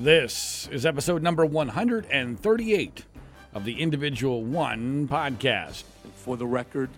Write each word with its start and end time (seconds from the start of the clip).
This 0.00 0.68
is 0.70 0.86
episode 0.86 1.24
number 1.24 1.44
138 1.44 3.04
of 3.52 3.64
the 3.64 3.80
Individual 3.80 4.44
One 4.44 5.08
podcast. 5.08 5.82
For 6.14 6.36
the 6.36 6.46
record, 6.46 6.88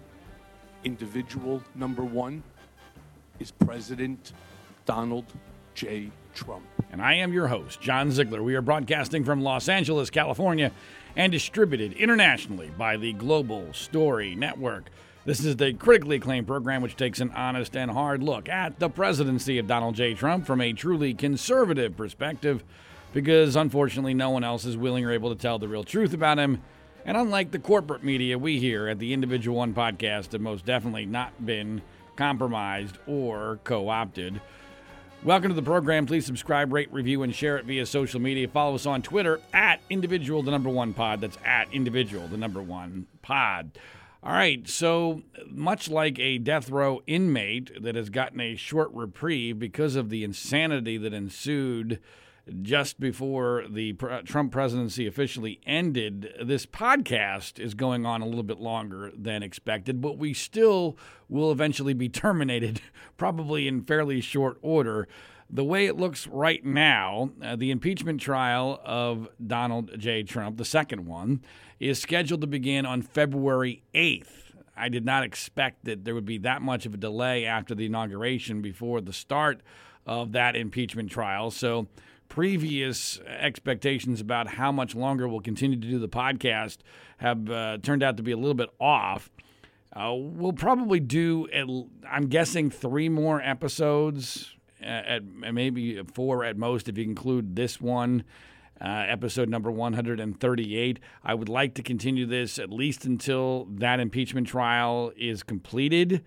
individual 0.84 1.62
number 1.74 2.04
one 2.04 2.42
is 3.38 3.52
President 3.52 4.34
Donald 4.84 5.24
J. 5.74 6.10
Trump. 6.34 6.66
And 6.92 7.00
I 7.00 7.14
am 7.14 7.32
your 7.32 7.48
host, 7.48 7.80
John 7.80 8.12
Ziegler. 8.12 8.42
We 8.42 8.54
are 8.54 8.60
broadcasting 8.60 9.24
from 9.24 9.40
Los 9.40 9.70
Angeles, 9.70 10.10
California, 10.10 10.70
and 11.16 11.32
distributed 11.32 11.94
internationally 11.94 12.70
by 12.76 12.98
the 12.98 13.14
Global 13.14 13.72
Story 13.72 14.34
Network. 14.34 14.90
This 15.24 15.42
is 15.42 15.56
the 15.56 15.72
critically 15.72 16.16
acclaimed 16.16 16.46
program 16.46 16.82
which 16.82 16.96
takes 16.96 17.20
an 17.20 17.30
honest 17.30 17.74
and 17.76 17.90
hard 17.90 18.22
look 18.22 18.46
at 18.50 18.78
the 18.78 18.90
presidency 18.90 19.56
of 19.56 19.66
Donald 19.66 19.94
J. 19.94 20.12
Trump 20.12 20.46
from 20.46 20.60
a 20.60 20.74
truly 20.74 21.14
conservative 21.14 21.96
perspective, 21.96 22.62
because 23.12 23.56
unfortunately 23.56 24.14
no 24.14 24.30
one 24.30 24.44
else 24.44 24.64
is 24.64 24.76
willing 24.76 25.04
or 25.04 25.12
able 25.12 25.34
to 25.34 25.40
tell 25.40 25.58
the 25.58 25.68
real 25.68 25.84
truth 25.84 26.12
about 26.12 26.38
him. 26.38 26.62
And 27.04 27.16
unlike 27.16 27.50
the 27.50 27.58
corporate 27.58 28.04
media, 28.04 28.38
we 28.38 28.58
here 28.58 28.88
at 28.88 28.98
the 28.98 29.12
Individual 29.12 29.56
One 29.56 29.74
podcast 29.74 30.32
have 30.32 30.40
most 30.40 30.64
definitely 30.66 31.06
not 31.06 31.44
been 31.44 31.82
compromised 32.16 32.98
or 33.06 33.58
co 33.64 33.88
opted. 33.88 34.40
Welcome 35.22 35.50
to 35.50 35.54
the 35.54 35.62
program. 35.62 36.06
Please 36.06 36.24
subscribe, 36.24 36.72
rate, 36.72 36.92
review, 36.92 37.22
and 37.22 37.34
share 37.34 37.58
it 37.58 37.66
via 37.66 37.84
social 37.84 38.20
media. 38.20 38.48
Follow 38.48 38.74
us 38.74 38.86
on 38.86 39.02
Twitter 39.02 39.40
at 39.52 39.80
individual 39.90 40.42
the 40.42 40.50
number 40.50 40.70
one 40.70 40.94
pod. 40.94 41.20
That's 41.20 41.38
at 41.44 41.72
individual 41.72 42.28
the 42.28 42.36
number 42.36 42.62
one 42.62 43.06
pod. 43.22 43.72
All 44.22 44.32
right, 44.32 44.68
so 44.68 45.22
much 45.46 45.88
like 45.88 46.18
a 46.18 46.36
death 46.36 46.68
row 46.68 47.00
inmate 47.06 47.82
that 47.82 47.94
has 47.94 48.10
gotten 48.10 48.40
a 48.40 48.56
short 48.56 48.90
reprieve 48.92 49.58
because 49.58 49.96
of 49.96 50.10
the 50.10 50.24
insanity 50.24 50.98
that 50.98 51.14
ensued 51.14 51.98
just 52.62 53.00
before 53.00 53.64
the 53.68 53.92
Trump 54.24 54.52
presidency 54.52 55.06
officially 55.06 55.60
ended, 55.66 56.32
this 56.42 56.66
podcast 56.66 57.58
is 57.58 57.74
going 57.74 58.04
on 58.04 58.22
a 58.22 58.26
little 58.26 58.42
bit 58.42 58.58
longer 58.58 59.12
than 59.16 59.42
expected, 59.42 60.00
but 60.00 60.18
we 60.18 60.34
still 60.34 60.96
will 61.28 61.52
eventually 61.52 61.94
be 61.94 62.08
terminated, 62.08 62.80
probably 63.16 63.68
in 63.68 63.82
fairly 63.82 64.20
short 64.20 64.58
order. 64.62 65.08
The 65.48 65.64
way 65.64 65.86
it 65.86 65.96
looks 65.96 66.26
right 66.28 66.64
now, 66.64 67.30
uh, 67.42 67.56
the 67.56 67.70
impeachment 67.70 68.20
trial 68.20 68.80
of 68.84 69.28
Donald 69.44 69.98
J. 69.98 70.22
Trump, 70.22 70.58
the 70.58 70.64
second 70.64 71.06
one, 71.06 71.42
is 71.80 72.00
scheduled 72.00 72.40
to 72.42 72.46
begin 72.46 72.86
on 72.86 73.02
February 73.02 73.82
8th. 73.94 74.52
I 74.76 74.88
did 74.88 75.04
not 75.04 75.24
expect 75.24 75.84
that 75.84 76.04
there 76.04 76.14
would 76.14 76.24
be 76.24 76.38
that 76.38 76.62
much 76.62 76.86
of 76.86 76.94
a 76.94 76.96
delay 76.96 77.44
after 77.44 77.74
the 77.74 77.86
inauguration 77.86 78.62
before 78.62 79.00
the 79.00 79.12
start 79.12 79.60
of 80.06 80.32
that 80.32 80.56
impeachment 80.56 81.10
trial. 81.10 81.50
So, 81.50 81.88
previous 82.30 83.18
expectations 83.26 84.22
about 84.22 84.46
how 84.46 84.72
much 84.72 84.94
longer 84.94 85.28
we'll 85.28 85.40
continue 85.40 85.78
to 85.78 85.86
do 85.86 85.98
the 85.98 86.08
podcast 86.08 86.78
have 87.18 87.50
uh, 87.50 87.76
turned 87.82 88.02
out 88.02 88.16
to 88.16 88.22
be 88.22 88.32
a 88.32 88.36
little 88.36 88.54
bit 88.54 88.70
off. 88.80 89.30
Uh, 89.92 90.14
we'll 90.16 90.52
probably 90.52 91.00
do, 91.00 91.46
I'm 92.08 92.28
guessing, 92.28 92.70
three 92.70 93.10
more 93.10 93.42
episodes, 93.42 94.54
at, 94.80 95.04
at 95.04 95.24
maybe 95.24 96.00
four 96.14 96.44
at 96.44 96.56
most, 96.56 96.88
if 96.88 96.96
you 96.96 97.04
include 97.04 97.56
this 97.56 97.80
one 97.80 98.24
uh, 98.80 99.04
episode 99.08 99.48
number 99.48 99.70
138. 99.70 101.00
I 101.24 101.34
would 101.34 101.48
like 101.48 101.74
to 101.74 101.82
continue 101.82 102.26
this 102.26 102.58
at 102.58 102.70
least 102.70 103.04
until 103.04 103.66
that 103.72 104.00
impeachment 104.00 104.46
trial 104.46 105.12
is 105.16 105.42
completed. 105.42 106.24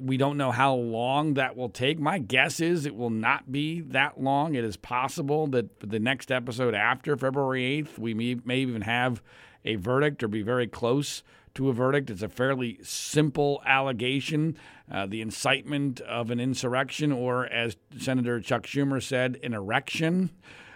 We 0.00 0.16
don't 0.16 0.36
know 0.36 0.52
how 0.52 0.74
long 0.74 1.34
that 1.34 1.56
will 1.56 1.68
take. 1.68 1.98
My 1.98 2.18
guess 2.18 2.60
is 2.60 2.86
it 2.86 2.96
will 2.96 3.10
not 3.10 3.50
be 3.52 3.80
that 3.80 4.20
long. 4.20 4.54
It 4.54 4.64
is 4.64 4.76
possible 4.76 5.46
that 5.48 5.80
the 5.80 5.98
next 6.00 6.30
episode 6.30 6.74
after 6.74 7.16
February 7.16 7.82
8th, 7.82 7.98
we 7.98 8.14
may, 8.14 8.36
may 8.44 8.58
even 8.58 8.82
have 8.82 9.22
a 9.64 9.76
verdict 9.76 10.22
or 10.22 10.28
be 10.28 10.42
very 10.42 10.66
close 10.66 11.22
to 11.54 11.68
a 11.68 11.72
verdict. 11.72 12.10
It's 12.10 12.22
a 12.22 12.28
fairly 12.28 12.78
simple 12.82 13.62
allegation 13.66 14.56
uh, 14.90 15.06
the 15.06 15.20
incitement 15.20 16.00
of 16.00 16.30
an 16.30 16.38
insurrection, 16.38 17.10
or 17.12 17.46
as 17.46 17.76
Senator 17.98 18.40
Chuck 18.40 18.62
Schumer 18.64 19.02
said, 19.02 19.38
an 19.42 19.52
erection 19.52 20.30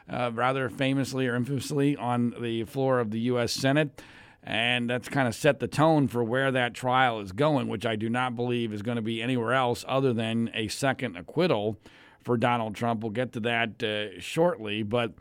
uh, 0.08 0.30
rather 0.34 0.68
famously 0.68 1.28
or 1.28 1.36
infamously 1.36 1.96
on 1.96 2.34
the 2.40 2.64
floor 2.64 2.98
of 2.98 3.10
the 3.12 3.20
U.S. 3.20 3.52
Senate. 3.52 4.02
And 4.42 4.88
that's 4.88 5.08
kind 5.08 5.28
of 5.28 5.34
set 5.34 5.60
the 5.60 5.68
tone 5.68 6.08
for 6.08 6.24
where 6.24 6.50
that 6.50 6.72
trial 6.72 7.20
is 7.20 7.32
going, 7.32 7.68
which 7.68 7.84
I 7.84 7.96
do 7.96 8.08
not 8.08 8.36
believe 8.36 8.72
is 8.72 8.80
going 8.80 8.96
to 8.96 9.02
be 9.02 9.22
anywhere 9.22 9.52
else 9.52 9.84
other 9.86 10.14
than 10.14 10.50
a 10.54 10.68
second 10.68 11.16
acquittal 11.16 11.76
for 12.22 12.36
Donald 12.36 12.74
Trump. 12.74 13.02
We'll 13.02 13.10
get 13.12 13.32
to 13.34 13.40
that 13.40 13.82
uh, 13.82 14.18
shortly, 14.18 14.82
but 14.82 15.12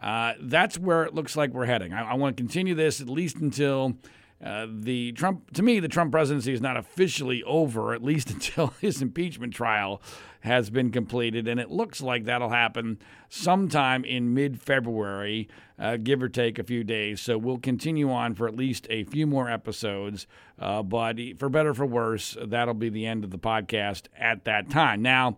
uh, 0.00 0.34
that's 0.40 0.78
where 0.78 1.04
it 1.04 1.14
looks 1.14 1.36
like 1.36 1.50
we're 1.50 1.66
heading. 1.66 1.92
I, 1.92 2.10
I 2.10 2.14
want 2.14 2.36
to 2.36 2.40
continue 2.40 2.74
this 2.74 3.00
at 3.00 3.08
least 3.08 3.36
until 3.36 3.96
uh, 4.44 4.66
the 4.70 5.12
Trump, 5.12 5.52
to 5.52 5.62
me, 5.62 5.80
the 5.80 5.88
Trump 5.88 6.12
presidency 6.12 6.52
is 6.52 6.60
not 6.60 6.76
officially 6.76 7.42
over, 7.42 7.92
at 7.92 8.02
least 8.02 8.30
until 8.32 8.68
his 8.80 9.02
impeachment 9.02 9.52
trial 9.52 10.00
has 10.40 10.70
been 10.70 10.90
completed. 10.90 11.48
And 11.48 11.58
it 11.58 11.70
looks 11.70 12.00
like 12.00 12.24
that'll 12.24 12.50
happen 12.50 12.98
sometime 13.28 14.04
in 14.04 14.34
mid 14.34 14.60
February, 14.60 15.48
uh, 15.78 15.96
give 15.96 16.22
or 16.22 16.28
take 16.28 16.58
a 16.58 16.64
few 16.64 16.84
days. 16.84 17.20
So 17.20 17.36
we'll 17.36 17.58
continue 17.58 18.10
on 18.10 18.34
for 18.34 18.46
at 18.46 18.54
least 18.54 18.86
a 18.90 19.04
few 19.04 19.26
more 19.26 19.50
episodes. 19.50 20.26
Uh, 20.58 20.82
but 20.82 21.18
for 21.38 21.48
better 21.48 21.74
for 21.74 21.86
worse, 21.86 22.36
that'll 22.40 22.74
be 22.74 22.88
the 22.88 23.06
end 23.06 23.24
of 23.24 23.30
the 23.30 23.38
podcast 23.38 24.04
at 24.16 24.44
that 24.44 24.70
time. 24.70 25.02
Now, 25.02 25.36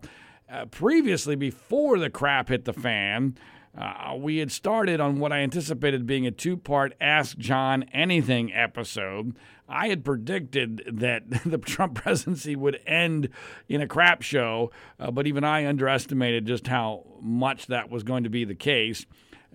uh, 0.51 0.65
previously, 0.65 1.35
before 1.35 1.97
the 1.97 2.09
crap 2.09 2.49
hit 2.49 2.65
the 2.65 2.73
fan, 2.73 3.35
uh, 3.77 4.15
we 4.17 4.37
had 4.37 4.51
started 4.51 4.99
on 4.99 5.19
what 5.19 5.31
I 5.31 5.39
anticipated 5.39 6.05
being 6.05 6.27
a 6.27 6.31
two 6.31 6.57
part 6.57 6.93
Ask 6.99 7.37
John 7.37 7.83
Anything 7.93 8.53
episode. 8.53 9.35
I 9.69 9.87
had 9.87 10.03
predicted 10.03 10.83
that 10.91 11.23
the 11.45 11.57
Trump 11.57 11.95
presidency 11.95 12.55
would 12.55 12.79
end 12.85 13.29
in 13.69 13.81
a 13.81 13.87
crap 13.87 14.21
show, 14.21 14.71
uh, 14.99 15.11
but 15.11 15.27
even 15.27 15.43
I 15.43 15.65
underestimated 15.65 16.45
just 16.45 16.67
how 16.67 17.05
much 17.21 17.67
that 17.67 17.89
was 17.89 18.03
going 18.03 18.23
to 18.23 18.29
be 18.29 18.43
the 18.43 18.55
case. 18.55 19.05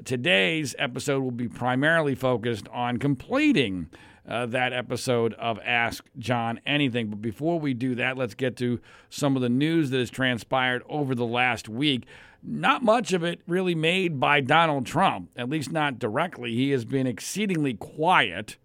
Today's 0.05 0.75
episode 0.78 1.22
will 1.22 1.31
be 1.31 1.49
primarily 1.49 2.15
focused 2.15 2.69
on 2.69 2.99
completing 2.99 3.88
uh, 4.28 4.47
that 4.47 4.72
episode 4.72 5.34
of 5.34 5.59
Ask 5.65 6.05
John 6.19 6.60
Anything. 6.66 7.09
But 7.09 7.22
before 7.22 7.60
we 7.60 7.75
do 7.75 7.94
that, 7.97 8.16
let's 8.16 8.34
get 8.34 8.56
to 8.56 8.81
some 9.09 9.37
of 9.37 9.43
the 9.43 9.49
news 9.49 9.91
that 9.91 9.99
has 9.99 10.10
transpired 10.10 10.82
over 10.88 11.15
the 11.15 11.26
last 11.26 11.69
week. 11.69 12.06
Not 12.43 12.83
much 12.83 13.13
of 13.13 13.25
it 13.25 13.41
really 13.47 13.75
made 13.75 14.21
by 14.21 14.41
Donald 14.41 14.87
Trump, 14.87 15.31
at 15.37 15.49
least 15.49 15.73
not 15.73 15.99
directly. 15.99 16.55
He 16.55 16.71
has 16.71 16.85
been 16.85 17.07
exceedingly 17.07 17.75
quiet. 17.75 18.57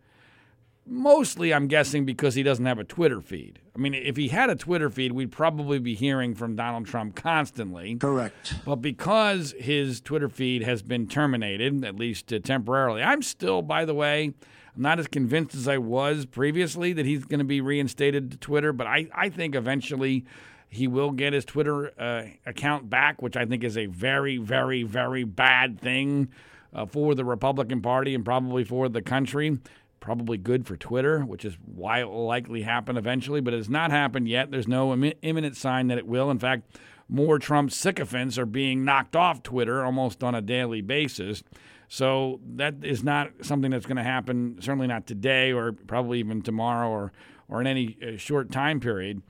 Mostly, 0.85 1.53
I'm 1.53 1.67
guessing, 1.67 2.05
because 2.05 2.35
he 2.35 2.43
doesn't 2.43 2.65
have 2.65 2.79
a 2.79 2.83
Twitter 2.83 3.21
feed. 3.21 3.59
I 3.75 3.79
mean, 3.79 3.93
if 3.93 4.17
he 4.17 4.27
had 4.27 4.49
a 4.49 4.55
Twitter 4.55 4.89
feed, 4.89 5.13
we'd 5.13 5.31
probably 5.31 5.79
be 5.79 5.95
hearing 5.95 6.35
from 6.35 6.55
Donald 6.55 6.85
Trump 6.85 7.15
constantly. 7.15 7.95
Correct. 7.95 8.55
But 8.65 8.77
because 8.77 9.55
his 9.57 10.01
Twitter 10.01 10.27
feed 10.27 10.63
has 10.63 10.81
been 10.81 11.07
terminated, 11.07 11.85
at 11.85 11.95
least 11.95 12.33
uh, 12.33 12.39
temporarily, 12.39 13.01
I'm 13.01 13.21
still, 13.21 13.61
by 13.61 13.85
the 13.85 13.93
way, 13.93 14.33
I'm 14.75 14.81
not 14.81 14.99
as 14.99 15.07
convinced 15.07 15.55
as 15.55 15.67
I 15.67 15.77
was 15.77 16.25
previously 16.25 16.93
that 16.93 17.05
he's 17.05 17.25
going 17.25 17.39
to 17.39 17.45
be 17.45 17.61
reinstated 17.61 18.31
to 18.31 18.37
Twitter, 18.37 18.73
but 18.73 18.87
I, 18.87 19.07
I 19.13 19.29
think 19.29 19.55
eventually 19.55 20.25
he 20.71 20.87
will 20.87 21.11
get 21.11 21.33
his 21.33 21.43
Twitter 21.43 21.91
uh, 21.99 22.23
account 22.45 22.89
back, 22.89 23.21
which 23.21 23.35
I 23.35 23.45
think 23.45 23.61
is 23.63 23.77
a 23.77 23.87
very, 23.87 24.37
very, 24.37 24.83
very 24.83 25.25
bad 25.25 25.79
thing 25.79 26.29
uh, 26.73 26.85
for 26.85 27.13
the 27.13 27.25
Republican 27.25 27.81
Party 27.81 28.15
and 28.15 28.23
probably 28.23 28.63
for 28.63 28.87
the 28.87 29.01
country. 29.01 29.59
Probably 29.99 30.37
good 30.37 30.65
for 30.65 30.77
Twitter, 30.77 31.19
which 31.19 31.43
is 31.43 31.57
why 31.65 31.99
it 31.99 32.09
will 32.09 32.25
likely 32.25 32.61
happen 32.61 32.95
eventually, 32.95 33.41
but 33.41 33.53
it 33.53 33.57
has 33.57 33.69
not 33.69 33.91
happened 33.91 34.29
yet. 34.29 34.49
There's 34.49 34.67
no 34.67 34.93
Im- 34.93 35.13
imminent 35.21 35.57
sign 35.57 35.87
that 35.87 35.97
it 35.97 36.07
will. 36.07 36.31
In 36.31 36.39
fact, 36.39 36.79
more 37.09 37.37
Trump 37.37 37.71
sycophants 37.71 38.37
are 38.37 38.45
being 38.45 38.85
knocked 38.85 39.17
off 39.17 39.43
Twitter 39.43 39.83
almost 39.83 40.23
on 40.23 40.33
a 40.33 40.41
daily 40.41 40.79
basis. 40.79 41.43
So 41.89 42.39
that 42.55 42.75
is 42.81 43.03
not 43.03 43.31
something 43.41 43.71
that's 43.71 43.85
going 43.85 43.97
to 43.97 44.03
happen, 44.03 44.55
certainly 44.61 44.87
not 44.87 45.05
today 45.05 45.51
or 45.51 45.73
probably 45.73 46.19
even 46.19 46.41
tomorrow 46.41 46.89
or, 46.89 47.11
or 47.49 47.59
in 47.59 47.67
any 47.67 47.97
uh, 48.01 48.15
short 48.15 48.51
time 48.51 48.79
period. 48.79 49.21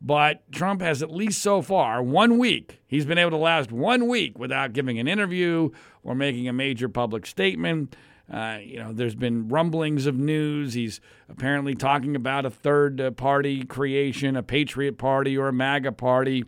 But 0.00 0.50
Trump 0.52 0.80
has 0.80 1.02
at 1.02 1.10
least 1.10 1.42
so 1.42 1.60
far, 1.60 2.02
one 2.02 2.38
week, 2.38 2.80
he's 2.86 3.04
been 3.04 3.18
able 3.18 3.32
to 3.32 3.36
last 3.36 3.72
one 3.72 4.06
week 4.06 4.38
without 4.38 4.72
giving 4.72 4.98
an 4.98 5.08
interview 5.08 5.70
or 6.04 6.14
making 6.14 6.48
a 6.48 6.52
major 6.52 6.88
public 6.88 7.26
statement. 7.26 7.96
Uh, 8.32 8.58
you 8.62 8.78
know, 8.78 8.92
there's 8.92 9.16
been 9.16 9.48
rumblings 9.48 10.06
of 10.06 10.14
news. 10.16 10.74
He's 10.74 11.00
apparently 11.28 11.74
talking 11.74 12.14
about 12.14 12.46
a 12.46 12.50
third 12.50 13.00
uh, 13.00 13.10
party 13.10 13.64
creation, 13.64 14.36
a 14.36 14.42
Patriot 14.42 14.98
Party 14.98 15.36
or 15.36 15.48
a 15.48 15.52
MAGA 15.52 15.92
party 15.92 16.44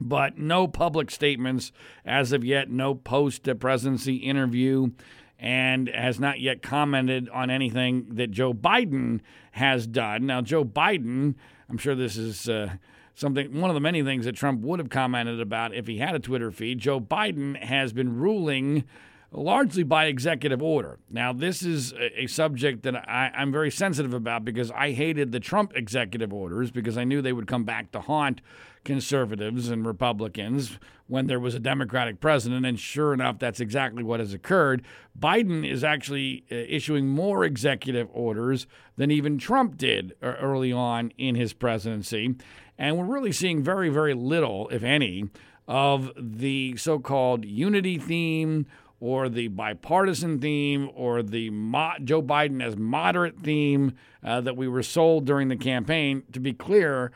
but 0.00 0.38
no 0.38 0.68
public 0.68 1.10
statements 1.10 1.72
as 2.04 2.32
of 2.32 2.44
yet, 2.44 2.70
no 2.70 2.94
post 2.94 3.48
presidency 3.58 4.16
interview, 4.16 4.90
and 5.38 5.88
has 5.88 6.18
not 6.18 6.40
yet 6.40 6.62
commented 6.62 7.28
on 7.30 7.50
anything 7.50 8.06
that 8.10 8.30
Joe 8.30 8.52
Biden 8.52 9.20
has 9.52 9.86
done. 9.86 10.26
Now, 10.26 10.40
Joe 10.40 10.64
Biden 10.64 11.34
I'm 11.68 11.78
sure 11.78 11.94
this 11.94 12.16
is. 12.16 12.48
Uh, 12.48 12.74
something 13.18 13.60
one 13.60 13.68
of 13.68 13.74
the 13.74 13.80
many 13.80 14.02
things 14.02 14.24
that 14.24 14.36
Trump 14.36 14.60
would 14.62 14.78
have 14.78 14.90
commented 14.90 15.40
about 15.40 15.74
if 15.74 15.86
he 15.88 15.98
had 15.98 16.14
a 16.14 16.20
Twitter 16.20 16.50
feed. 16.50 16.78
Joe 16.78 17.00
Biden 17.00 17.60
has 17.60 17.92
been 17.92 18.16
ruling 18.16 18.84
largely 19.30 19.82
by 19.82 20.06
executive 20.06 20.62
order. 20.62 20.98
Now, 21.10 21.32
this 21.32 21.62
is 21.62 21.92
a, 21.92 22.22
a 22.22 22.26
subject 22.26 22.82
that 22.84 22.96
I, 22.96 23.30
I'm 23.34 23.52
very 23.52 23.70
sensitive 23.70 24.14
about 24.14 24.44
because 24.44 24.70
I 24.70 24.92
hated 24.92 25.32
the 25.32 25.40
Trump 25.40 25.72
executive 25.74 26.32
orders 26.32 26.70
because 26.70 26.96
I 26.96 27.04
knew 27.04 27.20
they 27.20 27.32
would 27.32 27.46
come 27.46 27.64
back 27.64 27.92
to 27.92 28.00
haunt 28.00 28.40
conservatives 28.84 29.68
and 29.68 29.86
Republicans 29.86 30.78
when 31.08 31.26
there 31.26 31.40
was 31.40 31.54
a 31.54 31.58
Democratic 31.58 32.20
president. 32.20 32.64
And 32.64 32.78
sure 32.78 33.12
enough, 33.12 33.38
that's 33.38 33.60
exactly 33.60 34.02
what 34.02 34.20
has 34.20 34.32
occurred. 34.32 34.82
Biden 35.18 35.68
is 35.68 35.82
actually 35.82 36.44
uh, 36.52 36.54
issuing 36.54 37.08
more 37.08 37.44
executive 37.44 38.08
orders 38.12 38.66
than 38.96 39.10
even 39.10 39.38
Trump 39.38 39.76
did 39.76 40.14
uh, 40.22 40.26
early 40.40 40.72
on 40.72 41.12
in 41.18 41.34
his 41.34 41.52
presidency. 41.52 42.36
And 42.78 42.96
we're 42.96 43.04
really 43.04 43.32
seeing 43.32 43.62
very, 43.62 43.88
very 43.88 44.14
little, 44.14 44.68
if 44.68 44.84
any, 44.84 45.28
of 45.66 46.12
the 46.16 46.76
so 46.76 46.98
called 46.98 47.44
unity 47.44 47.98
theme 47.98 48.66
or 49.00 49.28
the 49.28 49.48
bipartisan 49.48 50.38
theme 50.38 50.90
or 50.94 51.22
the 51.22 51.50
mo- 51.50 51.94
Joe 52.02 52.22
Biden 52.22 52.62
as 52.62 52.76
moderate 52.76 53.38
theme 53.38 53.94
uh, 54.24 54.40
that 54.40 54.56
we 54.56 54.68
were 54.68 54.82
sold 54.82 55.24
during 55.24 55.48
the 55.48 55.56
campaign. 55.56 56.22
To 56.32 56.40
be 56.40 56.52
clear, 56.52 57.12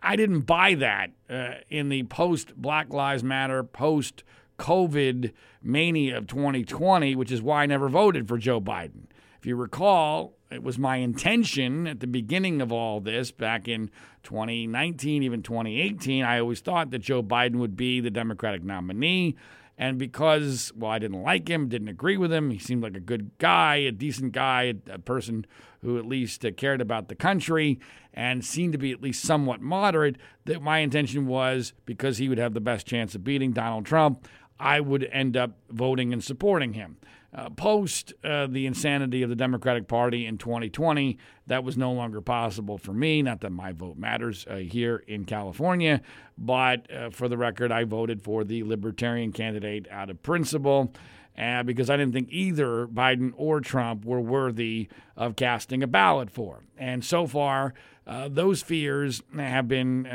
I, 0.00 0.16
didn't 0.16 0.42
buy 0.42 0.74
that 0.74 1.10
uh, 1.28 1.54
in 1.68 1.88
the 1.88 2.04
post 2.04 2.56
Black 2.56 2.92
Lives 2.92 3.24
Matter, 3.24 3.64
post 3.64 4.22
COVID 4.58 5.32
mania 5.62 6.18
of 6.18 6.26
2020, 6.26 7.16
which 7.16 7.32
is 7.32 7.42
why 7.42 7.62
I 7.62 7.66
never 7.66 7.88
voted 7.88 8.28
for 8.28 8.38
Joe 8.38 8.60
Biden. 8.60 9.06
If 9.38 9.46
you 9.46 9.56
recall, 9.56 10.34
it 10.52 10.62
was 10.62 10.78
my 10.78 10.96
intention 10.96 11.88
at 11.88 12.00
the 12.00 12.06
beginning 12.06 12.60
of 12.60 12.70
all 12.70 13.00
this 13.00 13.32
back 13.32 13.66
in 13.66 13.90
2019, 14.22 15.22
even 15.22 15.42
2018. 15.42 16.24
I 16.24 16.38
always 16.38 16.60
thought 16.60 16.90
that 16.90 17.00
Joe 17.00 17.22
Biden 17.22 17.56
would 17.56 17.76
be 17.76 18.00
the 18.00 18.10
Democratic 18.10 18.62
nominee. 18.62 19.34
And 19.82 19.98
because, 19.98 20.72
well, 20.76 20.92
I 20.92 21.00
didn't 21.00 21.24
like 21.24 21.50
him, 21.50 21.68
didn't 21.68 21.88
agree 21.88 22.16
with 22.16 22.32
him, 22.32 22.50
he 22.50 22.58
seemed 22.60 22.84
like 22.84 22.96
a 22.96 23.00
good 23.00 23.32
guy, 23.38 23.74
a 23.74 23.90
decent 23.90 24.30
guy, 24.30 24.74
a, 24.88 25.00
person 25.00 25.44
who 25.80 25.98
at 25.98 26.06
least 26.06 26.44
uh, 26.44 26.52
cared 26.52 26.80
about 26.80 27.08
the 27.08 27.16
country 27.16 27.80
and 28.14 28.44
seemed 28.44 28.74
to 28.74 28.78
be 28.78 28.92
at 28.92 29.02
least 29.02 29.24
somewhat 29.24 29.60
moderate, 29.60 30.18
that 30.44 30.62
my 30.62 30.78
intention 30.78 31.26
was 31.26 31.72
because 31.84 32.18
he 32.18 32.28
would 32.28 32.38
have 32.38 32.54
the 32.54 32.60
best 32.60 32.86
chance 32.86 33.16
of 33.16 33.24
beating 33.24 33.50
Donald 33.50 33.84
Trump, 33.84 34.28
I 34.60 34.78
would 34.78 35.02
end 35.10 35.36
up 35.36 35.58
voting 35.68 36.12
and 36.12 36.22
supporting 36.22 36.74
him. 36.74 36.98
Uh, 37.34 37.48
post 37.48 38.12
uh, 38.24 38.46
the 38.46 38.66
insanity 38.66 39.22
of 39.22 39.30
the 39.30 39.36
Democratic 39.36 39.88
Party 39.88 40.26
in 40.26 40.36
2020, 40.36 41.16
that 41.46 41.64
was 41.64 41.78
no 41.78 41.90
longer 41.90 42.20
possible 42.20 42.76
for 42.76 42.92
me. 42.92 43.22
Not 43.22 43.40
that 43.40 43.50
my 43.50 43.72
vote 43.72 43.96
matters 43.96 44.46
uh, 44.50 44.56
here 44.56 45.02
in 45.06 45.24
California, 45.24 46.02
but 46.36 46.90
uh, 46.92 47.08
for 47.08 47.28
the 47.28 47.38
record, 47.38 47.72
I 47.72 47.84
voted 47.84 48.20
for 48.20 48.44
the 48.44 48.62
Libertarian 48.64 49.32
candidate 49.32 49.86
out 49.90 50.10
of 50.10 50.22
principle. 50.22 50.92
Uh, 51.38 51.62
because 51.62 51.88
I 51.88 51.96
didn't 51.96 52.12
think 52.12 52.28
either 52.30 52.86
Biden 52.86 53.32
or 53.34 53.62
Trump 53.62 54.04
were 54.04 54.20
worthy 54.20 54.88
of 55.16 55.34
casting 55.34 55.82
a 55.82 55.86
ballot 55.86 56.30
for. 56.30 56.62
And 56.76 57.02
so 57.02 57.26
far, 57.26 57.72
uh, 58.06 58.28
those 58.28 58.60
fears 58.60 59.22
have 59.34 59.66
been 59.66 60.06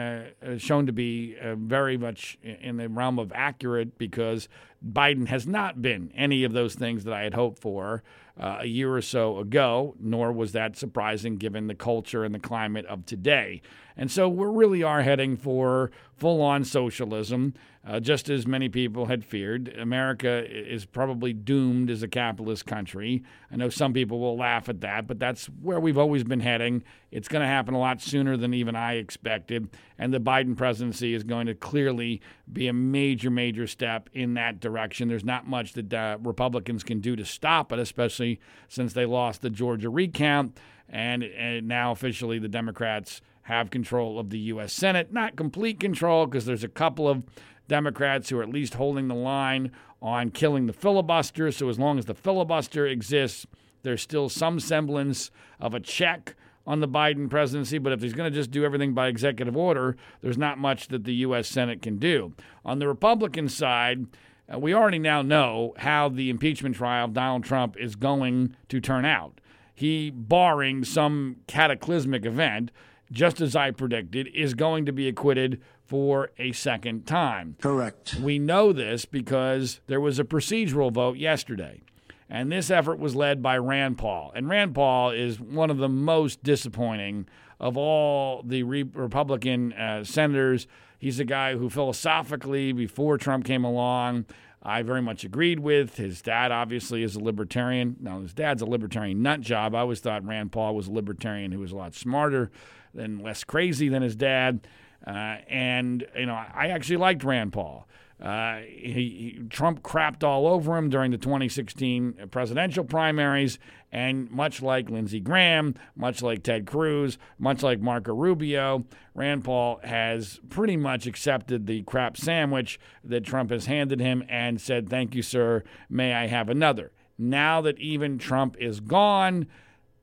shown 0.60 0.86
to 0.86 0.94
be 0.94 1.36
very 1.42 1.98
much 1.98 2.38
in 2.44 2.78
the 2.78 2.88
realm 2.88 3.18
of 3.18 3.32
accurate 3.34 3.98
because 3.98 4.48
Biden 4.86 5.28
has 5.28 5.48
not 5.48 5.82
been 5.82 6.12
any 6.16 6.44
of 6.44 6.54
those 6.54 6.76
things 6.76 7.04
that 7.04 7.14
I 7.14 7.24
had 7.24 7.34
hoped 7.34 7.60
for 7.60 8.04
uh, 8.40 8.58
a 8.62 8.66
year 8.66 8.94
or 8.94 9.02
so 9.02 9.40
ago, 9.40 9.96
nor 10.00 10.32
was 10.32 10.52
that 10.52 10.76
surprising 10.76 11.38
given 11.38 11.68
the 11.68 11.76
culture 11.76 12.24
and 12.24 12.34
the 12.34 12.40
climate 12.40 12.86
of 12.86 13.06
today. 13.06 13.62
And 13.98 14.12
so 14.12 14.30
we 14.30 14.46
really 14.46 14.84
are 14.84 15.02
heading 15.02 15.36
for 15.36 15.90
full 16.16 16.42
on 16.42 16.64
socialism, 16.64 17.54
uh, 17.86 18.00
just 18.00 18.30
as 18.30 18.46
many 18.46 18.70
people 18.70 19.06
had 19.06 19.24
feared. 19.24 19.76
America 19.78 20.46
is 20.48 20.86
probably 20.86 21.34
doomed 21.34 21.90
as 21.90 22.04
a 22.04 22.08
capitalist 22.08 22.66
country. 22.66 23.24
I 23.52 23.56
know 23.56 23.70
some 23.70 23.94
people 23.94 24.20
will 24.20 24.38
laugh 24.38 24.68
at 24.70 24.82
that, 24.82 25.08
but 25.08 25.20
that's 25.20 25.46
where 25.46 25.80
we've 25.80 25.98
always 25.98 26.24
been 26.24 26.42
heading. 26.42 26.84
It's 27.12 27.28
going 27.28 27.42
to 27.42 27.48
happen 27.48 27.74
a 27.74 27.80
lot 27.80 28.02
sooner 28.02 28.36
than 28.36 28.54
even 28.54 28.76
I 28.76 28.96
expected. 28.96 29.70
And 29.98 30.14
the 30.14 30.20
Biden 30.20 30.56
presidency 30.58 31.14
is 31.14 31.24
going 31.24 31.48
to 31.48 31.56
clearly 31.56 32.22
be 32.52 32.68
a 32.68 32.74
major, 32.74 33.30
major 33.30 33.66
step 33.68 34.10
in 34.14 34.34
that 34.34 34.60
direction. 34.60 35.08
There's 35.08 35.24
not 35.24 35.48
much 35.48 35.74
that 35.74 35.94
uh, 35.94 36.18
Republicans 36.22 36.84
can 36.84 37.00
do 37.00 37.16
to 37.16 37.26
stop 37.26 37.72
it, 37.72 37.80
especially 37.80 38.27
since 38.68 38.94
they 38.94 39.06
lost 39.06 39.42
the 39.42 39.50
Georgia 39.50 39.90
recount. 39.90 40.58
And, 40.90 41.24
and 41.24 41.68
now 41.68 41.92
officially 41.92 42.40
the 42.40 42.48
Democrats 42.48 43.22
have 43.44 43.70
control 43.70 44.20
of 44.20 44.30
the 44.30 44.40
U.S. 44.40 44.74
Senate. 44.74 45.12
Not 45.14 45.36
complete 45.36 45.80
control, 45.80 46.26
because 46.26 46.46
there's 46.46 46.64
a 46.64 46.70
couple 46.70 47.08
of 47.08 47.24
Democrats 47.68 48.30
who 48.30 48.40
are 48.40 48.44
at 48.44 48.50
least 48.50 48.76
holding 48.76 49.08
the 49.08 49.16
line 49.16 49.72
on 50.02 50.30
killing 50.30 50.68
the 50.68 50.74
filibuster. 50.74 51.52
So 51.52 51.70
as 51.70 51.80
long 51.80 51.98
as 51.98 52.06
the 52.06 52.14
filibuster 52.14 52.86
exists, 52.86 53.48
there's 53.84 54.02
still 54.02 54.30
some 54.30 54.60
semblance 54.60 55.32
of 55.60 55.74
a 55.74 55.80
check 55.80 56.36
on 56.66 56.82
the 56.82 56.88
Biden 56.88 57.30
presidency. 57.30 57.78
But 57.78 57.94
if 57.94 58.02
he's 58.02 58.14
going 58.14 58.32
to 58.32 58.36
just 58.38 58.52
do 58.52 58.66
everything 58.66 58.94
by 58.94 59.08
executive 59.08 59.56
order, 59.56 59.96
there's 60.22 60.38
not 60.38 60.58
much 60.58 60.90
that 60.90 61.06
the 61.06 61.16
U.S. 61.16 61.48
Senate 61.48 61.82
can 61.82 61.98
do. 61.98 62.34
On 62.66 62.80
the 62.80 62.88
Republican 62.88 63.48
side, 63.48 64.08
uh, 64.54 64.60
we 64.60 64.74
already 64.74 65.00
now 65.00 65.22
know 65.22 65.74
how 65.78 66.10
the 66.10 66.30
impeachment 66.30 66.76
trial 66.76 67.06
of 67.06 67.14
Donald 67.14 67.44
Trump 67.44 67.76
is 67.78 67.96
going 67.96 68.56
to 68.70 68.80
turn 68.80 69.06
out. 69.06 69.40
He, 69.74 70.10
barring 70.10 70.84
some 70.84 71.38
cataclysmic 71.48 72.26
event, 72.26 72.72
just 73.12 73.42
as 73.42 73.56
I 73.56 73.72
predicted, 73.72 74.28
is 74.34 74.54
going 74.54 74.86
to 74.86 74.92
be 74.92 75.08
acquitted 75.08 75.62
for 75.86 76.32
a 76.38 76.52
second 76.52 77.06
time. 77.06 77.56
Correct. 77.62 78.16
We 78.16 78.40
know 78.40 78.74
this 78.74 79.06
because 79.06 79.80
there 79.88 80.02
was 80.02 80.20
a 80.20 80.24
procedural 80.24 80.92
vote 80.92 81.18
yesterday. 81.18 81.82
And 82.30 82.52
this 82.52 82.70
effort 82.70 83.00
was 83.00 83.16
led 83.16 83.42
by 83.42 83.58
Rand 83.58 83.98
Paul. 83.98 84.34
And 84.36 84.50
Rand 84.50 84.76
Paul 84.76 85.12
is 85.12 85.40
one 85.40 85.70
of 85.70 85.78
the 85.78 85.88
most 85.88 86.44
disappointing 86.44 87.26
of 87.60 87.78
all 87.78 88.44
the 88.44 88.64
Republican 88.64 89.74
uh, 89.74 90.04
senators. 90.04 90.68
He's 90.98 91.20
a 91.20 91.26
guy 91.26 91.56
who 91.56 91.70
philosophically, 91.70 92.72
before 92.72 93.18
Trump 93.18 93.46
came 93.46 93.64
along, 93.64 94.26
I 94.64 94.82
very 94.82 95.02
much 95.02 95.24
agreed 95.24 95.60
with. 95.60 95.98
His 95.98 96.22
dad 96.22 96.52
obviously 96.52 97.04
is 97.04 97.16
a 97.16 97.20
libertarian. 97.20 97.96
Now, 98.00 98.20
his 98.22 98.34
dad's 98.34 98.62
a 98.62 98.66
libertarian 98.66 99.22
nut 99.22 99.42
job. 99.42 99.76
I 99.76 99.80
always 99.80 100.00
thought 100.00 100.26
Rand 100.26 100.52
Paul 100.52 100.76
was 100.76 100.88
a 100.88 100.92
libertarian 100.92 101.52
who 101.52 101.60
was 101.60 101.72
a 101.72 101.76
lot 101.76 101.94
smarter 101.94 102.52
and 102.98 103.22
less 103.22 103.44
crazy 103.44 103.90
than 103.90 104.02
his 104.02 104.16
dad. 104.16 104.68
Uh, 105.06 105.38
and, 105.48 106.06
you 106.18 106.26
know, 106.26 106.34
I 106.34 106.68
actually 106.70 106.98
liked 106.98 107.24
Rand 107.24 107.54
Paul. 107.54 107.88
Uh, 108.22 108.62
he, 108.68 108.92
he, 108.94 109.42
Trump 109.50 109.84
crapped 109.84 110.24
all 110.24 110.48
over 110.48 110.76
him 110.76 110.90
during 110.90 111.12
the 111.12 111.18
2016 111.18 112.30
presidential 112.32 112.84
primaries, 112.84 113.60
and 113.92 114.30
much 114.32 114.62
like 114.62 114.90
Lindsey 114.90 115.20
Graham, 115.20 115.76
much 115.96 116.24
like 116.24 116.42
Ted 116.42 116.66
Cruz, 116.66 117.18
much 117.38 117.62
like 117.62 117.80
Marco 117.80 118.14
Rubio, 118.14 118.86
Rand 119.14 119.44
Paul 119.44 119.80
has 119.84 120.40
pretty 120.50 120.78
much 120.78 121.06
accepted 121.06 121.68
the 121.68 121.84
crap 121.84 122.18
sandwich 122.18 122.80
that 123.04 123.24
Trump 123.24 123.52
has 123.52 123.68
handed 123.68 124.00
him 124.00 124.24
and 124.28 124.60
said, 124.60 124.90
"Thank 124.90 125.14
you, 125.14 125.22
sir. 125.22 125.64
May 125.90 126.14
I 126.14 126.28
have 126.28 126.50
another?" 126.50 126.92
Now 127.20 127.62
that 127.62 127.80
even 127.80 128.18
Trump 128.18 128.58
is 128.60 128.80
gone, 128.80 129.48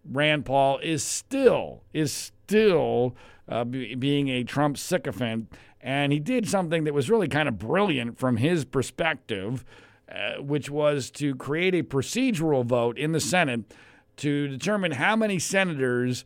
Rand 0.05 0.45
Paul 0.45 0.79
is 0.79 1.03
still 1.03 1.83
is 1.93 2.13
still 2.13 3.17
uh, 3.49 3.65
be, 3.65 3.95
being 3.95 4.29
a 4.29 4.45
Trump 4.45 4.79
sycophant. 4.79 5.53
And 5.85 6.15
he 6.15 6.19
did 6.19 6.49
something 6.49 6.85
that 6.85 6.95
was 6.95 7.11
really 7.11 7.29
kind 7.29 7.47
of 7.47 7.59
brilliant 7.59 8.19
from 8.19 8.39
his 8.39 8.65
perspective, 8.65 9.67
uh, 10.11 10.41
which 10.41 10.71
was 10.71 11.11
to 11.13 11.35
create 11.35 11.75
a 11.75 11.83
procedural 11.83 12.65
vote 12.65 12.99
in 12.99 13.13
the 13.13 13.21
Senate 13.21 13.75
to 14.17 14.49
determine 14.49 14.93
how 14.93 15.15
many 15.15 15.39
senators 15.39 16.25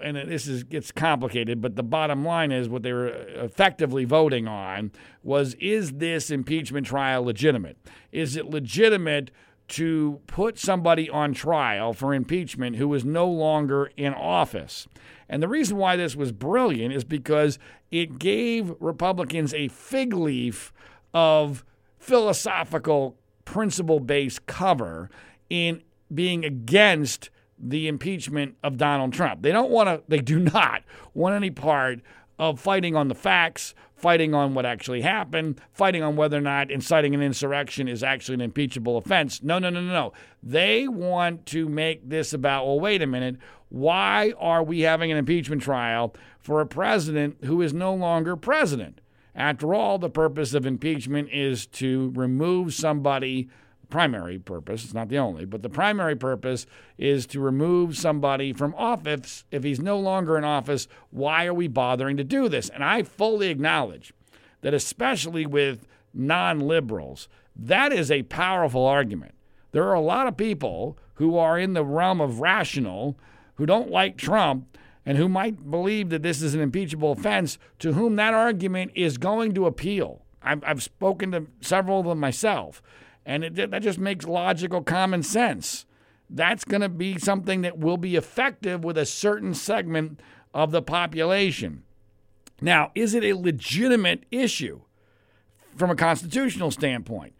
and 0.00 0.16
this 0.16 0.46
is 0.46 0.62
gets 0.62 0.92
complicated, 0.92 1.60
but 1.60 1.74
the 1.74 1.82
bottom 1.82 2.24
line 2.24 2.52
is 2.52 2.68
what 2.68 2.84
they 2.84 2.92
were 2.92 3.08
effectively 3.08 4.04
voting 4.04 4.46
on 4.46 4.92
was 5.24 5.54
is 5.54 5.94
this 5.94 6.30
impeachment 6.30 6.86
trial 6.86 7.24
legitimate? 7.24 7.76
Is 8.12 8.36
it 8.36 8.46
legitimate 8.46 9.32
to 9.68 10.20
put 10.26 10.58
somebody 10.58 11.08
on 11.10 11.32
trial 11.32 11.92
for 11.92 12.14
impeachment 12.14 12.76
who 12.76 12.94
is 12.94 13.04
no 13.04 13.26
longer 13.26 13.90
in 13.96 14.14
office? 14.14 14.86
And 15.32 15.42
the 15.42 15.48
reason 15.48 15.78
why 15.78 15.96
this 15.96 16.14
was 16.14 16.30
brilliant 16.30 16.92
is 16.92 17.04
because 17.04 17.58
it 17.90 18.18
gave 18.18 18.74
Republicans 18.80 19.54
a 19.54 19.68
fig 19.68 20.12
leaf 20.12 20.74
of 21.14 21.64
philosophical, 21.98 23.16
principle 23.46 23.98
based 23.98 24.44
cover 24.44 25.08
in 25.48 25.82
being 26.14 26.44
against 26.44 27.30
the 27.58 27.88
impeachment 27.88 28.56
of 28.62 28.76
Donald 28.76 29.14
Trump. 29.14 29.40
They 29.40 29.52
don't 29.52 29.70
want 29.70 29.88
to, 29.88 30.02
they 30.06 30.20
do 30.20 30.38
not 30.38 30.82
want 31.14 31.34
any 31.34 31.50
part 31.50 32.00
of 32.38 32.60
fighting 32.60 32.94
on 32.94 33.08
the 33.08 33.14
facts, 33.14 33.74
fighting 34.02 34.34
on 34.34 34.52
what 34.52 34.66
actually 34.66 35.00
happened, 35.00 35.60
fighting 35.72 36.02
on 36.02 36.16
whether 36.16 36.36
or 36.36 36.40
not 36.40 36.72
inciting 36.72 37.14
an 37.14 37.22
insurrection 37.22 37.86
is 37.86 38.02
actually 38.02 38.34
an 38.34 38.40
impeachable 38.40 38.98
offense. 38.98 39.42
No, 39.44 39.60
no, 39.60 39.70
no, 39.70 39.80
no, 39.80 39.92
no. 39.92 40.12
They 40.42 40.88
want 40.88 41.46
to 41.46 41.68
make 41.68 42.08
this 42.08 42.32
about, 42.32 42.66
well, 42.66 42.80
wait 42.80 43.00
a 43.00 43.06
minute, 43.06 43.36
why 43.68 44.34
are 44.38 44.64
we 44.64 44.80
having 44.80 45.12
an 45.12 45.18
impeachment 45.18 45.62
trial 45.62 46.14
for 46.40 46.60
a 46.60 46.66
president 46.66 47.44
who 47.44 47.62
is 47.62 47.72
no 47.72 47.94
longer 47.94 48.36
president? 48.36 49.00
After 49.36 49.72
all, 49.72 49.98
the 49.98 50.10
purpose 50.10 50.52
of 50.52 50.66
impeachment 50.66 51.30
is 51.32 51.66
to 51.66 52.12
remove 52.16 52.74
somebody 52.74 53.48
primary 53.92 54.38
purpose, 54.38 54.84
it's 54.84 54.94
not 54.94 55.10
the 55.10 55.18
only, 55.18 55.44
but 55.44 55.62
the 55.62 55.68
primary 55.68 56.16
purpose 56.16 56.64
is 56.96 57.26
to 57.26 57.38
remove 57.38 57.94
somebody 57.94 58.54
from 58.54 58.74
office. 58.74 59.44
If 59.50 59.64
he's 59.64 59.80
no 59.80 59.98
longer 59.98 60.38
in 60.38 60.44
office, 60.44 60.88
why 61.10 61.44
are 61.44 61.52
we 61.52 61.68
bothering 61.68 62.16
to 62.16 62.24
do 62.24 62.48
this? 62.48 62.70
And 62.70 62.82
I 62.82 63.02
fully 63.02 63.48
acknowledge 63.48 64.14
that, 64.62 64.72
especially 64.72 65.44
with 65.44 65.86
non 66.14 66.58
liberals, 66.58 67.28
that 67.54 67.92
is 67.92 68.10
a 68.10 68.22
powerful 68.22 68.86
argument. 68.86 69.34
There 69.72 69.84
are 69.84 69.94
a 69.94 70.00
lot 70.00 70.26
of 70.26 70.38
people 70.38 70.96
who 71.16 71.36
are 71.36 71.58
in 71.58 71.74
the 71.74 71.84
realm 71.84 72.22
of 72.22 72.40
rational 72.40 73.18
who 73.56 73.66
don't 73.66 73.90
like 73.90 74.16
Trump 74.16 74.78
and 75.04 75.18
who 75.18 75.28
might 75.28 75.70
believe 75.70 76.08
that 76.08 76.22
this 76.22 76.40
is 76.40 76.54
an 76.54 76.62
impeachable 76.62 77.12
offense 77.12 77.58
to 77.80 77.92
whom 77.92 78.16
that 78.16 78.32
argument 78.32 78.92
is 78.94 79.18
going 79.18 79.52
to 79.52 79.66
appeal. 79.66 80.22
I've, 80.42 80.64
I've 80.64 80.82
spoken 80.82 81.32
to 81.32 81.46
several 81.60 82.00
of 82.00 82.06
them 82.06 82.20
myself. 82.20 82.82
And 83.24 83.44
it, 83.44 83.70
that 83.70 83.82
just 83.82 83.98
makes 83.98 84.24
logical 84.24 84.82
common 84.82 85.22
sense. 85.22 85.86
That's 86.28 86.64
going 86.64 86.80
to 86.80 86.88
be 86.88 87.18
something 87.18 87.60
that 87.62 87.78
will 87.78 87.98
be 87.98 88.16
effective 88.16 88.84
with 88.84 88.96
a 88.96 89.06
certain 89.06 89.54
segment 89.54 90.20
of 90.54 90.70
the 90.70 90.82
population. 90.82 91.84
Now, 92.60 92.90
is 92.94 93.14
it 93.14 93.24
a 93.24 93.34
legitimate 93.34 94.24
issue 94.30 94.82
from 95.76 95.90
a 95.90 95.96
constitutional 95.96 96.70
standpoint? 96.70 97.34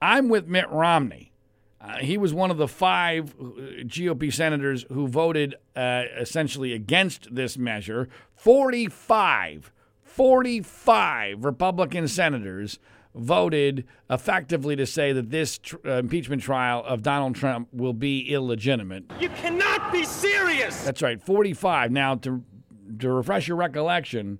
I'm 0.00 0.28
with 0.28 0.46
Mitt 0.46 0.70
Romney. 0.70 1.32
Uh, 1.80 1.98
he 1.98 2.18
was 2.18 2.34
one 2.34 2.50
of 2.50 2.56
the 2.56 2.68
five 2.68 3.34
uh, 3.38 3.44
GOP 3.84 4.32
senators 4.32 4.84
who 4.90 5.06
voted 5.06 5.54
uh, 5.74 6.04
essentially 6.18 6.72
against 6.72 7.34
this 7.34 7.56
measure. 7.56 8.08
45, 8.34 9.72
45 10.02 11.44
Republican 11.44 12.08
senators 12.08 12.78
voted 13.16 13.84
effectively 14.10 14.76
to 14.76 14.86
say 14.86 15.12
that 15.12 15.30
this 15.30 15.58
tr- 15.58 15.76
uh, 15.84 15.98
impeachment 15.98 16.42
trial 16.42 16.84
of 16.84 17.02
Donald 17.02 17.34
Trump 17.34 17.68
will 17.72 17.94
be 17.94 18.30
illegitimate. 18.32 19.04
You 19.20 19.30
cannot 19.30 19.92
be 19.92 20.04
serious. 20.04 20.84
That's 20.84 21.02
right, 21.02 21.20
45. 21.20 21.90
Now, 21.90 22.14
to, 22.16 22.44
to 22.98 23.10
refresh 23.10 23.48
your 23.48 23.56
recollection, 23.56 24.38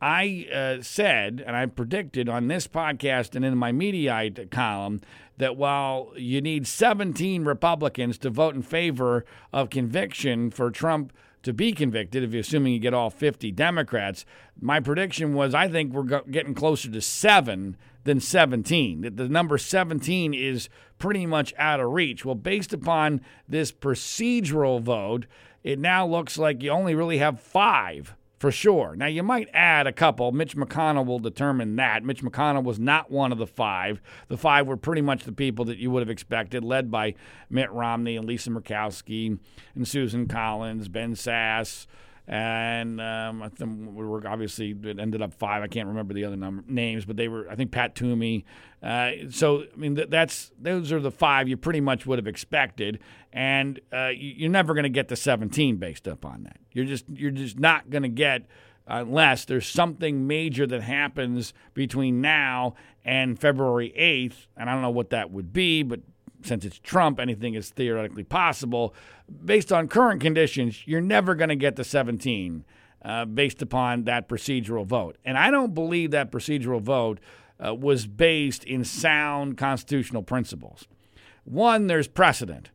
I 0.00 0.46
uh, 0.52 0.82
said 0.82 1.42
and 1.46 1.56
I 1.56 1.66
predicted 1.66 2.28
on 2.28 2.48
this 2.48 2.66
podcast 2.66 3.36
and 3.36 3.44
in 3.44 3.56
my 3.56 3.72
Mediaite 3.72 4.50
column 4.50 5.00
that 5.38 5.56
while 5.56 6.12
you 6.16 6.40
need 6.40 6.66
17 6.66 7.44
Republicans 7.44 8.18
to 8.18 8.30
vote 8.30 8.54
in 8.54 8.62
favor 8.62 9.24
of 9.52 9.70
conviction 9.70 10.50
for 10.50 10.70
Trump 10.70 11.12
to 11.42 11.52
be 11.52 11.72
convicted, 11.72 12.22
if 12.22 12.32
you're 12.32 12.40
assuming 12.40 12.72
you 12.72 12.78
get 12.78 12.94
all 12.94 13.10
50 13.10 13.50
Democrats, 13.52 14.24
my 14.60 14.78
prediction 14.78 15.34
was 15.34 15.54
I 15.54 15.68
think 15.68 15.92
we're 15.92 16.02
go- 16.02 16.24
getting 16.30 16.54
closer 16.54 16.90
to 16.90 17.00
seven 17.00 17.76
than 18.04 18.20
17. 18.20 19.14
The 19.14 19.28
number 19.28 19.58
17 19.58 20.34
is 20.34 20.68
pretty 20.98 21.26
much 21.26 21.54
out 21.58 21.80
of 21.80 21.90
reach. 21.92 22.24
Well, 22.24 22.34
based 22.34 22.72
upon 22.72 23.20
this 23.48 23.72
procedural 23.72 24.80
vote, 24.80 25.26
it 25.62 25.78
now 25.78 26.06
looks 26.06 26.38
like 26.38 26.62
you 26.62 26.70
only 26.70 26.94
really 26.94 27.18
have 27.18 27.40
five 27.40 28.14
for 28.42 28.50
sure. 28.50 28.96
Now, 28.96 29.06
you 29.06 29.22
might 29.22 29.48
add 29.54 29.86
a 29.86 29.92
couple. 29.92 30.32
Mitch 30.32 30.56
McConnell 30.56 31.06
will 31.06 31.20
determine 31.20 31.76
that. 31.76 32.02
Mitch 32.02 32.24
McConnell 32.24 32.64
was 32.64 32.80
not 32.80 33.08
one 33.08 33.30
of 33.30 33.38
the 33.38 33.46
five. 33.46 34.02
The 34.26 34.36
five 34.36 34.66
were 34.66 34.76
pretty 34.76 35.00
much 35.00 35.22
the 35.22 35.30
people 35.30 35.64
that 35.66 35.78
you 35.78 35.92
would 35.92 36.00
have 36.00 36.10
expected, 36.10 36.64
led 36.64 36.90
by 36.90 37.14
Mitt 37.48 37.70
Romney 37.70 38.16
and 38.16 38.26
Lisa 38.26 38.50
Murkowski 38.50 39.38
and 39.76 39.86
Susan 39.86 40.26
Collins, 40.26 40.88
Ben 40.88 41.14
Sasse, 41.14 41.86
and 42.28 43.00
um, 43.00 43.42
I 43.42 43.48
think 43.48 43.90
we 43.94 44.04
were 44.04 44.26
obviously 44.26 44.76
it 44.84 44.98
ended 44.98 45.22
up 45.22 45.34
five. 45.34 45.62
I 45.62 45.66
can't 45.66 45.88
remember 45.88 46.14
the 46.14 46.24
other 46.24 46.36
number, 46.36 46.62
names, 46.68 47.04
but 47.04 47.16
they 47.16 47.28
were 47.28 47.48
I 47.50 47.56
think 47.56 47.72
Pat 47.72 47.94
Toomey. 47.94 48.44
Uh, 48.82 49.10
so 49.30 49.62
I 49.62 49.76
mean 49.76 49.96
th- 49.96 50.08
that's 50.08 50.52
those 50.60 50.92
are 50.92 51.00
the 51.00 51.10
five 51.10 51.48
you 51.48 51.56
pretty 51.56 51.80
much 51.80 52.06
would 52.06 52.18
have 52.18 52.28
expected, 52.28 53.00
and 53.32 53.80
uh, 53.92 54.10
you're 54.14 54.50
never 54.50 54.74
going 54.74 54.84
to 54.84 54.88
get 54.88 55.08
to 55.08 55.16
17 55.16 55.76
based 55.76 56.06
up 56.06 56.24
on 56.24 56.44
that. 56.44 56.58
You're 56.72 56.84
just 56.84 57.06
you're 57.08 57.30
just 57.30 57.58
not 57.58 57.90
going 57.90 58.02
to 58.02 58.08
get 58.08 58.46
unless 58.86 59.44
there's 59.44 59.66
something 59.66 60.26
major 60.26 60.66
that 60.66 60.82
happens 60.82 61.54
between 61.74 62.20
now 62.20 62.74
and 63.04 63.38
February 63.38 63.92
8th, 63.98 64.46
and 64.56 64.68
I 64.68 64.72
don't 64.72 64.82
know 64.82 64.90
what 64.90 65.10
that 65.10 65.30
would 65.30 65.52
be, 65.52 65.82
but 65.82 66.00
since 66.44 66.64
it's 66.64 66.78
Trump, 66.78 67.20
anything 67.20 67.54
is 67.54 67.70
theoretically 67.70 68.24
possible. 68.24 68.94
Based 69.44 69.72
on 69.72 69.88
current 69.88 70.20
conditions, 70.20 70.86
you're 70.86 71.00
never 71.00 71.34
going 71.34 71.48
to 71.48 71.56
get 71.56 71.76
to 71.76 71.84
17 71.84 72.64
uh, 73.04 73.24
based 73.24 73.62
upon 73.62 74.04
that 74.04 74.28
procedural 74.28 74.86
vote. 74.86 75.18
And 75.24 75.36
I 75.36 75.50
don't 75.50 75.74
believe 75.74 76.10
that 76.12 76.30
procedural 76.30 76.80
vote 76.80 77.20
uh, 77.64 77.74
was 77.74 78.06
based 78.06 78.64
in 78.64 78.84
sound 78.84 79.56
constitutional 79.56 80.22
principles. 80.22 80.86
One, 81.44 81.86
there's 81.86 82.08
precedent. 82.08 82.70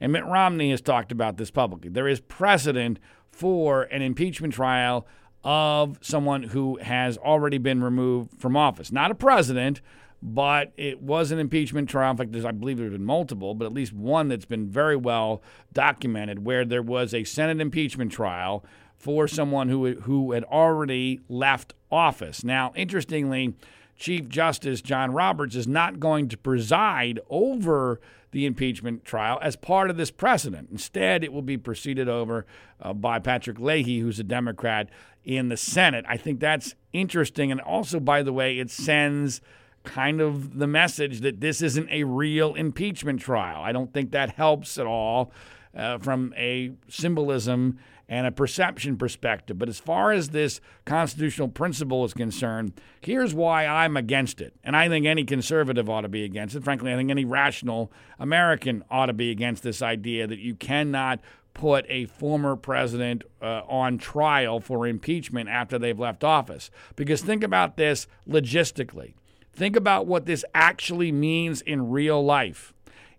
And 0.00 0.12
Mitt 0.12 0.24
Romney 0.24 0.70
has 0.70 0.80
talked 0.80 1.12
about 1.12 1.36
this 1.36 1.50
publicly. 1.50 1.88
There 1.88 2.08
is 2.08 2.20
precedent 2.20 2.98
for 3.30 3.82
an 3.84 4.02
impeachment 4.02 4.54
trial 4.54 5.06
of 5.44 5.98
someone 6.00 6.44
who 6.44 6.78
has 6.78 7.16
already 7.18 7.58
been 7.58 7.82
removed 7.82 8.40
from 8.40 8.56
office. 8.56 8.92
Not 8.92 9.10
a 9.10 9.14
president, 9.14 9.80
but 10.22 10.72
it 10.76 11.02
was 11.02 11.32
an 11.32 11.40
impeachment 11.40 11.88
trial. 11.88 12.12
In 12.12 12.16
fact, 12.16 12.34
I 12.44 12.52
believe 12.52 12.76
there 12.76 12.86
have 12.86 12.92
been 12.92 13.04
multiple, 13.04 13.54
but 13.54 13.64
at 13.64 13.74
least 13.74 13.92
one 13.92 14.28
that's 14.28 14.44
been 14.44 14.68
very 14.68 14.96
well 14.96 15.42
documented 15.72 16.44
where 16.44 16.64
there 16.64 16.82
was 16.82 17.12
a 17.12 17.24
Senate 17.24 17.60
impeachment 17.60 18.12
trial 18.12 18.64
for 18.96 19.26
someone 19.26 19.68
who, 19.68 19.94
who 20.02 20.30
had 20.30 20.44
already 20.44 21.18
left 21.28 21.74
office. 21.90 22.44
Now, 22.44 22.72
interestingly, 22.76 23.54
Chief 23.96 24.28
Justice 24.28 24.80
John 24.80 25.12
Roberts 25.12 25.56
is 25.56 25.66
not 25.66 25.98
going 25.98 26.28
to 26.28 26.36
preside 26.36 27.18
over 27.28 28.00
the 28.30 28.46
impeachment 28.46 29.04
trial 29.04 29.38
as 29.42 29.56
part 29.56 29.90
of 29.90 29.96
this 29.96 30.12
precedent. 30.12 30.68
Instead, 30.70 31.24
it 31.24 31.32
will 31.32 31.42
be 31.42 31.58
proceeded 31.58 32.08
over 32.08 32.46
uh, 32.80 32.92
by 32.92 33.18
Patrick 33.18 33.58
Leahy, 33.58 33.98
who's 33.98 34.20
a 34.20 34.24
Democrat 34.24 34.88
in 35.24 35.48
the 35.48 35.56
Senate. 35.56 36.04
I 36.08 36.16
think 36.16 36.38
that's 36.38 36.76
interesting. 36.92 37.50
And 37.50 37.60
also, 37.60 37.98
by 37.98 38.22
the 38.22 38.32
way, 38.32 38.58
it 38.58 38.70
sends 38.70 39.40
kind 39.84 40.20
of 40.20 40.58
the 40.58 40.66
message 40.66 41.20
that 41.20 41.40
this 41.40 41.62
isn't 41.62 41.88
a 41.90 42.04
real 42.04 42.54
impeachment 42.54 43.20
trial. 43.20 43.62
I 43.62 43.72
don't 43.72 43.92
think 43.92 44.12
that 44.12 44.30
helps 44.30 44.78
at 44.78 44.86
all 44.86 45.32
uh, 45.76 45.98
from 45.98 46.34
a 46.36 46.72
symbolism 46.88 47.78
and 48.08 48.26
a 48.26 48.30
perception 48.30 48.96
perspective. 48.96 49.58
But 49.58 49.68
as 49.68 49.78
far 49.78 50.12
as 50.12 50.28
this 50.28 50.60
constitutional 50.84 51.48
principle 51.48 52.04
is 52.04 52.12
concerned, 52.12 52.74
here's 53.00 53.32
why 53.32 53.66
I'm 53.66 53.96
against 53.96 54.40
it. 54.40 54.52
And 54.62 54.76
I 54.76 54.88
think 54.88 55.06
any 55.06 55.24
conservative 55.24 55.88
ought 55.88 56.02
to 56.02 56.08
be 56.08 56.24
against 56.24 56.54
it. 56.54 56.62
Frankly, 56.62 56.92
I 56.92 56.96
think 56.96 57.10
any 57.10 57.24
rational 57.24 57.90
American 58.18 58.84
ought 58.90 59.06
to 59.06 59.14
be 59.14 59.30
against 59.30 59.62
this 59.62 59.80
idea 59.80 60.26
that 60.26 60.40
you 60.40 60.54
cannot 60.54 61.20
put 61.54 61.86
a 61.88 62.06
former 62.06 62.56
president 62.56 63.24
uh, 63.40 63.62
on 63.68 63.98
trial 63.98 64.60
for 64.60 64.86
impeachment 64.86 65.48
after 65.48 65.78
they've 65.78 65.98
left 65.98 66.24
office. 66.24 66.70
Because 66.96 67.22
think 67.22 67.42
about 67.42 67.76
this 67.76 68.06
logistically. 68.28 69.14
Think 69.52 69.76
about 69.76 70.06
what 70.06 70.26
this 70.26 70.44
actually 70.54 71.12
means 71.12 71.60
in 71.60 71.90
real 71.90 72.24
life. 72.24 72.72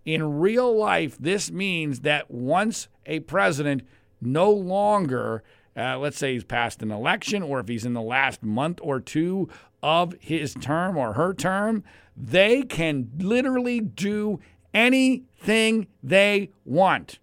In 0.05 0.39
real 0.39 0.75
life, 0.75 1.17
this 1.17 1.51
means 1.51 2.01
that 2.01 2.29
once 2.29 2.87
a 3.05 3.21
president 3.21 3.83
no 4.19 4.51
longer, 4.51 5.43
uh, 5.77 5.97
let's 5.97 6.17
say 6.17 6.33
he's 6.33 6.43
passed 6.43 6.81
an 6.81 6.91
election, 6.91 7.43
or 7.43 7.59
if 7.59 7.67
he's 7.67 7.85
in 7.85 7.93
the 7.93 8.01
last 8.01 8.43
month 8.43 8.79
or 8.81 8.99
two 8.99 9.47
of 9.81 10.15
his 10.19 10.53
term 10.55 10.97
or 10.97 11.13
her 11.13 11.33
term, 11.33 11.83
they 12.15 12.63
can 12.63 13.11
literally 13.17 13.79
do 13.79 14.39
anything 14.73 15.87
they 16.01 16.49
want. 16.65 17.19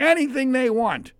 Anything 0.00 0.52
they 0.52 0.70
want. 0.70 1.12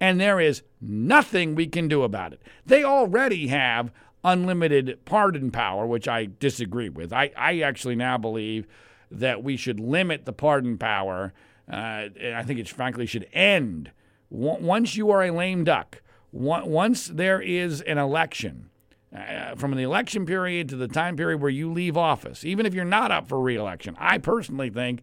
And 0.00 0.20
there 0.20 0.40
is 0.40 0.62
nothing 0.80 1.54
we 1.54 1.66
can 1.66 1.86
do 1.86 2.02
about 2.02 2.32
it. 2.32 2.42
They 2.66 2.82
already 2.82 3.48
have 3.48 3.92
unlimited 4.24 5.04
pardon 5.04 5.50
power, 5.50 5.86
which 5.86 6.08
I 6.08 6.28
disagree 6.38 6.88
with. 6.88 7.12
I, 7.12 7.30
I 7.36 7.60
actually 7.60 7.96
now 7.96 8.18
believe 8.18 8.66
that 9.10 9.42
we 9.42 9.56
should 9.56 9.80
limit 9.80 10.24
the 10.24 10.32
pardon 10.32 10.78
power. 10.78 11.32
Uh, 11.70 12.08
I 12.34 12.42
think 12.44 12.58
it 12.58 12.68
frankly 12.68 13.06
should 13.06 13.28
end. 13.32 13.90
Once 14.30 14.96
you 14.96 15.10
are 15.10 15.22
a 15.22 15.30
lame 15.30 15.64
duck, 15.64 16.00
once 16.32 17.06
there 17.08 17.40
is 17.40 17.82
an 17.82 17.98
election, 17.98 18.70
uh, 19.14 19.54
from 19.56 19.74
the 19.76 19.82
election 19.82 20.24
period 20.24 20.68
to 20.70 20.76
the 20.76 20.88
time 20.88 21.16
period 21.16 21.40
where 21.40 21.50
you 21.50 21.70
leave 21.70 21.96
office, 21.96 22.44
even 22.44 22.64
if 22.64 22.72
you're 22.72 22.84
not 22.84 23.10
up 23.10 23.28
for 23.28 23.38
reelection, 23.38 23.94
I 23.98 24.18
personally 24.18 24.70
think 24.70 25.02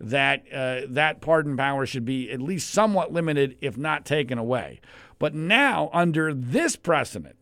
that 0.00 0.44
uh, 0.50 0.86
that 0.88 1.20
pardon 1.20 1.56
power 1.58 1.84
should 1.84 2.06
be 2.06 2.30
at 2.30 2.40
least 2.40 2.70
somewhat 2.70 3.12
limited, 3.12 3.58
if 3.60 3.76
not 3.76 4.06
taken 4.06 4.38
away. 4.38 4.80
But 5.18 5.34
now, 5.34 5.90
under 5.92 6.32
this 6.32 6.74
precedent, 6.74 7.36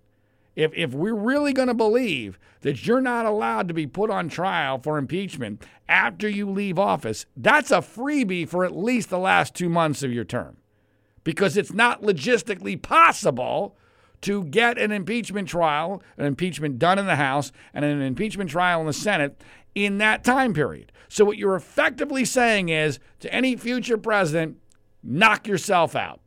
If, 0.59 0.73
if 0.75 0.93
we're 0.93 1.15
really 1.15 1.53
going 1.53 1.69
to 1.69 1.75
believe 1.75 2.37
that 2.63 2.85
you're 2.85 3.01
not 3.01 3.27
allowed 3.27 3.69
to 3.69 3.75
be 3.75 3.87
put 3.87 4.11
on 4.11 4.29
trial 4.29 4.81
for 4.81 4.99
impeachment 4.99 5.65
after 5.89 6.29
you 6.29 6.51
leave 6.51 6.81
office, 6.81 7.27
that's 7.37 7.71
a 7.71 7.77
freebie 7.77 8.49
for 8.49 8.65
at 8.65 8.77
least 8.77 9.09
the 9.09 9.21
last 9.21 9.55
two 9.55 9.69
months 9.69 10.03
of 10.03 10.13
your 10.13 10.25
term 10.25 10.57
because 11.23 11.57
it's 11.57 11.73
not 11.73 12.03
logistically 12.03 12.81
possible 12.83 13.77
to 14.21 14.47
get 14.47 14.79
an 14.79 14.91
impeachment 14.91 15.49
trial, 15.49 16.03
an 16.17 16.27
impeachment 16.27 16.81
done 16.81 16.99
in 16.99 17.07
the 17.07 17.15
House, 17.15 17.53
and 17.73 17.85
an 17.85 18.03
impeachment 18.03 18.51
trial 18.51 18.81
in 18.81 18.89
the 18.89 18.93
Senate 18.93 19.41
in 19.77 19.99
that 19.99 20.25
time 20.25 20.53
period. 20.55 20.91
So, 21.09 21.25
what 21.25 21.39
you're 21.39 21.55
effectively 21.55 22.25
saying 22.25 22.69
is 22.69 22.99
to 23.21 23.33
any 23.33 23.55
future 23.55 23.97
president, 23.97 24.57
knock 25.05 25.47
yourself 25.47 25.95
out. 25.95 26.21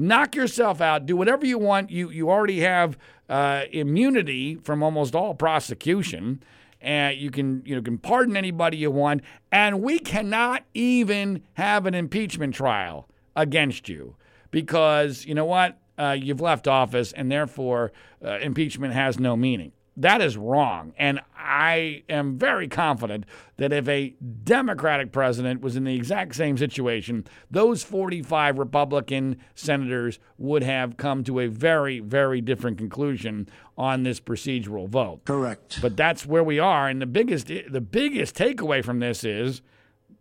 Knock 0.00 0.36
yourself 0.36 0.80
out. 0.80 1.06
Do 1.06 1.16
whatever 1.16 1.44
you 1.44 1.58
want. 1.58 1.90
You, 1.90 2.08
you 2.08 2.30
already 2.30 2.60
have 2.60 2.96
uh, 3.28 3.64
immunity 3.72 4.54
from 4.54 4.80
almost 4.80 5.16
all 5.16 5.34
prosecution. 5.34 6.40
And 6.80 7.18
you 7.18 7.32
can 7.32 7.62
you 7.66 7.74
know 7.74 7.82
can 7.82 7.98
pardon 7.98 8.36
anybody 8.36 8.76
you 8.76 8.92
want, 8.92 9.22
and 9.50 9.82
we 9.82 9.98
cannot 9.98 10.62
even 10.74 11.42
have 11.54 11.86
an 11.86 11.94
impeachment 11.94 12.54
trial 12.54 13.08
against 13.34 13.88
you 13.88 14.14
because 14.52 15.26
you 15.26 15.34
know 15.34 15.44
what 15.44 15.76
uh, 15.98 16.16
you've 16.16 16.40
left 16.40 16.68
office, 16.68 17.12
and 17.12 17.32
therefore 17.32 17.90
uh, 18.24 18.38
impeachment 18.38 18.94
has 18.94 19.18
no 19.18 19.36
meaning. 19.36 19.72
That 19.98 20.20
is 20.20 20.36
wrong. 20.36 20.92
And 20.96 21.20
I 21.36 22.04
am 22.08 22.38
very 22.38 22.68
confident 22.68 23.26
that 23.56 23.72
if 23.72 23.88
a 23.88 24.14
Democratic 24.44 25.10
president 25.10 25.60
was 25.60 25.74
in 25.74 25.82
the 25.82 25.96
exact 25.96 26.36
same 26.36 26.56
situation, 26.56 27.26
those 27.50 27.82
45 27.82 28.60
Republican 28.60 29.38
senators 29.56 30.20
would 30.38 30.62
have 30.62 30.96
come 30.96 31.24
to 31.24 31.40
a 31.40 31.48
very, 31.48 31.98
very 31.98 32.40
different 32.40 32.78
conclusion 32.78 33.48
on 33.76 34.04
this 34.04 34.20
procedural 34.20 34.88
vote. 34.88 35.24
Correct. 35.24 35.80
But 35.82 35.96
that's 35.96 36.24
where 36.24 36.44
we 36.44 36.60
are. 36.60 36.86
And 36.86 37.02
the 37.02 37.06
biggest, 37.06 37.48
the 37.48 37.80
biggest 37.80 38.36
takeaway 38.36 38.84
from 38.84 39.00
this 39.00 39.24
is 39.24 39.62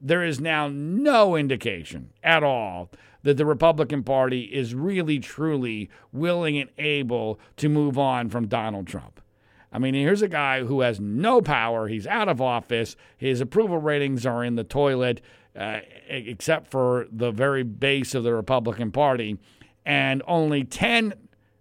there 0.02 0.24
is 0.24 0.42
now 0.42 0.70
no 0.70 1.36
indication 1.36 2.14
at 2.24 2.44
all 2.44 2.90
that 3.22 3.38
the 3.38 3.46
Republican 3.46 4.02
Party 4.04 4.42
is 4.42 4.74
really, 4.74 5.20
truly 5.20 5.92
willing 6.12 6.58
and 6.58 6.72
able 6.80 7.40
to 7.58 7.70
move 7.70 8.00
on 8.00 8.30
from 8.30 8.48
Donald 8.48 8.88
Trump. 8.88 9.22
I 9.72 9.80
mean, 9.80 9.94
here's 9.94 10.22
a 10.22 10.28
guy 10.28 10.64
who 10.64 10.82
has 10.82 11.00
no 11.00 11.42
power. 11.42 11.88
He's 11.88 12.08
out 12.08 12.30
of 12.30 12.42
office. 12.42 12.96
His 13.18 13.42
approval 13.42 13.78
ratings 13.78 14.26
are 14.26 14.44
in 14.44 14.56
the 14.56 14.64
toilet, 14.64 15.22
uh, 15.56 15.80
except 16.08 16.72
for 16.72 17.08
the 17.12 17.32
very 17.32 17.64
base 17.64 18.16
of 18.16 18.24
the 18.24 18.34
Republican 18.34 18.92
Party. 18.92 19.38
And 19.86 20.22
only 20.28 20.64
10 20.64 21.14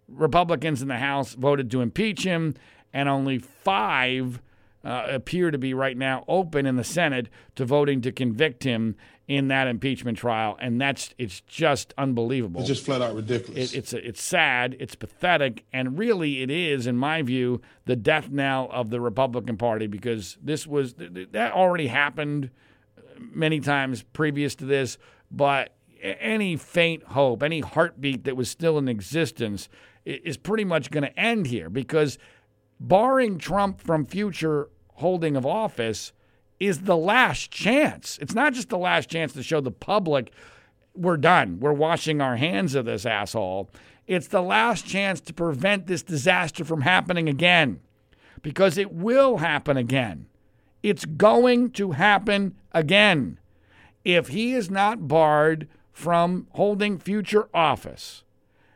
Republicans 0.09 0.83
in 0.83 0.89
the 0.89 0.99
House 0.99 1.35
voted 1.35 1.71
to 1.73 1.81
impeach 1.81 2.23
him, 2.23 2.55
and 2.93 3.09
only 3.09 3.39
five 3.39 4.41
uh, 4.85 5.07
appear 5.09 5.51
to 5.51 5.59
be 5.59 5.75
right 5.75 5.97
now 5.97 6.25
open 6.29 6.65
in 6.65 6.77
the 6.77 6.85
Senate 6.85 7.29
to 7.57 7.65
voting 7.65 8.01
to 8.03 8.13
convict 8.13 8.63
him 8.63 8.95
in 9.29 9.49
that 9.49 9.67
impeachment 9.67 10.17
trial, 10.17 10.57
and 10.61 10.81
that's 10.81 11.13
it's 11.19 11.41
just 11.41 11.93
unbelievable. 11.99 12.61
It's 12.61 12.69
just 12.69 12.85
flat 12.85 13.03
out 13.03 13.15
ridiculous. 13.15 13.73
It, 13.73 13.79
it's 13.79 13.93
it's 13.93 14.23
sad, 14.23 14.77
it's 14.79 14.95
pathetic, 14.95 15.65
and 15.73 15.99
really 15.99 16.43
it 16.43 16.51
is, 16.51 16.87
in 16.87 16.97
my 16.97 17.23
view, 17.23 17.61
the 17.87 17.97
death 17.97 18.31
knell 18.31 18.69
of 18.71 18.91
the 18.91 19.01
Republican 19.01 19.57
Party 19.57 19.89
because 19.89 20.39
this 20.41 20.67
was 20.67 20.95
that 20.95 21.53
already 21.53 21.89
happened 21.89 22.51
uh, 22.97 23.01
many 23.19 23.59
times 23.59 24.03
previous 24.13 24.55
to 24.57 24.65
this, 24.65 24.97
but 25.31 25.75
any 26.01 26.57
faint 26.57 27.03
hope, 27.03 27.43
any 27.43 27.61
heartbeat 27.61 28.25
that 28.25 28.37
was 28.37 28.49
still 28.49 28.79
in 28.79 28.87
existence 28.87 29.69
is 30.05 30.37
pretty 30.37 30.65
much 30.65 30.91
going 30.91 31.03
to 31.03 31.19
end 31.19 31.49
here 31.49 31.69
because 31.69 32.17
barring 32.79 33.39
Trump 33.39 33.81
from 33.81 34.07
future 34.07 34.69
holding 34.95 35.37
of 35.37 35.45
office 35.45 36.13
is 36.59 36.83
the 36.83 36.97
last 36.97 37.51
chance. 37.51 38.19
It's 38.21 38.35
not 38.35 38.55
just 38.55 38.69
the 38.69 38.79
last 38.79 39.09
chance 39.09 39.33
to 39.35 39.43
show 39.43 39.61
the 39.61 39.71
public 39.71 40.33
we're 40.95 41.17
done. 41.17 41.61
We're 41.61 41.73
washing 41.73 42.21
our 42.21 42.37
hands 42.37 42.75
of 42.75 42.87
this 42.87 43.05
asshole. 43.05 43.71
It's 44.07 44.29
the 44.29 44.43
last 44.43 44.87
chance 44.87 45.21
to 45.23 45.35
prevent 45.35 45.87
this 45.87 46.03
disaster 46.03 46.65
from 46.65 46.83
happening 46.83 47.29
again 47.29 47.81
because 48.43 48.79
it 48.79 48.93
will 48.93 49.39
happen 49.39 49.77
again. 49.77 50.27
It's 50.83 51.05
going 51.05 51.73
to 51.73 51.93
happen 51.93 52.55
again. 52.73 53.39
If 54.05 54.29
he 54.29 54.55
is 54.55 54.71
not 54.71 55.09
barred 55.09 55.69
from 55.93 56.47
holding 56.53 56.99
future 56.99 57.49
office, 57.53 58.23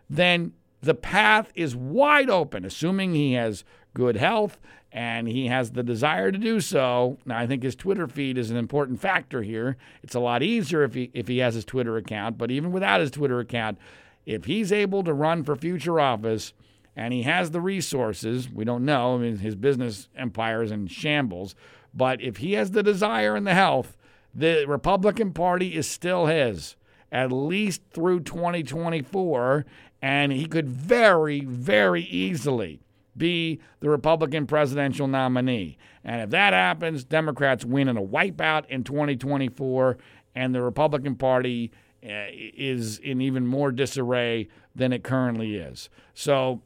then 0.09 0.53
the 0.81 0.95
path 0.95 1.53
is 1.55 1.77
wide 1.77 2.29
open, 2.29 2.65
assuming 2.65 3.15
he 3.15 3.35
has 3.35 3.65
good 3.95 4.17
health 4.17 4.59
and 4.93 5.29
he 5.29 5.47
has 5.47 5.73
the 5.73 5.83
desire 5.83 6.33
to 6.33 6.39
do 6.39 6.61
so. 6.61 7.19
Now, 7.25 7.39
I 7.39 7.47
think 7.47 7.63
his 7.63 7.77
Twitter 7.77 8.09
feed 8.09 8.37
is 8.37 8.51
an 8.51 8.57
important 8.57 9.01
factor 9.01 9.43
here. 9.43 9.77
It's 10.03 10.15
a 10.15 10.21
lot 10.21 10.43
easier 10.43 10.83
if 10.83 10.95
he 10.95 11.11
if 11.15 11.29
he 11.29 11.39
has 11.39 11.55
his 11.55 11.65
Twitter 11.65 11.97
account, 11.97 12.39
but 12.39 12.51
even 12.51 12.73
without 12.73 13.01
his 13.01 13.11
Twitter 13.11 13.41
account, 13.41 13.79
if 14.27 14.45
he's 14.45 14.73
able 14.73 15.03
to 15.05 15.13
run 15.13 15.45
for 15.45 15.57
future 15.57 16.01
office 16.01 16.53
and 16.97 17.15
he 17.15 17.23
has 17.23 17.51
the 17.51 17.61
resources, 17.61 18.51
we 18.51 18.65
don't 18.65 18.85
know. 18.85 19.15
I 19.15 19.19
mean, 19.19 19.39
his 19.39 19.55
business 19.55 20.09
empire 20.17 20.63
is 20.63 20.73
in 20.73 20.89
shambles, 20.89 21.55
but 21.95 22.21
if 22.21 22.39
he 22.39 22.55
has 22.55 22.73
the 22.73 22.83
desire 22.83 23.37
and 23.37 23.47
the 23.47 23.55
health, 23.55 23.97
the 24.35 24.65
Republican 24.67 25.33
Party 25.33 25.75
is 25.75 25.87
still 25.87 26.27
his 26.27 26.77
at 27.13 27.33
least 27.33 27.83
through 27.91 28.21
2024, 28.21 29.67
and 30.01 30.33
he 30.33 30.47
could 30.47 30.69
very, 30.69 31.41
very 31.41 32.03
easily 32.03 32.81
be 33.17 33.61
the 33.81 33.89
Republican 33.89 34.47
presidential 34.47 35.07
nominee. 35.07 35.79
And 36.05 36.23
if 36.23 36.31
that 36.31 36.53
happens, 36.53 37.05
Democrats 37.05 37.65
win 37.65 37.89
in 37.89 37.97
a 37.97 38.03
wipeout 38.03 38.67
in 38.69 38.85
2024, 38.85 39.99
and 40.35 40.55
the 40.55 40.63
Republican 40.63 41.17
Party 41.17 41.73
uh, 42.03 42.33
is 42.33 42.99
in 42.99 43.21
even 43.21 43.47
more 43.47 43.73
disarray 43.73 44.49
than 44.75 44.93
it 44.93 45.05
currently 45.05 45.57
is. 45.57 45.91
So 46.15 46.63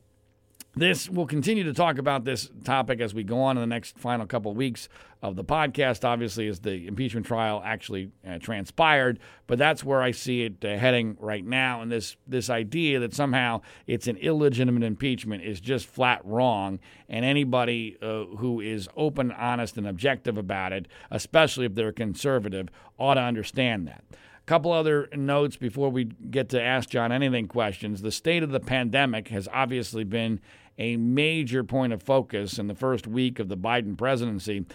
this 0.77 1.09
we'll 1.09 1.27
continue 1.27 1.65
to 1.65 1.73
talk 1.73 1.99
about 1.99 2.25
this 2.25 2.51
topic 2.65 3.01
as 3.01 3.15
we 3.15 3.23
go 3.23 3.41
on 3.41 3.57
in 3.57 3.61
the 3.61 3.67
next 3.67 3.99
final 3.99 4.27
couple 4.27 4.51
of 4.51 4.57
weeks 4.57 4.89
of 5.25 5.37
the 5.37 5.45
podcast. 5.45 6.05
Obviously, 6.05 6.47
as 6.49 6.61
the 6.61 6.87
impeachment 6.87 7.25
trial 7.27 7.63
actually 7.65 8.11
uh, 8.29 8.39
transpired, 8.39 9.19
but 9.47 9.59
that's 9.59 9.83
where 9.83 10.03
I 10.03 10.11
see 10.11 10.43
it 10.43 10.63
uh, 10.63 10.77
heading 10.77 11.17
right 11.19 11.45
now. 11.45 11.81
And 11.81 11.91
this 11.91 12.17
this 12.27 12.51
idea 12.51 13.01
that 13.01 13.15
somehow 13.15 13.63
it's 13.87 14.07
an 14.07 14.19
illegitimate 14.19 14.83
impeachment 14.83 15.43
is 15.43 15.61
just 15.61 15.87
flat 15.87 16.21
wrong. 16.27 16.79
And 17.09 17.25
anybody 17.25 17.97
uh, 18.03 18.25
who 18.37 18.61
is 18.61 18.87
open, 18.97 19.33
honest, 19.33 19.79
and 19.79 19.87
objective 19.87 20.37
about 20.37 20.75
it, 20.75 20.87
especially 21.11 21.65
if 21.65 21.75
they're 21.75 21.93
conservative, 21.93 22.69
ought 22.99 23.15
to 23.15 23.23
understand 23.23 23.89
that. 23.89 24.05
A 24.13 24.47
couple 24.47 24.73
other 24.73 25.09
notes 25.15 25.57
before 25.57 25.89
we 25.89 26.05
get 26.05 26.51
to 26.51 26.63
Ask 26.63 26.91
John 26.91 27.13
Anything 27.13 27.49
questions. 27.49 28.03
The 28.03 28.13
state 28.13 28.43
of 28.43 28.51
the 28.51 28.61
pandemic 28.61 29.29
has 29.29 29.49
obviously 29.51 30.05
been 30.05 30.39
a 30.77 30.99
major 30.99 31.65
point 31.65 31.95
of 31.95 32.03
focus 32.03 32.59
in 32.59 32.67
the 32.67 32.75
first 32.75 33.07
week 33.07 33.39
of 33.39 33.49
the 33.49 33.57
Biden 33.57 33.97
presidency. 33.97 34.67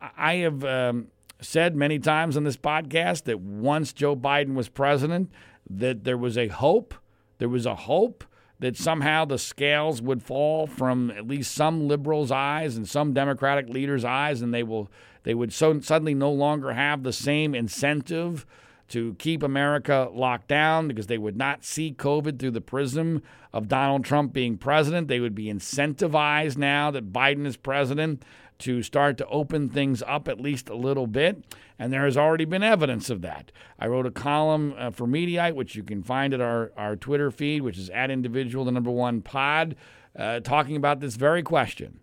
I 0.00 0.36
have 0.36 0.64
um, 0.64 1.08
said 1.40 1.76
many 1.76 1.98
times 1.98 2.36
on 2.36 2.44
this 2.44 2.56
podcast 2.56 3.24
that 3.24 3.40
once 3.40 3.92
Joe 3.92 4.16
Biden 4.16 4.54
was 4.54 4.68
president, 4.68 5.30
that 5.68 6.04
there 6.04 6.18
was 6.18 6.38
a 6.38 6.48
hope. 6.48 6.94
There 7.38 7.48
was 7.48 7.66
a 7.66 7.74
hope 7.74 8.24
that 8.60 8.76
somehow 8.76 9.24
the 9.24 9.38
scales 9.38 10.02
would 10.02 10.22
fall 10.22 10.66
from 10.66 11.10
at 11.12 11.26
least 11.28 11.54
some 11.54 11.86
liberals' 11.86 12.30
eyes 12.30 12.76
and 12.76 12.88
some 12.88 13.12
Democratic 13.12 13.68
leaders' 13.68 14.04
eyes, 14.04 14.42
and 14.42 14.52
they 14.52 14.62
will 14.62 14.90
they 15.22 15.34
would 15.34 15.52
so 15.52 15.78
suddenly 15.80 16.14
no 16.14 16.30
longer 16.30 16.72
have 16.72 17.02
the 17.02 17.12
same 17.12 17.54
incentive 17.54 18.46
to 18.88 19.14
keep 19.18 19.42
America 19.42 20.08
locked 20.12 20.48
down 20.48 20.88
because 20.88 21.06
they 21.06 21.18
would 21.18 21.36
not 21.36 21.62
see 21.62 21.92
COVID 21.92 22.38
through 22.38 22.52
the 22.52 22.60
prism 22.60 23.22
of 23.52 23.68
Donald 23.68 24.04
Trump 24.04 24.32
being 24.32 24.56
president. 24.56 25.08
They 25.08 25.20
would 25.20 25.34
be 25.34 25.46
incentivized 25.46 26.56
now 26.56 26.90
that 26.90 27.12
Biden 27.12 27.46
is 27.46 27.56
president 27.56 28.24
to 28.60 28.82
start 28.82 29.16
to 29.18 29.26
open 29.26 29.68
things 29.68 30.02
up 30.06 30.28
at 30.28 30.40
least 30.40 30.68
a 30.68 30.76
little 30.76 31.06
bit. 31.06 31.56
And 31.78 31.92
there 31.92 32.04
has 32.04 32.16
already 32.16 32.44
been 32.44 32.62
evidence 32.62 33.10
of 33.10 33.22
that. 33.22 33.52
I 33.78 33.86
wrote 33.86 34.06
a 34.06 34.10
column 34.10 34.74
uh, 34.76 34.90
for 34.90 35.06
Mediaite, 35.06 35.54
which 35.54 35.76
you 35.76 35.82
can 35.82 36.02
find 36.02 36.34
at 36.34 36.40
our, 36.40 36.72
our 36.76 36.96
Twitter 36.96 37.30
feed, 37.30 37.62
which 37.62 37.78
is 37.78 37.90
at 37.90 38.10
individual, 38.10 38.64
the 38.64 38.72
number 38.72 38.90
one 38.90 39.22
pod, 39.22 39.76
uh, 40.18 40.40
talking 40.40 40.76
about 40.76 41.00
this 41.00 41.14
very 41.14 41.42
question 41.42 42.00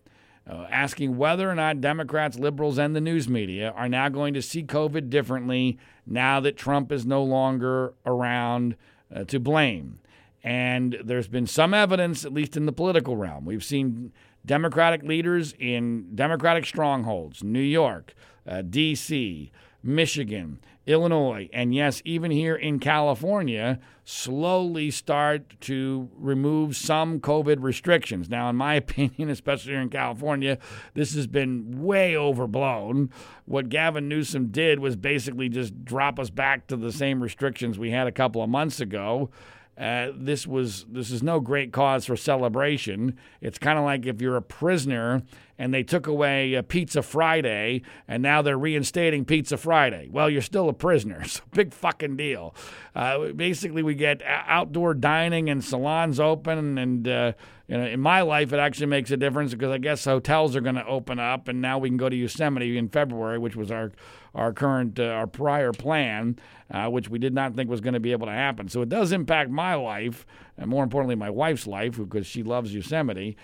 uh, 0.49 0.67
asking 0.69 1.17
whether 1.17 1.49
or 1.49 1.55
not 1.55 1.81
Democrats, 1.81 2.37
liberals, 2.37 2.77
and 2.77 2.95
the 2.95 3.01
news 3.01 3.27
media 3.27 3.73
are 3.75 3.89
now 3.89 4.09
going 4.09 4.33
to 4.33 4.41
see 4.41 4.63
COVID 4.63 5.09
differently 5.09 5.77
now 6.05 6.39
that 6.39 6.55
Trump 6.55 6.91
is 6.91 7.05
no 7.05 7.23
longer 7.23 7.93
around 8.05 8.75
uh, 9.13 9.23
to 9.25 9.39
blame. 9.39 9.99
And 10.43 10.97
there's 11.03 11.27
been 11.27 11.47
some 11.47 11.73
evidence, 11.73 12.23
at 12.23 12.33
least 12.33 12.55
in 12.55 12.67
the 12.67 12.71
political 12.71 13.17
realm. 13.17 13.45
We've 13.45 13.63
seen 13.63 14.13
Democratic 14.45 15.03
leaders 15.03 15.53
in 15.59 16.15
Democratic 16.15 16.65
strongholds, 16.65 17.43
New 17.43 17.59
York, 17.59 18.13
uh, 18.47 18.61
D.C., 18.61 19.51
Michigan, 19.81 20.59
Illinois, 20.87 21.47
and 21.53 21.73
yes, 21.73 22.01
even 22.05 22.31
here 22.31 22.55
in 22.55 22.79
California, 22.79 23.79
slowly 24.03 24.89
start 24.91 25.59
to 25.61 26.09
remove 26.15 26.75
some 26.75 27.19
COVID 27.19 27.61
restrictions. 27.61 28.29
Now, 28.29 28.49
in 28.49 28.55
my 28.55 28.73
opinion, 28.85 29.29
especially 29.29 29.73
here 29.73 29.81
in 29.81 29.89
California, 29.89 30.57
this 30.93 31.13
has 31.15 31.27
been 31.27 31.83
way 31.83 32.15
overblown. 32.15 33.09
What 33.45 33.69
Gavin 33.69 34.07
Newsom 34.07 34.47
did 34.47 34.79
was 34.79 34.95
basically 34.95 35.49
just 35.49 35.85
drop 35.85 36.19
us 36.19 36.29
back 36.29 36.67
to 36.67 36.75
the 36.75 36.91
same 36.91 37.21
restrictions 37.21 37.77
we 37.77 37.91
had 37.91 38.07
a 38.07 38.11
couple 38.11 38.41
of 38.41 38.49
months 38.49 38.79
ago. 38.79 39.29
Uh, 39.77 40.11
this 40.15 40.47
was 40.47 40.85
this 40.89 41.11
is 41.11 41.21
no 41.21 41.39
great 41.41 41.73
cause 41.73 42.05
for 42.05 42.15
celebration. 42.15 43.17
It's 43.41 43.57
kind 43.57 43.77
of 43.77 43.83
like 43.83 44.05
if 44.05 44.21
you're 44.21 44.37
a 44.37 44.41
prisoner 44.41 45.23
and 45.57 45.73
they 45.73 45.83
took 45.83 46.07
away 46.07 46.61
Pizza 46.67 47.01
Friday 47.01 47.81
and 48.07 48.23
now 48.23 48.41
they're 48.41 48.57
reinstating 48.57 49.25
Pizza 49.25 49.57
Friday. 49.57 50.07
Well, 50.09 50.29
you're 50.29 50.41
still 50.41 50.69
a 50.69 50.73
prisoner. 50.73 51.23
So 51.35 51.41
big 51.51 51.73
fucking 51.73 52.15
deal. 52.15 52.55
Uh, 52.95 53.33
basically, 53.33 53.83
we 53.83 53.93
get 53.93 54.21
outdoor 54.25 54.93
dining 54.93 55.49
and 55.49 55.61
salons 55.61 56.17
open, 56.17 56.77
and 56.77 57.05
uh, 57.05 57.33
you 57.67 57.77
know, 57.77 57.85
in 57.85 57.99
my 57.99 58.21
life, 58.21 58.53
it 58.53 58.59
actually 58.59 58.85
makes 58.85 59.11
a 59.11 59.17
difference 59.17 59.53
because 59.53 59.71
I 59.71 59.79
guess 59.79 60.05
hotels 60.05 60.55
are 60.55 60.61
going 60.61 60.75
to 60.75 60.85
open 60.85 61.19
up, 61.19 61.49
and 61.49 61.61
now 61.61 61.77
we 61.77 61.89
can 61.89 61.97
go 61.97 62.07
to 62.07 62.15
Yosemite 62.15 62.77
in 62.77 62.87
February, 62.87 63.37
which 63.37 63.57
was 63.57 63.69
our 63.69 63.91
our 64.35 64.53
current 64.53 64.99
uh, 64.99 65.05
our 65.05 65.27
prior 65.27 65.71
plan, 65.71 66.37
uh, 66.69 66.87
which 66.89 67.09
we 67.09 67.17
did 67.17 67.33
not 67.33 67.55
think 67.55 67.69
was 67.69 67.81
going 67.81 67.93
to 67.93 67.99
be 67.99 68.11
able 68.11 68.27
to 68.27 68.33
happen. 68.33 68.67
So 68.67 68.81
it 68.81 68.89
does 68.89 69.11
impact 69.11 69.49
my 69.49 69.75
life, 69.75 70.25
and 70.57 70.69
more 70.69 70.83
importantly, 70.83 71.15
my 71.15 71.29
wife's 71.29 71.65
life, 71.65 71.97
because 71.97 72.27
she 72.27 72.43
loves 72.43 72.73
Yosemite 72.73 73.37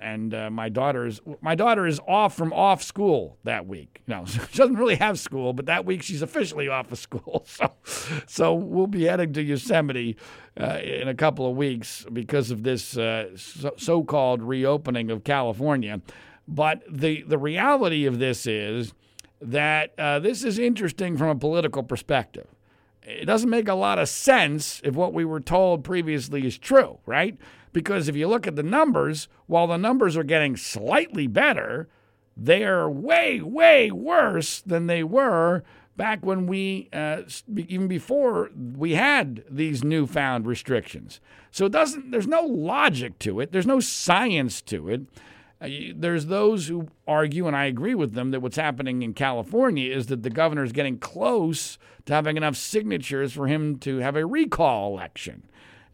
and 0.00 0.34
uh, 0.34 0.50
my 0.50 0.68
daughter's 0.68 1.20
my 1.40 1.54
daughter 1.54 1.86
is 1.86 2.00
off 2.06 2.36
from 2.36 2.52
off 2.52 2.82
school 2.82 3.38
that 3.44 3.66
week. 3.66 4.02
You 4.06 4.14
know, 4.14 4.24
she 4.26 4.38
doesn't 4.56 4.76
really 4.76 4.96
have 4.96 5.18
school, 5.18 5.52
but 5.52 5.66
that 5.66 5.84
week 5.84 6.02
she's 6.02 6.22
officially 6.22 6.68
off 6.68 6.92
of 6.92 6.98
school. 6.98 7.46
So, 7.52 7.72
so 8.26 8.54
we'll 8.54 8.86
be 8.86 9.04
heading 9.04 9.32
to 9.34 9.42
Yosemite 9.42 10.16
uh, 10.58 10.78
in 10.82 11.08
a 11.08 11.14
couple 11.14 11.48
of 11.48 11.56
weeks 11.56 12.06
because 12.12 12.50
of 12.50 12.62
this 12.62 12.96
uh, 12.96 13.36
so- 13.36 14.02
called 14.02 14.42
reopening 14.42 15.10
of 15.10 15.22
California. 15.24 16.00
But 16.48 16.82
the 16.90 17.22
the 17.22 17.38
reality 17.38 18.06
of 18.06 18.18
this 18.18 18.46
is 18.46 18.94
that 19.42 19.92
uh, 19.98 20.18
this 20.20 20.44
is 20.44 20.58
interesting 20.58 21.16
from 21.16 21.28
a 21.28 21.34
political 21.34 21.82
perspective. 21.82 22.46
It 23.02 23.24
doesn't 23.24 23.50
make 23.50 23.68
a 23.68 23.74
lot 23.74 23.98
of 23.98 24.08
sense 24.08 24.80
if 24.84 24.94
what 24.94 25.12
we 25.12 25.24
were 25.24 25.40
told 25.40 25.82
previously 25.82 26.46
is 26.46 26.56
true, 26.56 26.98
right? 27.04 27.36
Because 27.72 28.08
if 28.08 28.14
you 28.14 28.28
look 28.28 28.46
at 28.46 28.54
the 28.54 28.62
numbers, 28.62 29.28
while 29.46 29.66
the 29.66 29.76
numbers 29.76 30.16
are 30.16 30.22
getting 30.22 30.56
slightly 30.56 31.26
better, 31.26 31.88
they 32.36 32.64
are 32.64 32.88
way, 32.88 33.40
way 33.40 33.90
worse 33.90 34.60
than 34.60 34.86
they 34.86 35.02
were 35.02 35.64
back 35.96 36.24
when 36.24 36.46
we, 36.46 36.88
uh, 36.92 37.22
even 37.68 37.88
before 37.88 38.50
we 38.76 38.94
had 38.94 39.44
these 39.50 39.84
newfound 39.84 40.46
restrictions. 40.46 41.20
So 41.50 41.66
it 41.66 41.72
doesn't, 41.72 42.12
there's 42.12 42.26
no 42.26 42.42
logic 42.42 43.18
to 43.20 43.40
it, 43.40 43.52
there's 43.52 43.66
no 43.66 43.80
science 43.80 44.62
to 44.62 44.88
it. 44.88 45.02
Uh, 45.62 45.68
there's 45.94 46.26
those 46.26 46.66
who 46.66 46.88
argue, 47.06 47.46
and 47.46 47.56
I 47.56 47.66
agree 47.66 47.94
with 47.94 48.14
them, 48.14 48.32
that 48.32 48.40
what's 48.40 48.56
happening 48.56 49.02
in 49.02 49.14
California 49.14 49.94
is 49.94 50.06
that 50.06 50.22
the 50.22 50.30
governor 50.30 50.64
is 50.64 50.72
getting 50.72 50.98
close 50.98 51.78
to 52.06 52.12
having 52.12 52.36
enough 52.36 52.56
signatures 52.56 53.32
for 53.32 53.46
him 53.46 53.78
to 53.80 53.98
have 53.98 54.16
a 54.16 54.26
recall 54.26 54.92
election. 54.92 55.44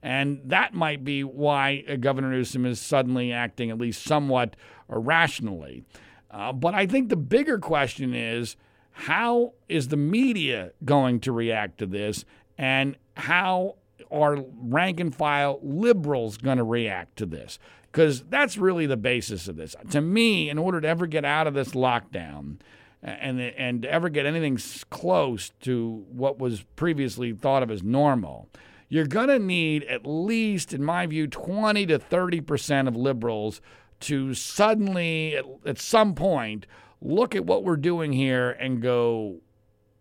And 0.02 0.40
that 0.44 0.74
might 0.74 1.04
be 1.04 1.24
why 1.24 1.84
uh, 1.88 1.96
Governor 1.96 2.30
Newsom 2.30 2.64
is 2.64 2.80
suddenly 2.80 3.32
acting 3.32 3.70
at 3.70 3.78
least 3.78 4.04
somewhat 4.04 4.56
irrationally. 4.90 5.84
Uh, 6.30 6.52
but 6.52 6.74
I 6.74 6.86
think 6.86 7.08
the 7.08 7.16
bigger 7.16 7.58
question 7.58 8.14
is 8.14 8.56
how 8.92 9.54
is 9.68 9.88
the 9.88 9.96
media 9.96 10.72
going 10.84 11.20
to 11.20 11.32
react 11.32 11.78
to 11.78 11.86
this? 11.86 12.24
And 12.56 12.96
how 13.16 13.76
are 14.10 14.44
rank 14.60 15.00
and 15.00 15.14
file 15.14 15.58
liberals 15.62 16.38
going 16.38 16.58
to 16.58 16.64
react 16.64 17.16
to 17.18 17.26
this? 17.26 17.58
Because 17.90 18.22
that's 18.28 18.58
really 18.58 18.86
the 18.86 18.96
basis 18.96 19.48
of 19.48 19.56
this. 19.56 19.74
To 19.90 20.00
me, 20.00 20.50
in 20.50 20.58
order 20.58 20.80
to 20.80 20.88
ever 20.88 21.06
get 21.06 21.24
out 21.24 21.46
of 21.46 21.54
this 21.54 21.70
lockdown, 21.70 22.58
and 23.02 23.40
and 23.40 23.84
ever 23.84 24.08
get 24.08 24.26
anything 24.26 24.58
close 24.90 25.50
to 25.60 26.04
what 26.10 26.38
was 26.38 26.64
previously 26.76 27.32
thought 27.32 27.62
of 27.62 27.70
as 27.70 27.82
normal, 27.82 28.48
you're 28.88 29.06
going 29.06 29.28
to 29.28 29.38
need 29.38 29.84
at 29.84 30.06
least, 30.06 30.72
in 30.72 30.82
my 30.82 31.06
view, 31.06 31.26
20 31.26 31.86
to 31.86 31.98
30 31.98 32.40
percent 32.40 32.88
of 32.88 32.96
liberals 32.96 33.60
to 34.00 34.34
suddenly, 34.34 35.36
at, 35.36 35.44
at 35.66 35.78
some 35.78 36.14
point, 36.14 36.66
look 37.00 37.34
at 37.34 37.44
what 37.44 37.64
we're 37.64 37.76
doing 37.76 38.12
here 38.12 38.50
and 38.50 38.82
go, 38.82 39.40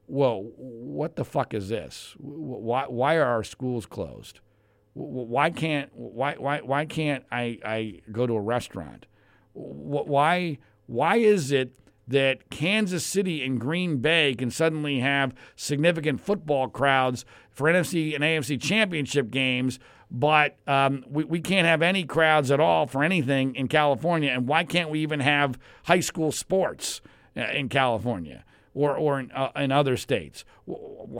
"Whoa, 0.08 0.52
what 0.56 1.15
the 1.15 1.26
fuck 1.26 1.54
is 1.54 1.69
this? 1.69 2.15
Why 2.17 2.86
why 2.88 3.15
are 3.15 3.26
our 3.26 3.43
schools 3.43 3.86
closed? 3.86 4.39
Why 4.98 5.50
can't 5.52 5.90
why 5.94 6.36
why 6.36 6.62
why 6.62 6.86
can't 6.86 7.24
I 7.32 7.60
I 7.64 8.02
go 8.12 8.26
to 8.26 8.34
a 8.34 8.42
restaurant? 8.42 9.06
Why 9.54 10.58
why 10.88 11.18
is 11.18 11.52
it?" 11.52 11.74
that 12.08 12.50
Kansas 12.50 13.06
City 13.06 13.44
and 13.44 13.60
Green 13.60 13.98
Bay 13.98 14.34
can 14.34 14.50
suddenly 14.50 15.00
have 15.02 15.34
significant 15.56 16.22
football 16.22 16.70
crowds 16.70 17.26
for 17.52 17.68
NFC 17.68 18.16
and 18.16 18.24
AFC 18.24 18.62
championship 18.62 19.30
games, 19.30 19.78
but 20.10 20.58
um, 20.68 21.04
we, 21.10 21.26
we 21.26 21.42
can't 21.42 21.68
have 21.68 21.82
any 21.82 22.06
crowds 22.06 22.50
at 22.50 22.60
all 22.60 22.88
for 22.88 23.04
anything 23.04 23.56
in 23.56 23.68
California. 23.68 24.32
And 24.32 24.48
why 24.48 24.64
can't 24.64 24.90
we 24.90 25.00
even 25.02 25.20
have 25.20 25.60
high 25.84 26.00
school 26.00 26.32
sports 26.32 27.02
uh, 27.36 27.42
in 27.42 27.68
California? 27.68 28.46
Or, 28.78 28.96
or 28.96 29.20
in, 29.20 29.32
uh, 29.32 29.52
in 29.56 29.72
other 29.72 29.98
states. 29.98 30.46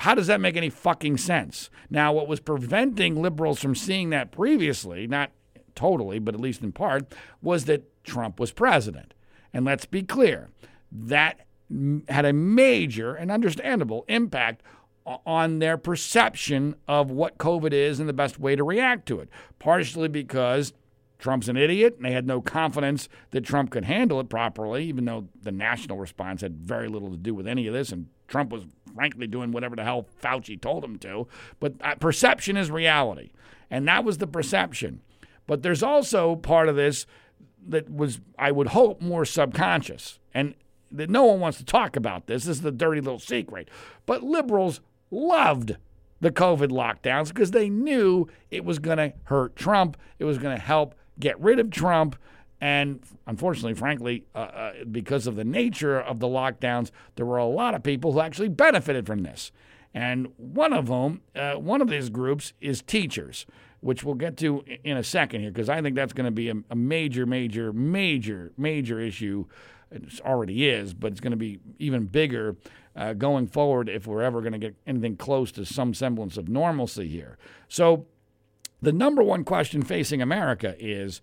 How 0.02 0.14
does 0.14 0.28
that 0.28 0.40
make 0.40 0.56
any 0.56 0.70
fucking 0.70 1.18
sense? 1.18 1.72
Now, 1.90 2.14
what 2.14 2.28
was 2.28 2.40
preventing 2.40 3.20
liberals 3.20 3.60
from 3.60 3.74
seeing 3.74 4.12
that 4.12 4.32
previously, 4.32 5.08
not 5.08 5.32
totally, 5.74 6.20
but 6.20 6.36
at 6.36 6.40
least 6.40 6.62
in 6.62 6.72
part, 6.72 7.16
was 7.42 7.66
that 7.66 8.04
Trump 8.04 8.40
was 8.40 8.52
president. 8.52 9.16
And 9.54 9.66
let's 9.66 9.86
be 9.86 10.04
clear 10.04 10.50
that 10.92 11.48
had 12.10 12.26
a 12.26 12.34
major 12.34 13.16
and 13.16 13.32
understandable 13.32 14.06
impact 14.08 14.62
on 15.26 15.58
their 15.58 15.78
perception 15.78 16.76
of 16.88 17.10
what 17.10 17.40
COVID 17.40 17.74
is 17.74 18.00
and 18.00 18.08
the 18.08 18.14
best 18.14 18.40
way 18.40 18.56
to 18.56 18.64
react 18.64 19.08
to 19.08 19.20
it. 19.20 19.30
Partially 19.58 20.10
because 20.10 20.74
Trump's 21.20 21.48
an 21.48 21.58
idiot 21.58 21.96
and 21.98 22.06
they 22.06 22.12
had 22.12 22.28
no 22.28 22.42
confidence 22.42 23.10
that 23.32 23.42
Trump 23.42 23.72
could 23.72 23.86
handle 23.86 24.20
it 24.20 24.30
properly, 24.30 24.86
even 24.86 25.06
though 25.06 25.28
the 25.42 25.52
national 25.52 25.98
response 25.98 26.42
had 26.42 26.58
very 26.58 26.88
little 26.88 27.10
to 27.10 27.18
do 27.18 27.34
with 27.34 27.48
any 27.48 27.68
of 27.68 27.74
this. 27.74 27.92
And 27.92 28.08
Trump 28.28 28.52
was 28.52 28.66
frankly 28.94 29.28
doing 29.28 29.52
whatever 29.52 29.76
the 29.76 29.84
hell 29.84 30.08
Fauci 30.22 30.60
told 30.60 30.84
him 30.84 30.98
to. 31.00 31.28
But 31.60 31.74
uh, 31.82 31.96
perception 31.96 32.58
is 32.58 32.70
reality. 32.70 33.32
And 33.70 33.88
that 33.88 34.04
was 34.04 34.20
the 34.20 34.28
perception. 34.28 35.02
But 35.48 35.64
there's 35.64 35.84
also 35.84 36.36
part 36.36 36.70
of 36.70 36.76
this 36.76 37.06
that 37.68 37.90
was, 37.90 38.20
I 38.38 38.52
would 38.52 38.68
hope, 38.68 39.02
more 39.02 39.26
subconscious. 39.26 40.20
And 40.34 40.56
that 40.92 41.10
no 41.10 41.26
one 41.26 41.40
wants 41.40 41.58
to 41.58 41.66
talk 41.66 41.96
about 41.96 42.28
this. 42.28 42.46
This 42.46 42.58
is 42.58 42.62
the 42.62 42.72
dirty 42.72 43.02
little 43.02 43.20
secret. 43.20 43.70
But 44.06 44.24
liberals 44.24 44.82
loved 45.12 45.76
the 46.20 46.32
COVID 46.32 46.70
lockdowns 46.70 47.30
because 47.30 47.52
they 47.52 47.70
knew 47.70 48.28
it 48.52 48.64
was 48.64 48.80
going 48.80 48.98
to 48.98 49.14
hurt 49.26 49.56
Trump. 49.56 49.98
It 50.20 50.26
was 50.26 50.38
going 50.38 50.56
to 50.56 50.62
help 50.62 50.96
get 51.20 51.40
rid 51.40 51.60
of 51.60 51.70
Trump. 51.72 52.16
And 52.60 53.02
unfortunately, 53.28 53.76
frankly, 53.76 54.26
uh, 54.34 54.38
uh, 54.40 54.74
because 54.92 55.28
of 55.28 55.36
the 55.36 55.44
nature 55.44 56.00
of 56.00 56.20
the 56.20 56.28
lockdowns, 56.28 56.90
there 57.16 57.26
were 57.26 57.38
a 57.38 57.46
lot 57.46 57.76
of 57.76 57.84
people 57.84 58.14
who 58.14 58.20
actually 58.20 58.50
benefited 58.50 59.06
from 59.06 59.24
this. 59.24 59.52
And 59.94 60.34
one 60.38 60.74
of 60.74 60.88
them, 60.88 61.22
uh, 61.36 61.54
one 61.54 61.82
of 61.82 61.90
these 61.90 62.10
groups 62.10 62.54
is 62.60 62.82
teachers, 62.82 63.46
which 63.80 64.04
we'll 64.04 64.16
get 64.16 64.38
to 64.38 64.64
in 64.84 64.98
a 64.98 65.04
second 65.04 65.42
here, 65.42 65.52
because 65.52 65.70
I 65.70 65.82
think 65.82 65.96
that's 65.96 66.14
going 66.14 66.26
to 66.26 66.32
be 66.32 66.50
a, 66.50 66.56
a 66.70 66.76
major, 66.76 67.26
major, 67.26 67.72
major, 67.72 68.52
major 68.58 69.00
issue 69.00 69.46
it 69.92 70.20
already 70.22 70.68
is, 70.68 70.94
but 70.94 71.12
it's 71.12 71.22
going 71.22 71.32
to 71.32 71.38
be 71.38 71.60
even 71.80 72.06
bigger 72.06 72.58
uh, 72.96 73.14
going 73.14 73.48
forward 73.48 73.90
if 73.90 74.08
we're 74.08 74.22
ever 74.22 74.42
going 74.42 74.54
to 74.54 74.60
get 74.60 74.76
anything 74.86 75.16
close 75.16 75.52
to 75.54 75.66
some 75.66 75.94
semblance 75.94 76.38
of 76.38 76.50
normalcy 76.50 77.08
here. 77.08 77.38
So, 77.70 78.06
the 78.82 78.92
number 78.92 79.24
one 79.24 79.44
question 79.44 79.82
facing 79.82 80.22
America 80.22 80.76
is 80.80 81.22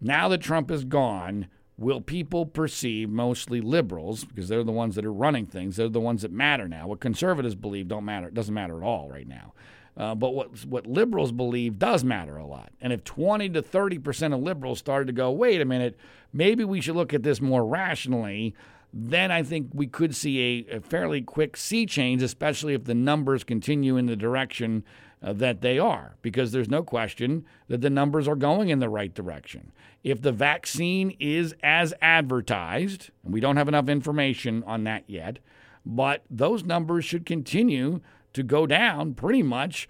now 0.00 0.28
that 0.28 0.40
Trump 0.40 0.70
is 0.70 0.84
gone, 0.84 1.48
will 1.76 2.00
people 2.00 2.46
perceive 2.46 3.08
mostly 3.10 3.60
liberals 3.60 4.24
because 4.24 4.48
they're 4.48 4.64
the 4.64 4.72
ones 4.72 4.94
that 4.94 5.04
are 5.04 5.12
running 5.12 5.44
things 5.44 5.74
they're 5.74 5.88
the 5.88 5.98
ones 5.98 6.22
that 6.22 6.30
matter 6.30 6.68
now 6.68 6.86
what 6.86 7.00
conservatives 7.00 7.56
believe 7.56 7.88
don't 7.88 8.04
matter 8.04 8.28
it 8.28 8.34
doesn't 8.34 8.54
matter 8.54 8.76
at 8.76 8.86
all 8.86 9.08
right 9.10 9.26
now 9.26 9.52
uh, 9.96 10.14
but 10.14 10.34
what 10.34 10.64
what 10.66 10.86
liberals 10.86 11.30
believe 11.30 11.78
does 11.78 12.02
matter 12.02 12.36
a 12.36 12.46
lot. 12.46 12.72
And 12.80 12.92
if 12.92 13.04
20 13.04 13.50
to 13.50 13.62
30 13.62 13.98
percent 13.98 14.34
of 14.34 14.40
liberals 14.40 14.78
started 14.78 15.06
to 15.06 15.12
go, 15.12 15.30
wait 15.30 15.60
a 15.60 15.64
minute, 15.64 15.96
maybe 16.32 16.64
we 16.64 16.80
should 16.80 16.96
look 16.96 17.14
at 17.14 17.22
this 17.22 17.40
more 17.40 17.64
rationally, 17.64 18.54
then 18.92 19.30
I 19.30 19.42
think 19.42 19.68
we 19.72 19.86
could 19.86 20.14
see 20.14 20.66
a, 20.68 20.76
a 20.76 20.80
fairly 20.80 21.22
quick 21.22 21.56
sea 21.56 21.86
change, 21.86 22.22
especially 22.22 22.74
if 22.74 22.84
the 22.84 22.94
numbers 22.94 23.44
continue 23.44 23.96
in 23.96 24.06
the 24.06 24.16
direction 24.16 24.84
Uh, 25.24 25.32
that 25.32 25.62
they 25.62 25.78
are, 25.78 26.16
because 26.20 26.52
there's 26.52 26.68
no 26.68 26.82
question 26.82 27.46
that 27.68 27.80
the 27.80 27.88
numbers 27.88 28.28
are 28.28 28.36
going 28.36 28.68
in 28.68 28.78
the 28.78 28.90
right 28.90 29.14
direction. 29.14 29.72
If 30.02 30.20
the 30.20 30.32
vaccine 30.32 31.16
is 31.18 31.54
as 31.62 31.94
advertised, 32.02 33.08
and 33.24 33.32
we 33.32 33.40
don't 33.40 33.56
have 33.56 33.68
enough 33.68 33.88
information 33.88 34.62
on 34.66 34.84
that 34.84 35.04
yet, 35.06 35.38
but 35.86 36.24
those 36.28 36.64
numbers 36.64 37.06
should 37.06 37.24
continue 37.24 38.02
to 38.34 38.42
go 38.42 38.66
down 38.66 39.14
pretty 39.14 39.42
much 39.42 39.88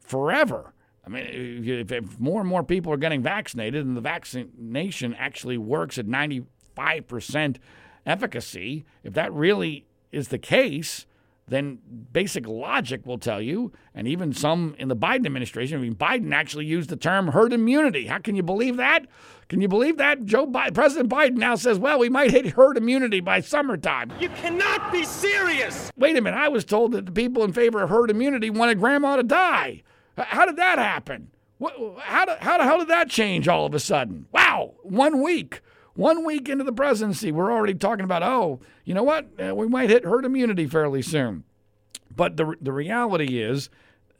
forever. 0.00 0.74
I 1.06 1.08
mean, 1.08 1.66
if, 1.66 1.90
if 1.90 2.20
more 2.20 2.40
and 2.40 2.48
more 2.48 2.62
people 2.62 2.92
are 2.92 2.98
getting 2.98 3.22
vaccinated 3.22 3.86
and 3.86 3.96
the 3.96 4.02
vaccination 4.02 5.14
actually 5.14 5.56
works 5.56 5.96
at 5.96 6.06
95% 6.06 7.56
efficacy, 8.04 8.84
if 9.02 9.14
that 9.14 9.32
really 9.32 9.86
is 10.12 10.28
the 10.28 10.38
case, 10.38 11.06
then 11.46 11.78
basic 12.12 12.46
logic 12.46 13.04
will 13.04 13.18
tell 13.18 13.40
you, 13.40 13.72
and 13.94 14.08
even 14.08 14.32
some 14.32 14.74
in 14.78 14.88
the 14.88 14.96
Biden 14.96 15.26
administration, 15.26 15.78
I 15.78 15.82
mean, 15.82 15.94
Biden 15.94 16.32
actually 16.32 16.64
used 16.64 16.88
the 16.88 16.96
term 16.96 17.28
herd 17.28 17.52
immunity. 17.52 18.06
How 18.06 18.18
can 18.18 18.34
you 18.34 18.42
believe 18.42 18.78
that? 18.78 19.06
Can 19.48 19.60
you 19.60 19.68
believe 19.68 19.98
that? 19.98 20.24
Joe 20.24 20.46
Biden, 20.46 20.72
President 20.72 21.10
Biden 21.10 21.36
now 21.36 21.54
says, 21.54 21.78
well, 21.78 21.98
we 21.98 22.08
might 22.08 22.30
hit 22.30 22.46
herd 22.46 22.78
immunity 22.78 23.20
by 23.20 23.40
summertime. 23.40 24.10
You 24.18 24.30
cannot 24.30 24.90
be 24.90 25.04
serious! 25.04 25.92
Wait 25.96 26.16
a 26.16 26.20
minute, 26.22 26.38
I 26.38 26.48
was 26.48 26.64
told 26.64 26.92
that 26.92 27.04
the 27.04 27.12
people 27.12 27.44
in 27.44 27.52
favor 27.52 27.82
of 27.82 27.90
herd 27.90 28.10
immunity 28.10 28.48
wanted 28.48 28.78
grandma 28.78 29.16
to 29.16 29.22
die. 29.22 29.82
How 30.16 30.46
did 30.46 30.56
that 30.56 30.78
happen? 30.78 31.30
How, 31.60 32.36
how 32.40 32.58
the 32.58 32.64
hell 32.64 32.78
did 32.78 32.88
that 32.88 33.10
change 33.10 33.48
all 33.48 33.66
of 33.66 33.74
a 33.74 33.80
sudden? 33.80 34.26
Wow, 34.32 34.74
one 34.82 35.22
week. 35.22 35.60
One 35.94 36.24
week 36.24 36.48
into 36.48 36.64
the 36.64 36.72
presidency, 36.72 37.30
we're 37.30 37.52
already 37.52 37.74
talking 37.74 38.04
about, 38.04 38.22
oh, 38.22 38.60
you 38.84 38.94
know 38.94 39.04
what? 39.04 39.28
Uh, 39.40 39.54
we 39.54 39.68
might 39.68 39.90
hit 39.90 40.04
herd 40.04 40.24
immunity 40.24 40.66
fairly 40.66 41.02
soon. 41.02 41.44
But 42.14 42.36
the, 42.36 42.54
the 42.60 42.72
reality 42.72 43.40
is, 43.40 43.70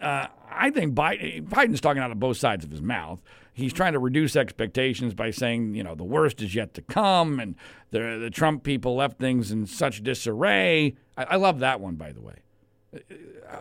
uh, 0.01 0.29
I 0.51 0.71
think 0.71 0.95
Biden, 0.95 1.49
Biden's 1.49 1.81
talking 1.81 2.03
out 2.03 2.11
of 2.11 2.21
both 2.21 2.37
sides 2.37 2.65
of 2.65 2.71
his 2.71 2.83
mouth. 2.83 3.21
He's 3.53 3.73
trying 3.73 3.93
to 3.93 3.99
reduce 3.99 4.35
expectations 4.37 5.15
by 5.15 5.31
saying, 5.31 5.75
you 5.75 5.85
know, 5.85 5.95
the 5.95 6.05
worst 6.05 6.43
is 6.43 6.55
yet 6.55 6.75
to 6.75 6.83
come, 6.83 7.39
and 7.39 7.55
the 7.91 8.19
the 8.21 8.31
Trump 8.31 8.65
people 8.65 8.97
left 8.97 9.19
things 9.19 9.53
in 9.53 9.67
such 9.67 10.03
disarray. 10.03 10.97
I, 11.17 11.25
I 11.25 11.37
love 11.37 11.61
that 11.61 11.81
one, 11.81 11.95
by 11.95 12.11
the 12.11 12.21
way. 12.21 12.35
Uh, 12.93 12.99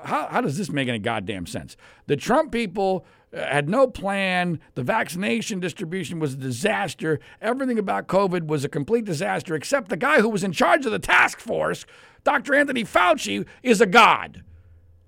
how, 0.04 0.28
how 0.28 0.42
does 0.42 0.58
this 0.58 0.72
make 0.72 0.88
any 0.88 0.98
goddamn 0.98 1.46
sense? 1.46 1.78
The 2.08 2.16
Trump 2.16 2.52
people 2.52 3.06
had 3.34 3.68
no 3.70 3.88
plan. 3.88 4.60
The 4.76 4.84
vaccination 4.84 5.60
distribution 5.60 6.20
was 6.20 6.34
a 6.34 6.38
disaster. 6.38 7.20
Everything 7.42 7.80
about 7.80 8.08
COVID 8.08 8.48
was 8.48 8.64
a 8.64 8.70
complete 8.70 9.06
disaster, 9.06 9.56
except 9.56 9.90
the 9.90 9.98
guy 9.98 10.22
who 10.22 10.30
was 10.30 10.44
in 10.44 10.52
charge 10.52 10.86
of 10.86 10.92
the 10.92 11.00
task 11.00 11.40
force, 11.40 11.86
Dr. 12.24 12.54
Anthony 12.54 12.84
Fauci, 12.84 13.46
is 13.64 13.82
a 13.82 13.86
god. 13.86 14.44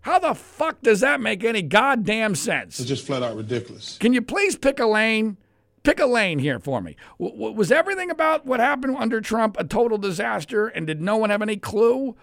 How 0.01 0.19
the 0.19 0.35
fuck 0.35 0.81
does 0.81 0.99
that 0.99 1.19
make 1.19 1.43
any 1.43 1.61
goddamn 1.63 2.35
sense? 2.35 2.79
It's 2.79 2.87
just 2.87 3.05
flat 3.07 3.23
out 3.23 3.35
ridiculous. 3.35 3.97
Can 3.97 4.13
you 4.13 4.21
please 4.21 4.55
pick 4.55 4.79
a 4.79 4.85
lane? 4.85 5.37
Pick 5.81 5.99
a 5.99 6.05
lane 6.05 6.39
here 6.39 6.59
for 6.59 6.81
me. 6.81 6.95
W- 7.19 7.53
was 7.53 7.71
everything 7.71 8.09
about 8.11 8.45
what 8.45 8.59
happened 8.59 8.97
under 8.97 9.21
Trump 9.21 9.55
a 9.59 9.63
total 9.63 9.97
disaster 9.97 10.67
and 10.67 10.85
did 10.87 11.01
no 11.01 11.15
one 11.17 11.29
have 11.29 11.41
any 11.41 11.57
clue? 11.57 12.15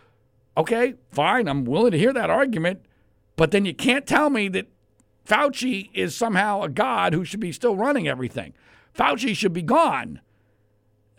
Okay, 0.57 0.95
fine. 1.11 1.49
I'm 1.49 1.65
willing 1.65 1.93
to 1.93 1.99
hear 1.99 2.13
that 2.13 2.31
argument. 2.31 2.85
But 3.37 3.51
then 3.51 3.65
you 3.65 3.75
can't 3.75 4.07
tell 4.07 4.31
me 4.31 4.49
that 4.49 4.67
Fauci 5.27 5.91
is 5.95 6.17
somehow 6.17 6.63
a 6.63 6.69
god 6.69 7.15
who 7.15 7.25
should 7.25 7.41
be 7.41 7.53
still 7.53 7.77
running 7.77 8.09
everything. 8.09 8.55
Fauci 8.97 9.37
should 9.37 9.53
be 9.53 9.63
gone. 9.63 10.21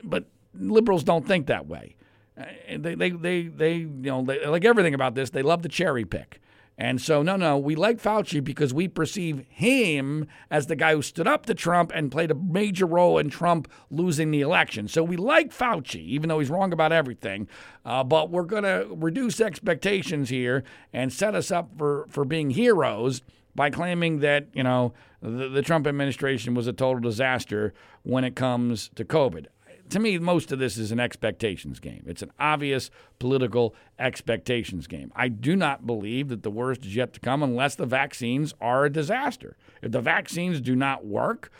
But 0.03 0.25
liberals 0.53 1.03
don't 1.03 1.27
think 1.27 1.47
that 1.47 1.67
way. 1.67 1.95
Uh, 2.37 2.45
they, 2.77 2.95
they, 2.95 3.09
they, 3.11 3.43
they 3.43 3.75
you 3.75 3.87
know, 4.01 4.23
they, 4.23 4.45
like 4.45 4.65
everything 4.65 4.93
about 4.93 5.15
this, 5.15 5.29
they 5.29 5.41
love 5.41 5.61
the 5.61 5.69
cherry 5.69 6.05
pick. 6.05 6.41
And 6.75 6.99
so, 6.99 7.21
no, 7.21 7.35
no, 7.35 7.57
we 7.57 7.75
like 7.75 8.01
Fauci 8.01 8.43
because 8.43 8.73
we 8.73 8.87
perceive 8.87 9.45
him 9.47 10.27
as 10.49 10.65
the 10.65 10.75
guy 10.75 10.95
who 10.95 11.03
stood 11.03 11.27
up 11.27 11.45
to 11.45 11.53
Trump 11.53 11.91
and 11.93 12.11
played 12.11 12.31
a 12.31 12.35
major 12.35 12.87
role 12.87 13.19
in 13.19 13.29
Trump 13.29 13.71
losing 13.91 14.31
the 14.31 14.41
election. 14.41 14.87
So 14.87 15.03
we 15.03 15.15
like 15.15 15.51
Fauci, 15.51 16.03
even 16.03 16.29
though 16.29 16.39
he's 16.39 16.49
wrong 16.49 16.73
about 16.73 16.91
everything. 16.91 17.47
Uh, 17.85 18.03
but 18.03 18.31
we're 18.31 18.43
going 18.43 18.63
to 18.63 18.87
reduce 18.89 19.39
expectations 19.39 20.29
here 20.29 20.63
and 20.91 21.13
set 21.13 21.35
us 21.35 21.51
up 21.51 21.69
for, 21.77 22.07
for 22.09 22.25
being 22.25 22.49
heroes 22.49 23.21
by 23.55 23.69
claiming 23.69 24.19
that, 24.19 24.47
you 24.53 24.63
know, 24.63 24.93
the, 25.21 25.49
the 25.49 25.61
Trump 25.61 25.87
administration 25.87 26.53
was 26.53 26.67
a 26.67 26.73
total 26.73 27.01
disaster 27.01 27.73
when 28.03 28.23
it 28.23 28.35
comes 28.35 28.89
to 28.95 29.05
COVID 29.05 29.47
to 29.89 29.99
me, 29.99 30.17
most 30.17 30.51
of 30.51 30.59
this 30.59 30.77
is 30.77 30.91
an 30.91 30.99
expectations 30.99 31.79
game. 31.79 32.03
It's 32.07 32.21
an 32.21 32.31
obvious 32.39 32.89
political 33.19 33.75
expectations 33.99 34.87
game. 34.87 35.11
I 35.15 35.27
do 35.27 35.55
not 35.55 35.85
believe 35.85 36.29
that 36.29 36.43
the 36.43 36.51
worst 36.51 36.85
is 36.85 36.95
yet 36.95 37.13
to 37.13 37.19
come 37.19 37.43
unless 37.43 37.75
the 37.75 37.85
vaccines 37.85 38.53
are 38.59 38.85
a 38.85 38.91
disaster. 38.91 39.55
If 39.81 39.91
the 39.91 40.01
vaccines 40.01 40.61
do 40.61 40.75
not 40.75 41.05
work, 41.05 41.51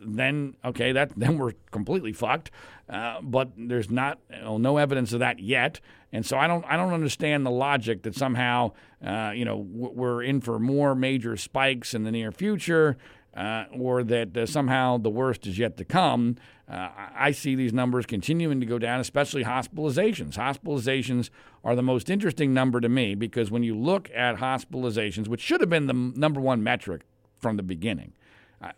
then 0.00 0.56
okay, 0.64 0.92
that 0.92 1.12
then 1.16 1.38
we're 1.38 1.52
completely 1.70 2.12
fucked. 2.12 2.50
Uh, 2.88 3.20
but 3.22 3.50
there's 3.56 3.90
not 3.90 4.18
you 4.30 4.42
know, 4.42 4.58
no 4.58 4.76
evidence 4.76 5.12
of 5.12 5.20
that 5.20 5.38
yet, 5.38 5.80
and 6.12 6.26
so 6.26 6.36
I 6.36 6.46
don't 6.46 6.64
I 6.66 6.76
don't 6.76 6.92
understand 6.92 7.46
the 7.46 7.50
logic 7.50 8.02
that 8.02 8.14
somehow 8.14 8.72
uh, 9.04 9.32
you 9.34 9.44
know 9.44 9.56
we're 9.56 10.22
in 10.22 10.40
for 10.40 10.58
more 10.58 10.94
major 10.94 11.36
spikes 11.36 11.94
in 11.94 12.04
the 12.04 12.10
near 12.10 12.32
future 12.32 12.96
uh, 13.34 13.64
or 13.72 14.02
that 14.04 14.36
uh, 14.36 14.46
somehow 14.46 14.98
the 14.98 15.10
worst 15.10 15.46
is 15.46 15.58
yet 15.58 15.76
to 15.78 15.84
come. 15.84 16.36
Uh, 16.68 16.88
I 17.14 17.32
see 17.32 17.54
these 17.54 17.72
numbers 17.72 18.06
continuing 18.06 18.60
to 18.60 18.66
go 18.66 18.78
down, 18.78 19.00
especially 19.00 19.44
hospitalizations. 19.44 20.34
Hospitalizations 20.34 21.30
are 21.64 21.74
the 21.74 21.82
most 21.82 22.08
interesting 22.08 22.54
number 22.54 22.80
to 22.80 22.88
me 22.88 23.14
because 23.14 23.50
when 23.50 23.62
you 23.62 23.76
look 23.76 24.10
at 24.14 24.36
hospitalizations, 24.36 25.28
which 25.28 25.40
should 25.40 25.60
have 25.60 25.70
been 25.70 25.86
the 25.86 25.94
number 25.94 26.40
one 26.40 26.62
metric 26.62 27.02
from 27.38 27.56
the 27.56 27.62
beginning, 27.62 28.12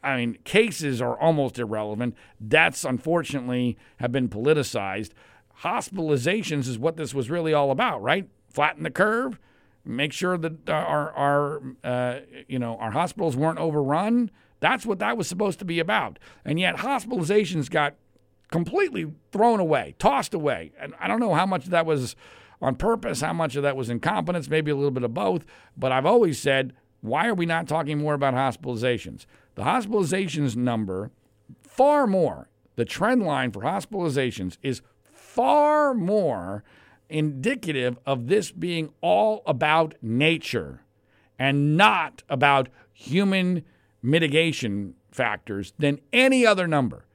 I 0.03 0.16
mean, 0.16 0.38
cases 0.44 1.03
are 1.03 1.18
almost 1.18 1.59
irrelevant. 1.59 2.14
Deaths, 2.47 2.85
unfortunately, 2.85 3.77
have 3.99 4.12
been 4.12 4.29
politicized. 4.29 5.11
Hospitalizations 5.61 6.68
is 6.68 6.79
what 6.79 6.97
this 6.97 7.14
was 7.14 7.31
really 7.31 7.53
all 7.53 7.70
about, 7.70 8.03
right? 8.03 8.29
Flatten 8.49 8.83
the 8.83 8.90
curve, 8.90 9.38
make 9.85 10.12
sure 10.12 10.38
that 10.38 10.68
our, 10.70 11.12
our 11.12 11.62
uh, 11.85 12.20
you 12.49 12.59
know, 12.59 12.77
our 12.77 12.92
hospitals 12.92 13.37
weren't 13.37 13.59
overrun 13.59 14.31
that's 14.64 14.87
what 14.87 14.99
that 15.01 15.18
was 15.18 15.29
supposed 15.29 15.59
to 15.59 15.66
be 15.66 15.79
about. 15.79 16.18
And 16.42 16.59
yet 16.59 16.77
hospitalizations 16.77 17.68
got 17.68 17.97
completely 18.51 19.12
thrown 19.31 19.61
away, 19.61 19.94
tossed 19.99 20.33
away. 20.33 20.73
And 20.81 20.94
I 20.99 21.07
don't 21.07 21.20
know 21.20 21.35
how 21.35 21.44
much 21.44 21.64
of 21.64 21.70
that 21.73 21.85
was 21.85 22.16
on 22.62 22.77
purpose, 22.77 23.20
how 23.20 23.35
much 23.35 23.57
of 23.57 23.62
that 23.62 23.77
was 23.77 23.90
incompetence, 23.90 24.49
maybe 24.49 24.70
a 24.70 24.75
little 24.75 24.90
bit 24.90 25.03
of 25.03 25.12
both. 25.12 25.44
But 25.77 25.92
I've 25.92 26.07
always 26.07 26.38
said, 26.38 26.73
why 27.03 27.27
are 27.27 27.35
we 27.35 27.44
not 27.44 27.68
talking 27.68 27.99
more 27.99 28.14
about 28.14 28.33
hospitalizations? 28.33 29.27
The 29.55 29.62
hospitalizations 29.62 30.57
number, 30.57 31.11
far 31.62 32.07
more, 32.07 32.49
the 32.77 32.85
trend 32.85 33.23
line 33.23 33.53
for 33.53 33.62
hospitalizations 33.62 34.57
is 34.62 34.83
far 35.03 35.95
more 35.95 36.64
indicative 37.09 37.99
of 38.07 38.27
this 38.27 38.51
being 38.51 38.93
all 39.01 39.43
about 39.47 39.95
nature 40.03 40.83
and 41.38 41.77
not 41.77 42.23
about 42.29 42.69
human 42.93 43.64
mitigation 44.03 44.95
factors 45.11 45.73
than 45.79 46.01
any 46.12 46.45
other 46.45 46.67
number 46.67 47.07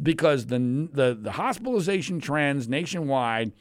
because 0.00 0.46
the, 0.46 0.58
the, 0.92 1.18
the 1.20 1.32
hospitalization 1.32 2.20
trends 2.20 2.68
nationwide 2.68 3.52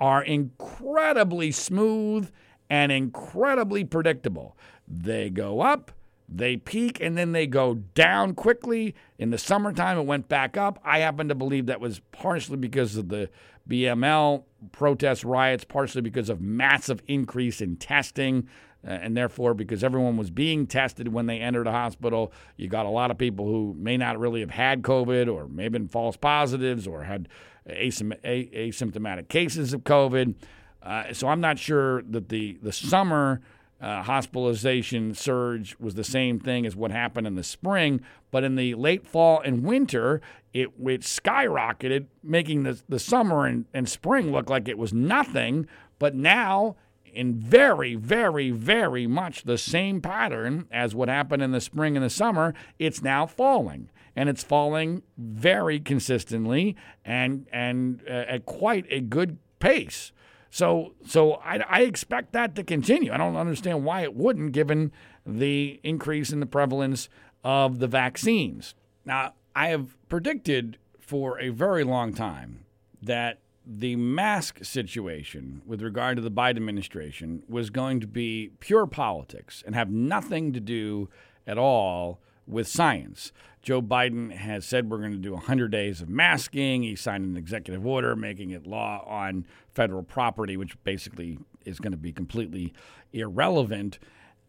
are 0.00 0.22
incredibly 0.22 1.52
smooth 1.52 2.30
and 2.70 2.90
incredibly 2.90 3.84
predictable. 3.84 4.56
They 4.88 5.30
go 5.30 5.60
up, 5.60 5.92
they 6.36 6.56
peak, 6.56 7.00
and 7.00 7.16
then 7.16 7.32
they 7.32 7.46
go 7.46 7.74
down 7.74 8.34
quickly. 8.34 8.94
In 9.18 9.30
the 9.30 9.38
summertime, 9.38 9.98
it 9.98 10.06
went 10.06 10.28
back 10.28 10.56
up. 10.56 10.78
I 10.84 10.98
happen 11.00 11.28
to 11.28 11.34
believe 11.34 11.66
that 11.66 11.80
was 11.80 12.00
partially 12.12 12.56
because 12.56 12.96
of 12.96 13.08
the 13.08 13.28
BML 13.68 14.44
protest 14.72 15.24
riots, 15.24 15.64
partially 15.64 16.02
because 16.02 16.28
of 16.28 16.40
massive 16.40 17.02
increase 17.06 17.60
in 17.60 17.76
testing. 17.76 18.48
Uh, 18.84 18.90
and 18.90 19.16
therefore, 19.16 19.54
because 19.54 19.84
everyone 19.84 20.16
was 20.16 20.30
being 20.30 20.66
tested 20.66 21.06
when 21.12 21.26
they 21.26 21.38
entered 21.38 21.68
a 21.68 21.72
hospital, 21.72 22.32
you 22.56 22.68
got 22.68 22.84
a 22.84 22.88
lot 22.90 23.12
of 23.12 23.18
people 23.18 23.46
who 23.46 23.74
may 23.78 23.96
not 23.96 24.18
really 24.18 24.40
have 24.40 24.50
had 24.50 24.82
COVID 24.82 25.32
or 25.32 25.46
may 25.46 25.64
have 25.64 25.72
been 25.72 25.86
false 25.86 26.16
positives 26.16 26.86
or 26.86 27.04
had 27.04 27.28
asymptomatic 27.68 29.28
cases 29.28 29.72
of 29.72 29.82
COVID. 29.84 30.34
Uh, 30.82 31.12
so 31.12 31.28
I'm 31.28 31.40
not 31.40 31.60
sure 31.60 32.02
that 32.02 32.28
the, 32.28 32.58
the 32.60 32.72
summer 32.72 33.40
uh, 33.82 34.02
hospitalization 34.02 35.12
surge 35.12 35.76
was 35.80 35.96
the 35.96 36.04
same 36.04 36.38
thing 36.38 36.64
as 36.64 36.76
what 36.76 36.92
happened 36.92 37.26
in 37.26 37.34
the 37.34 37.42
spring, 37.42 38.00
but 38.30 38.44
in 38.44 38.54
the 38.54 38.74
late 38.76 39.06
fall 39.06 39.40
and 39.40 39.64
winter, 39.64 40.20
it, 40.54 40.68
it 40.86 41.00
skyrocketed, 41.00 42.06
making 42.22 42.62
the, 42.62 42.80
the 42.88 43.00
summer 43.00 43.44
and, 43.44 43.64
and 43.74 43.88
spring 43.88 44.30
look 44.30 44.48
like 44.48 44.68
it 44.68 44.78
was 44.78 44.92
nothing. 44.92 45.66
But 45.98 46.14
now 46.14 46.76
in 47.12 47.34
very, 47.34 47.96
very, 47.96 48.50
very 48.50 49.06
much 49.06 49.42
the 49.42 49.58
same 49.58 50.00
pattern 50.00 50.66
as 50.70 50.94
what 50.94 51.08
happened 51.08 51.42
in 51.42 51.50
the 51.50 51.60
spring 51.60 51.96
and 51.96 52.04
the 52.04 52.10
summer, 52.10 52.54
it's 52.78 53.02
now 53.02 53.26
falling. 53.26 53.90
And 54.14 54.28
it's 54.28 54.44
falling 54.44 55.02
very 55.16 55.80
consistently 55.80 56.76
and, 57.04 57.46
and 57.52 58.02
uh, 58.08 58.12
at 58.28 58.46
quite 58.46 58.86
a 58.90 59.00
good 59.00 59.38
pace. 59.58 60.12
So, 60.52 60.92
so 61.06 61.36
I, 61.36 61.60
I 61.66 61.80
expect 61.80 62.34
that 62.34 62.54
to 62.56 62.62
continue. 62.62 63.10
I 63.10 63.16
don't 63.16 63.36
understand 63.36 63.86
why 63.86 64.02
it 64.02 64.14
wouldn't, 64.14 64.52
given 64.52 64.92
the 65.24 65.80
increase 65.82 66.30
in 66.30 66.40
the 66.40 66.46
prevalence 66.46 67.08
of 67.42 67.78
the 67.78 67.86
vaccines. 67.88 68.74
Now, 69.06 69.32
I 69.56 69.68
have 69.68 69.96
predicted 70.10 70.76
for 71.00 71.40
a 71.40 71.48
very 71.48 71.84
long 71.84 72.12
time 72.12 72.66
that 73.00 73.38
the 73.64 73.96
mask 73.96 74.62
situation 74.62 75.62
with 75.64 75.80
regard 75.80 76.16
to 76.16 76.22
the 76.22 76.30
Biden 76.30 76.56
administration 76.56 77.44
was 77.48 77.70
going 77.70 78.00
to 78.00 78.06
be 78.06 78.50
pure 78.60 78.86
politics 78.86 79.62
and 79.64 79.74
have 79.74 79.90
nothing 79.90 80.52
to 80.52 80.60
do 80.60 81.08
at 81.46 81.56
all 81.56 82.20
with 82.52 82.68
science. 82.68 83.32
Joe 83.62 83.80
Biden 83.80 84.32
has 84.32 84.64
said 84.64 84.90
we're 84.90 84.98
going 84.98 85.12
to 85.12 85.18
do 85.18 85.32
100 85.32 85.70
days 85.70 86.00
of 86.00 86.08
masking. 86.08 86.82
He 86.82 86.96
signed 86.96 87.24
an 87.24 87.36
executive 87.36 87.86
order 87.86 88.16
making 88.16 88.50
it 88.50 88.66
law 88.66 89.04
on 89.06 89.46
federal 89.72 90.02
property, 90.02 90.56
which 90.56 90.82
basically 90.82 91.38
is 91.64 91.78
going 91.78 91.92
to 91.92 91.98
be 91.98 92.12
completely 92.12 92.72
irrelevant. 93.12 93.98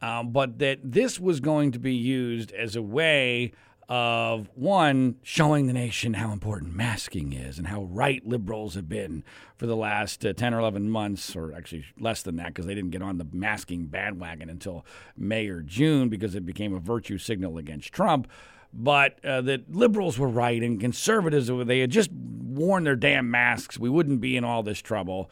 Um, 0.02 0.32
but 0.32 0.60
that 0.60 0.80
this 0.84 1.20
was 1.20 1.40
going 1.40 1.72
to 1.72 1.80
be 1.80 1.94
used 1.94 2.52
as 2.52 2.76
a 2.76 2.82
way 2.82 3.54
of 3.94 4.50
one 4.56 5.18
showing 5.22 5.68
the 5.68 5.74
nation 5.74 6.16
how 6.16 6.32
important 6.32 6.74
masking 6.74 7.32
is 7.32 7.60
and 7.60 7.68
how 7.68 7.84
right 7.84 8.26
liberals 8.26 8.74
have 8.74 8.90
been 8.90 9.24
for 9.56 9.68
the 9.68 9.76
last 9.76 10.26
uh, 10.26 10.34
10 10.34 10.52
or 10.52 10.58
11 10.58 10.90
months 10.90 11.36
or 11.36 11.54
actually 11.54 11.86
less 12.00 12.24
than 12.24 12.36
that 12.36 12.48
because 12.48 12.66
they 12.66 12.74
didn't 12.74 12.90
get 12.90 13.04
on 13.04 13.20
the 13.20 13.28
masking 13.32 13.86
bandwagon 13.86 14.50
until 14.50 14.84
May 15.16 15.48
or 15.48 15.62
June 15.62 16.10
because 16.10 16.34
it 16.34 16.44
became 16.44 16.74
a 16.74 16.80
virtue 16.80 17.20
signal 17.20 17.60
against 17.60 17.94
Trump. 17.94 18.28
But 18.74 19.24
uh, 19.24 19.42
that 19.42 19.72
liberals 19.72 20.18
were 20.18 20.28
right 20.28 20.64
and 20.64 20.80
conservatives 20.80 21.52
they 21.68 21.82
had 21.82 21.92
just 21.92 22.12
worn 22.12 22.86
their 22.86 22.96
damn 22.96 23.30
masks. 23.30 23.78
We 23.78 23.90
wouldn't 23.90 24.22
be 24.22 24.36
in 24.36 24.44
all 24.44 24.64
this 24.64 24.82
trouble. 24.82 25.30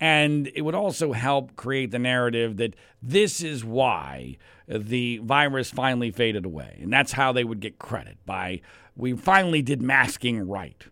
And 0.00 0.50
it 0.54 0.62
would 0.62 0.74
also 0.74 1.12
help 1.12 1.54
create 1.54 1.92
the 1.92 2.00
narrative 2.00 2.56
that 2.56 2.74
this 3.00 3.40
is 3.40 3.64
why 3.64 4.36
the 4.70 5.18
virus 5.18 5.70
finally 5.70 6.10
faded 6.10 6.44
away. 6.44 6.78
And 6.80 6.92
that's 6.92 7.12
how 7.12 7.32
they 7.32 7.44
would 7.44 7.60
get 7.60 7.78
credit 7.78 8.18
by 8.24 8.60
we 8.96 9.14
finally 9.14 9.62
did 9.62 9.82
masking 9.82 10.46
right. 10.46 10.84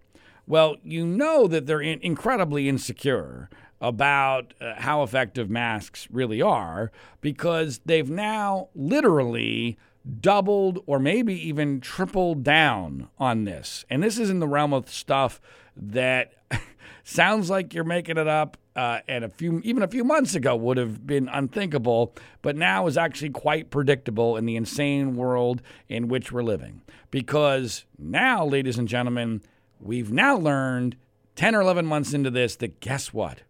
Well, 0.46 0.76
you 0.82 1.06
know 1.06 1.46
that 1.46 1.66
they're 1.66 1.80
in- 1.80 2.00
incredibly 2.00 2.68
insecure 2.68 3.50
about 3.80 4.54
uh, 4.60 4.74
how 4.78 5.02
effective 5.02 5.48
masks 5.48 6.08
really 6.10 6.42
are 6.42 6.90
because 7.20 7.80
they've 7.84 8.10
now 8.10 8.68
literally 8.74 9.78
doubled 10.20 10.82
or 10.86 10.98
maybe 10.98 11.34
even 11.34 11.80
tripled 11.80 12.42
down 12.42 13.08
on 13.18 13.44
this. 13.44 13.84
And 13.90 14.02
this 14.02 14.18
is 14.18 14.30
in 14.30 14.40
the 14.40 14.48
realm 14.48 14.72
of 14.72 14.88
stuff 14.88 15.40
that 15.76 16.32
sounds 17.04 17.50
like 17.50 17.74
you're 17.74 17.84
making 17.84 18.16
it 18.16 18.26
up 18.26 18.56
uh, 18.78 19.00
and 19.08 19.24
a 19.24 19.28
few 19.28 19.60
even 19.64 19.82
a 19.82 19.88
few 19.88 20.04
months 20.04 20.36
ago 20.36 20.54
would 20.54 20.76
have 20.76 21.04
been 21.04 21.28
unthinkable, 21.28 22.14
but 22.42 22.54
now 22.54 22.86
is 22.86 22.96
actually 22.96 23.30
quite 23.30 23.70
predictable 23.70 24.36
in 24.36 24.46
the 24.46 24.54
insane 24.54 25.16
world 25.16 25.60
in 25.88 26.06
which 26.06 26.30
we're 26.30 26.44
living. 26.44 26.80
Because 27.10 27.84
now, 27.98 28.46
ladies 28.46 28.78
and 28.78 28.86
gentlemen, 28.86 29.42
we've 29.80 30.12
now 30.12 30.36
learned 30.36 30.96
10 31.34 31.56
or 31.56 31.60
11 31.60 31.86
months 31.86 32.14
into 32.14 32.30
this 32.30 32.54
that 32.54 32.78
guess 32.78 33.12
what? 33.12 33.42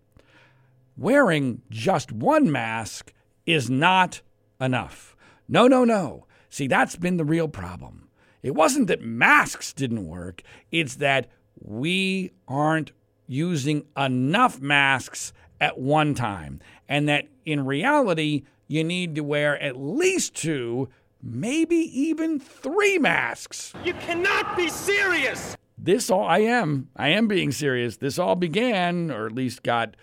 Wearing 0.96 1.60
just 1.68 2.10
one 2.10 2.50
mask 2.50 3.12
is 3.44 3.68
not 3.68 4.22
enough. 4.58 5.14
No, 5.46 5.68
no, 5.68 5.84
no. 5.84 6.24
See, 6.48 6.68
that's 6.68 6.96
been 6.96 7.18
the 7.18 7.24
real 7.24 7.48
problem. 7.48 8.08
It 8.42 8.54
wasn't 8.54 8.86
that 8.86 9.02
masks 9.02 9.74
didn't 9.74 10.06
work, 10.06 10.42
it's 10.72 10.94
that 10.96 11.28
we 11.60 12.32
aren't 12.46 12.92
using 13.28 13.84
enough 13.96 14.60
masks 14.60 15.32
at 15.60 15.78
one 15.78 16.14
time. 16.14 16.60
And 16.88 17.08
that 17.08 17.26
in 17.44 17.64
reality, 17.64 18.42
you 18.66 18.82
need 18.82 19.14
to 19.14 19.20
wear 19.22 19.60
at 19.62 19.78
least 19.78 20.34
two, 20.34 20.88
maybe 21.22 21.76
even 21.76 22.40
three 22.40 22.98
masks. 22.98 23.72
You 23.84 23.94
cannot 23.94 24.56
be 24.56 24.68
serious! 24.68 25.56
This 25.80 26.10
all, 26.10 26.24
I 26.24 26.38
am, 26.38 26.88
I 26.96 27.10
am 27.10 27.28
being 27.28 27.52
serious. 27.52 27.98
This 27.98 28.18
all 28.18 28.34
began, 28.34 29.12
or 29.12 29.26
at 29.26 29.32
least 29.32 29.62
got 29.62 29.94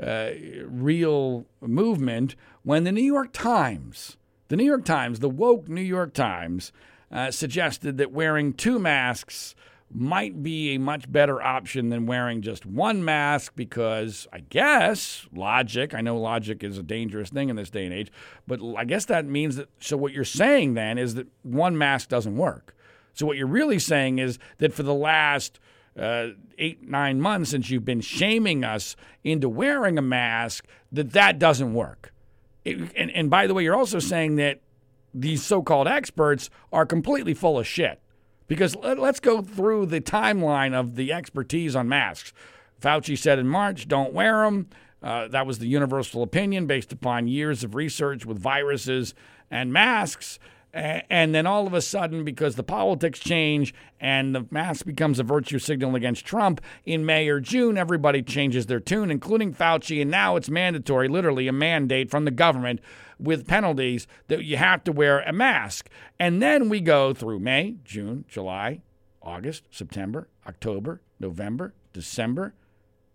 uh, 0.00 0.30
real 0.64 1.46
movement, 1.60 2.36
when 2.62 2.84
the 2.84 2.92
New 2.92 3.02
York 3.02 3.32
Times, 3.32 4.16
the 4.48 4.56
New 4.56 4.64
York 4.64 4.84
Times, 4.84 5.18
the 5.18 5.28
woke 5.28 5.68
New 5.68 5.82
York 5.82 6.14
Times, 6.14 6.72
uh, 7.10 7.30
suggested 7.30 7.98
that 7.98 8.12
wearing 8.12 8.52
two 8.52 8.78
masks 8.78 9.54
might 9.94 10.42
be 10.42 10.74
a 10.74 10.78
much 10.78 11.10
better 11.10 11.40
option 11.40 11.88
than 11.88 12.04
wearing 12.04 12.42
just 12.42 12.66
one 12.66 13.04
mask 13.04 13.52
because 13.54 14.26
I 14.32 14.40
guess 14.40 15.26
logic, 15.32 15.94
I 15.94 16.00
know 16.00 16.16
logic 16.16 16.64
is 16.64 16.76
a 16.76 16.82
dangerous 16.82 17.30
thing 17.30 17.48
in 17.48 17.54
this 17.54 17.70
day 17.70 17.84
and 17.84 17.94
age, 17.94 18.10
but 18.46 18.60
I 18.76 18.84
guess 18.84 19.04
that 19.04 19.24
means 19.24 19.54
that 19.54 19.68
so 19.78 19.96
what 19.96 20.12
you're 20.12 20.24
saying 20.24 20.74
then 20.74 20.98
is 20.98 21.14
that 21.14 21.28
one 21.42 21.78
mask 21.78 22.08
doesn't 22.08 22.36
work. 22.36 22.74
So 23.12 23.24
what 23.24 23.36
you're 23.36 23.46
really 23.46 23.78
saying 23.78 24.18
is 24.18 24.40
that 24.58 24.74
for 24.74 24.82
the 24.82 24.94
last 24.94 25.60
uh, 25.96 26.30
eight, 26.58 26.88
nine 26.88 27.20
months 27.20 27.50
since 27.50 27.70
you've 27.70 27.84
been 27.84 28.00
shaming 28.00 28.64
us 28.64 28.96
into 29.22 29.48
wearing 29.48 29.96
a 29.96 30.02
mask, 30.02 30.66
that 30.90 31.12
that 31.12 31.38
doesn't 31.38 31.72
work. 31.72 32.12
It, 32.64 32.78
and, 32.96 33.12
and 33.12 33.30
by 33.30 33.46
the 33.46 33.54
way, 33.54 33.62
you're 33.62 33.76
also 33.76 34.00
saying 34.00 34.34
that 34.36 34.60
these 35.14 35.44
so 35.44 35.62
called 35.62 35.86
experts 35.86 36.50
are 36.72 36.84
completely 36.84 37.34
full 37.34 37.60
of 37.60 37.66
shit. 37.68 38.00
Because 38.54 38.76
let, 38.76 39.00
us 39.00 39.18
go 39.18 39.42
through 39.42 39.86
the 39.86 40.00
timeline 40.00 40.74
of 40.74 40.94
the 40.94 41.12
expertise 41.12 41.74
on 41.74 41.88
masks. 41.88 42.32
Fauci 42.80 43.18
said 43.18 43.40
in 43.40 43.48
March, 43.48 43.88
don't 43.88 44.12
wear 44.12 44.44
them. 44.44 44.68
Uh, 45.02 45.26
that 45.26 45.44
was 45.44 45.58
the 45.58 45.66
universal 45.66 46.22
opinion 46.22 46.68
based 46.68 46.92
upon 46.92 47.26
years 47.26 47.64
of 47.64 47.74
research 47.74 48.24
with 48.24 48.38
viruses 48.38 49.12
and 49.50 49.72
masks. 49.72 50.38
And 50.74 51.32
then 51.32 51.46
all 51.46 51.68
of 51.68 51.72
a 51.72 51.80
sudden, 51.80 52.24
because 52.24 52.56
the 52.56 52.64
politics 52.64 53.20
change 53.20 53.72
and 54.00 54.34
the 54.34 54.46
mask 54.50 54.84
becomes 54.84 55.20
a 55.20 55.22
virtue 55.22 55.60
signal 55.60 55.94
against 55.94 56.24
Trump 56.24 56.60
in 56.84 57.06
May 57.06 57.28
or 57.28 57.38
June, 57.38 57.78
everybody 57.78 58.22
changes 58.22 58.66
their 58.66 58.80
tune, 58.80 59.08
including 59.08 59.54
Fauci. 59.54 60.02
And 60.02 60.10
now 60.10 60.34
it's 60.34 60.50
mandatory, 60.50 61.06
literally 61.06 61.46
a 61.46 61.52
mandate 61.52 62.10
from 62.10 62.24
the 62.24 62.32
government 62.32 62.80
with 63.20 63.46
penalties 63.46 64.08
that 64.26 64.44
you 64.44 64.56
have 64.56 64.82
to 64.84 64.92
wear 64.92 65.20
a 65.20 65.32
mask. 65.32 65.88
And 66.18 66.42
then 66.42 66.68
we 66.68 66.80
go 66.80 67.14
through 67.14 67.38
May, 67.38 67.76
June, 67.84 68.24
July, 68.26 68.82
August, 69.22 69.62
September, 69.70 70.28
October, 70.44 71.02
November, 71.20 71.72
December, 71.92 72.54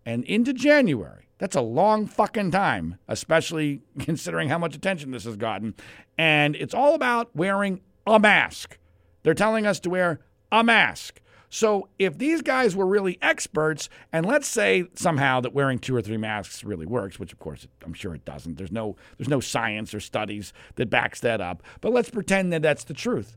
and 0.06 0.24
into 0.26 0.54
January. 0.54 1.30
That's 1.38 1.56
a 1.56 1.62
long 1.62 2.06
fucking 2.06 2.52
time, 2.52 2.98
especially 3.08 3.82
considering 4.00 4.50
how 4.50 4.58
much 4.58 4.76
attention 4.76 5.12
this 5.12 5.24
has 5.24 5.38
gotten. 5.38 5.74
And 6.18 6.56
it's 6.56 6.74
all 6.74 6.96
about 6.96 7.36
wearing 7.36 7.82
a 8.06 8.20
mask. 8.20 8.78
They're 9.24 9.34
telling 9.34 9.66
us 9.66 9.80
to 9.82 9.90
wear 9.90 10.20
a 10.52 10.64
mask. 10.64 11.22
So 11.50 11.90
if 11.98 12.18
these 12.18 12.42
guys 12.42 12.76
were 12.76 12.86
really 12.86 13.18
experts, 13.22 13.90
and 14.14 14.26
let's 14.26 14.48
say 14.48 14.86
somehow 14.94 15.42
that 15.42 15.54
wearing 15.54 15.80
two 15.80 15.96
or 15.96 16.02
three 16.02 16.18
masks 16.18 16.64
really 16.64 16.86
works, 16.86 17.20
which 17.20 17.34
of 17.34 17.40
course 17.40 17.68
I'm 17.84 17.94
sure 17.94 18.14
it 18.14 18.24
doesn't. 18.24 18.58
There's 18.58 18.72
no 18.72 18.96
there's 19.18 19.30
no 19.30 19.40
science 19.40 19.94
or 19.94 20.00
studies 20.00 20.54
that 20.76 20.92
backs 20.92 21.22
that 21.22 21.42
up. 21.42 21.64
But 21.82 21.92
let's 21.92 22.10
pretend 22.10 22.54
that 22.54 22.62
that's 22.62 22.84
the 22.84 22.94
truth. 22.94 23.36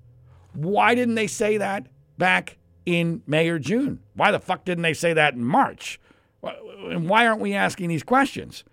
Why 0.52 0.94
didn't 0.94 1.14
they 1.14 1.26
say 1.26 1.56
that 1.56 1.86
back 2.18 2.58
in 2.84 3.22
May 3.26 3.48
or 3.48 3.58
June? 3.58 4.00
Why 4.14 4.30
the 4.30 4.40
fuck 4.40 4.66
didn't 4.66 4.82
they 4.82 4.94
say 4.94 5.14
that 5.14 5.32
in 5.32 5.44
March? 5.44 5.98
And 6.42 7.08
why 7.08 7.26
aren't 7.26 7.40
we 7.40 7.54
asking 7.54 7.88
these 7.88 8.02
questions? 8.02 8.64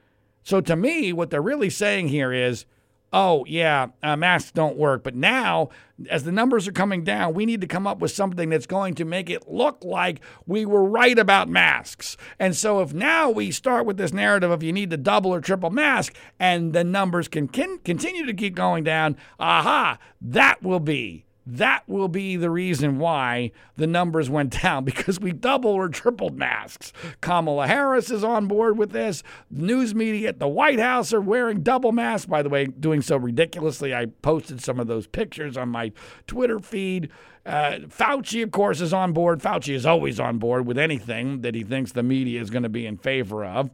So 0.44 0.62
to 0.62 0.76
me, 0.76 1.14
what 1.14 1.30
they're 1.30 1.42
really 1.42 1.70
saying 1.70 2.08
here 2.08 2.34
is, 2.34 2.66
oh, 3.12 3.44
yeah, 3.46 3.88
uh, 4.04 4.16
masks 4.16 4.52
don't 4.52 4.78
work. 4.78 5.04
But 5.04 5.16
now, 5.16 5.70
as 6.10 6.24
the 6.24 6.32
numbers 6.32 6.68
are 6.68 6.72
coming 6.72 7.04
down, 7.04 7.34
we 7.34 7.46
need 7.46 7.62
to 7.62 7.68
come 7.68 7.88
up 7.88 8.00
with 8.00 8.12
something 8.12 8.50
that's 8.50 8.66
going 8.66 8.96
to 8.96 9.06
make 9.06 9.30
it 9.30 9.48
look 9.48 9.84
like 9.84 10.22
we 10.46 10.66
were 10.66 10.84
right 10.84 11.18
about 11.18 11.50
masks. 11.50 12.18
And 12.40 12.56
so 12.56 12.82
if 12.82 12.94
now 12.94 13.30
we 13.30 13.52
start 13.52 13.86
with 13.86 13.98
this 13.98 14.14
narrative 14.14 14.52
of 14.52 14.64
you 14.64 14.72
need 14.72 14.92
to 14.92 14.98
double 14.98 15.34
or 15.34 15.42
triple 15.42 15.72
mask 15.72 16.16
and 16.40 16.74
the 16.74 16.84
numbers 16.84 17.28
can, 17.28 17.48
can 17.48 17.80
continue 17.80 18.26
to 18.26 18.34
keep 18.34 18.56
going 18.56 18.84
down, 18.84 19.18
aha, 19.40 19.98
that 20.22 20.62
will 20.62 20.80
be 20.80 21.26
that 21.58 21.84
will 21.88 22.08
be 22.08 22.36
the 22.36 22.50
reason 22.50 23.00
why 23.00 23.52
the 23.76 23.88
numbers 23.88 24.30
went 24.30 24.62
down 24.62 24.84
because 24.84 25.20
we 25.20 25.32
doubled 25.32 25.76
or 25.76 25.90
tripled 25.90 26.38
masks. 26.38 26.94
Kamala 27.22 27.68
Harris 27.68 28.12
is 28.12 28.24
on 28.24 28.48
board 28.48 28.78
with 28.78 28.92
this. 28.92 29.24
News 29.50 29.96
media 29.96 30.30
at 30.30 30.40
the 30.40 30.48
White 30.48 30.80
House 30.80 31.12
are 31.14 31.22
wearing 31.22 31.62
double 31.62 31.92
masks, 31.92 32.26
by 32.28 32.42
the 32.44 32.50
way, 32.50 32.66
doing 32.66 33.02
so 33.02 33.18
ridiculously. 33.18 33.94
I 33.94 34.08
posted 34.22 34.62
some 34.62 34.80
of 34.80 34.88
those 34.88 35.08
pictures 35.08 35.58
on 35.58 35.70
my 35.70 35.92
Twitter 36.28 36.60
feed. 36.60 37.10
Uh, 37.46 37.80
Fauci, 37.88 38.44
of 38.44 38.52
course, 38.52 38.80
is 38.80 38.94
on 38.94 39.12
board. 39.12 39.40
Fauci 39.42 39.74
is 39.74 39.86
always 39.86 40.20
on 40.20 40.38
board 40.38 40.68
with 40.68 40.78
anything 40.78 41.42
that 41.42 41.56
he 41.56 41.64
thinks 41.64 41.92
the 41.92 42.04
media 42.04 42.40
is 42.40 42.50
going 42.50 42.64
to 42.64 42.70
be 42.70 42.86
in 42.86 42.98
favor 42.98 43.44
of. 43.44 43.72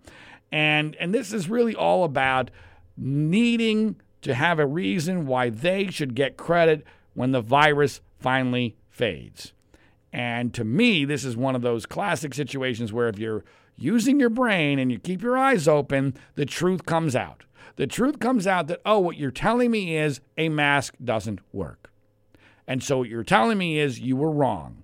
And, 0.51 0.95
and 0.95 1.13
this 1.13 1.33
is 1.33 1.49
really 1.49 1.75
all 1.75 2.05
about 2.05 2.51
needing 2.95 3.97
to 4.21 4.33
have 4.33 4.59
a 4.59 4.65
reason 4.65 5.25
why 5.25 5.49
they 5.49 5.91
should 5.91 6.15
get 6.15 6.37
credit 6.37 6.85
when 7.15 7.31
the 7.31 7.41
virus 7.41 8.01
finally 8.19 8.75
fades. 8.89 9.53
And 10.13 10.53
to 10.53 10.63
me, 10.63 11.03
this 11.03 11.25
is 11.25 11.35
one 11.35 11.55
of 11.55 11.61
those 11.61 11.85
classic 11.85 12.33
situations 12.33 12.93
where 12.93 13.09
if 13.09 13.19
you're 13.19 13.43
using 13.75 14.19
your 14.19 14.29
brain 14.29 14.79
and 14.79 14.91
you 14.91 14.99
keep 14.99 15.21
your 15.21 15.37
eyes 15.37 15.67
open, 15.67 16.13
the 16.35 16.45
truth 16.45 16.85
comes 16.85 17.15
out. 17.15 17.43
The 17.75 17.87
truth 17.87 18.19
comes 18.19 18.47
out 18.47 18.67
that, 18.67 18.79
oh, 18.85 18.99
what 18.99 19.17
you're 19.17 19.31
telling 19.31 19.71
me 19.71 19.97
is 19.97 20.21
a 20.37 20.47
mask 20.47 20.95
doesn't 21.03 21.39
work. 21.51 21.91
And 22.67 22.81
so 22.81 22.99
what 22.99 23.09
you're 23.09 23.23
telling 23.23 23.57
me 23.57 23.77
is 23.77 23.99
you 23.99 24.15
were 24.15 24.31
wrong. 24.31 24.83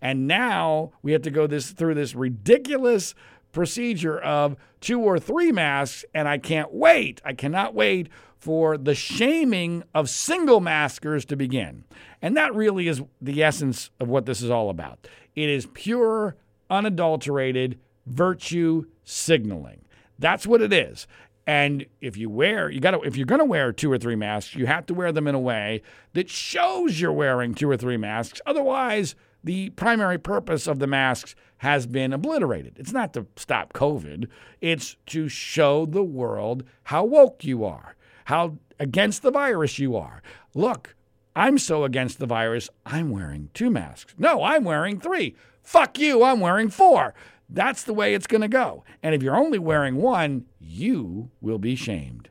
And 0.00 0.26
now 0.26 0.92
we 1.02 1.12
have 1.12 1.22
to 1.22 1.30
go 1.30 1.46
this 1.46 1.70
through 1.70 1.94
this 1.94 2.14
ridiculous 2.14 3.14
procedure 3.52 4.18
of 4.18 4.56
two 4.80 5.00
or 5.00 5.18
three 5.18 5.52
masks, 5.52 6.04
and 6.12 6.28
I 6.28 6.38
can't 6.38 6.74
wait. 6.74 7.22
I 7.24 7.32
cannot 7.32 7.74
wait 7.74 8.08
for 8.44 8.76
the 8.76 8.94
shaming 8.94 9.82
of 9.94 10.10
single 10.10 10.60
maskers 10.60 11.24
to 11.24 11.34
begin. 11.34 11.82
And 12.20 12.36
that 12.36 12.54
really 12.54 12.88
is 12.88 13.00
the 13.18 13.42
essence 13.42 13.88
of 13.98 14.08
what 14.08 14.26
this 14.26 14.42
is 14.42 14.50
all 14.50 14.68
about. 14.68 15.08
It 15.34 15.48
is 15.48 15.66
pure, 15.72 16.36
unadulterated 16.68 17.78
virtue 18.04 18.84
signaling. 19.02 19.86
That's 20.18 20.46
what 20.46 20.60
it 20.60 20.74
is. 20.74 21.06
And 21.46 21.86
if 22.02 22.18
you 22.18 22.28
wear, 22.28 22.68
you 22.68 22.80
got 22.80 22.90
to, 22.90 23.00
if 23.00 23.16
you're 23.16 23.24
going 23.24 23.38
to 23.38 23.46
wear 23.46 23.72
two 23.72 23.90
or 23.90 23.96
three 23.96 24.14
masks, 24.14 24.54
you 24.54 24.66
have 24.66 24.84
to 24.86 24.94
wear 24.94 25.10
them 25.10 25.26
in 25.26 25.34
a 25.34 25.40
way 25.40 25.80
that 26.12 26.28
shows 26.28 27.00
you're 27.00 27.12
wearing 27.12 27.54
two 27.54 27.70
or 27.70 27.78
three 27.78 27.96
masks. 27.96 28.42
Otherwise, 28.44 29.14
the 29.42 29.70
primary 29.70 30.18
purpose 30.18 30.66
of 30.66 30.80
the 30.80 30.86
masks 30.86 31.34
has 31.58 31.86
been 31.86 32.12
obliterated. 32.12 32.76
It's 32.78 32.92
not 32.92 33.14
to 33.14 33.26
stop 33.36 33.72
COVID, 33.72 34.28
it's 34.60 34.96
to 35.06 35.28
show 35.28 35.86
the 35.86 36.02
world 36.02 36.64
how 36.84 37.04
woke 37.04 37.42
you 37.42 37.64
are, 37.64 37.96
how 38.24 38.58
against 38.78 39.22
the 39.22 39.30
virus 39.30 39.78
you 39.78 39.96
are. 39.96 40.22
Look, 40.54 40.94
I'm 41.36 41.58
so 41.58 41.84
against 41.84 42.18
the 42.18 42.26
virus, 42.26 42.68
I'm 42.86 43.10
wearing 43.10 43.50
two 43.54 43.70
masks. 43.70 44.14
No, 44.18 44.42
I'm 44.42 44.64
wearing 44.64 45.00
three. 45.00 45.34
Fuck 45.62 45.98
you, 45.98 46.22
I'm 46.22 46.40
wearing 46.40 46.70
four. 46.70 47.14
That's 47.48 47.82
the 47.82 47.94
way 47.94 48.14
it's 48.14 48.26
going 48.26 48.40
to 48.40 48.48
go. 48.48 48.84
And 49.02 49.14
if 49.14 49.22
you're 49.22 49.36
only 49.36 49.58
wearing 49.58 49.96
one, 49.96 50.46
you 50.60 51.30
will 51.40 51.58
be 51.58 51.76
shamed. 51.76 52.28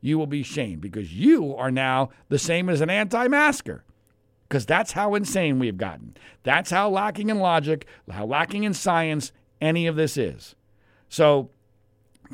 You 0.00 0.18
will 0.18 0.26
be 0.26 0.42
shamed 0.42 0.80
because 0.80 1.12
you 1.14 1.54
are 1.56 1.70
now 1.70 2.10
the 2.28 2.38
same 2.38 2.68
as 2.68 2.80
an 2.80 2.90
anti 2.90 3.28
masker. 3.28 3.84
Because 4.48 4.64
that's 4.64 4.92
how 4.92 5.14
insane 5.14 5.58
we've 5.58 5.76
gotten. 5.76 6.16
That's 6.44 6.70
how 6.70 6.88
lacking 6.88 7.30
in 7.30 7.40
logic, 7.40 7.86
how 8.08 8.26
lacking 8.26 8.62
in 8.62 8.74
science 8.74 9.32
any 9.60 9.88
of 9.88 9.96
this 9.96 10.16
is. 10.16 10.54
So, 11.08 11.50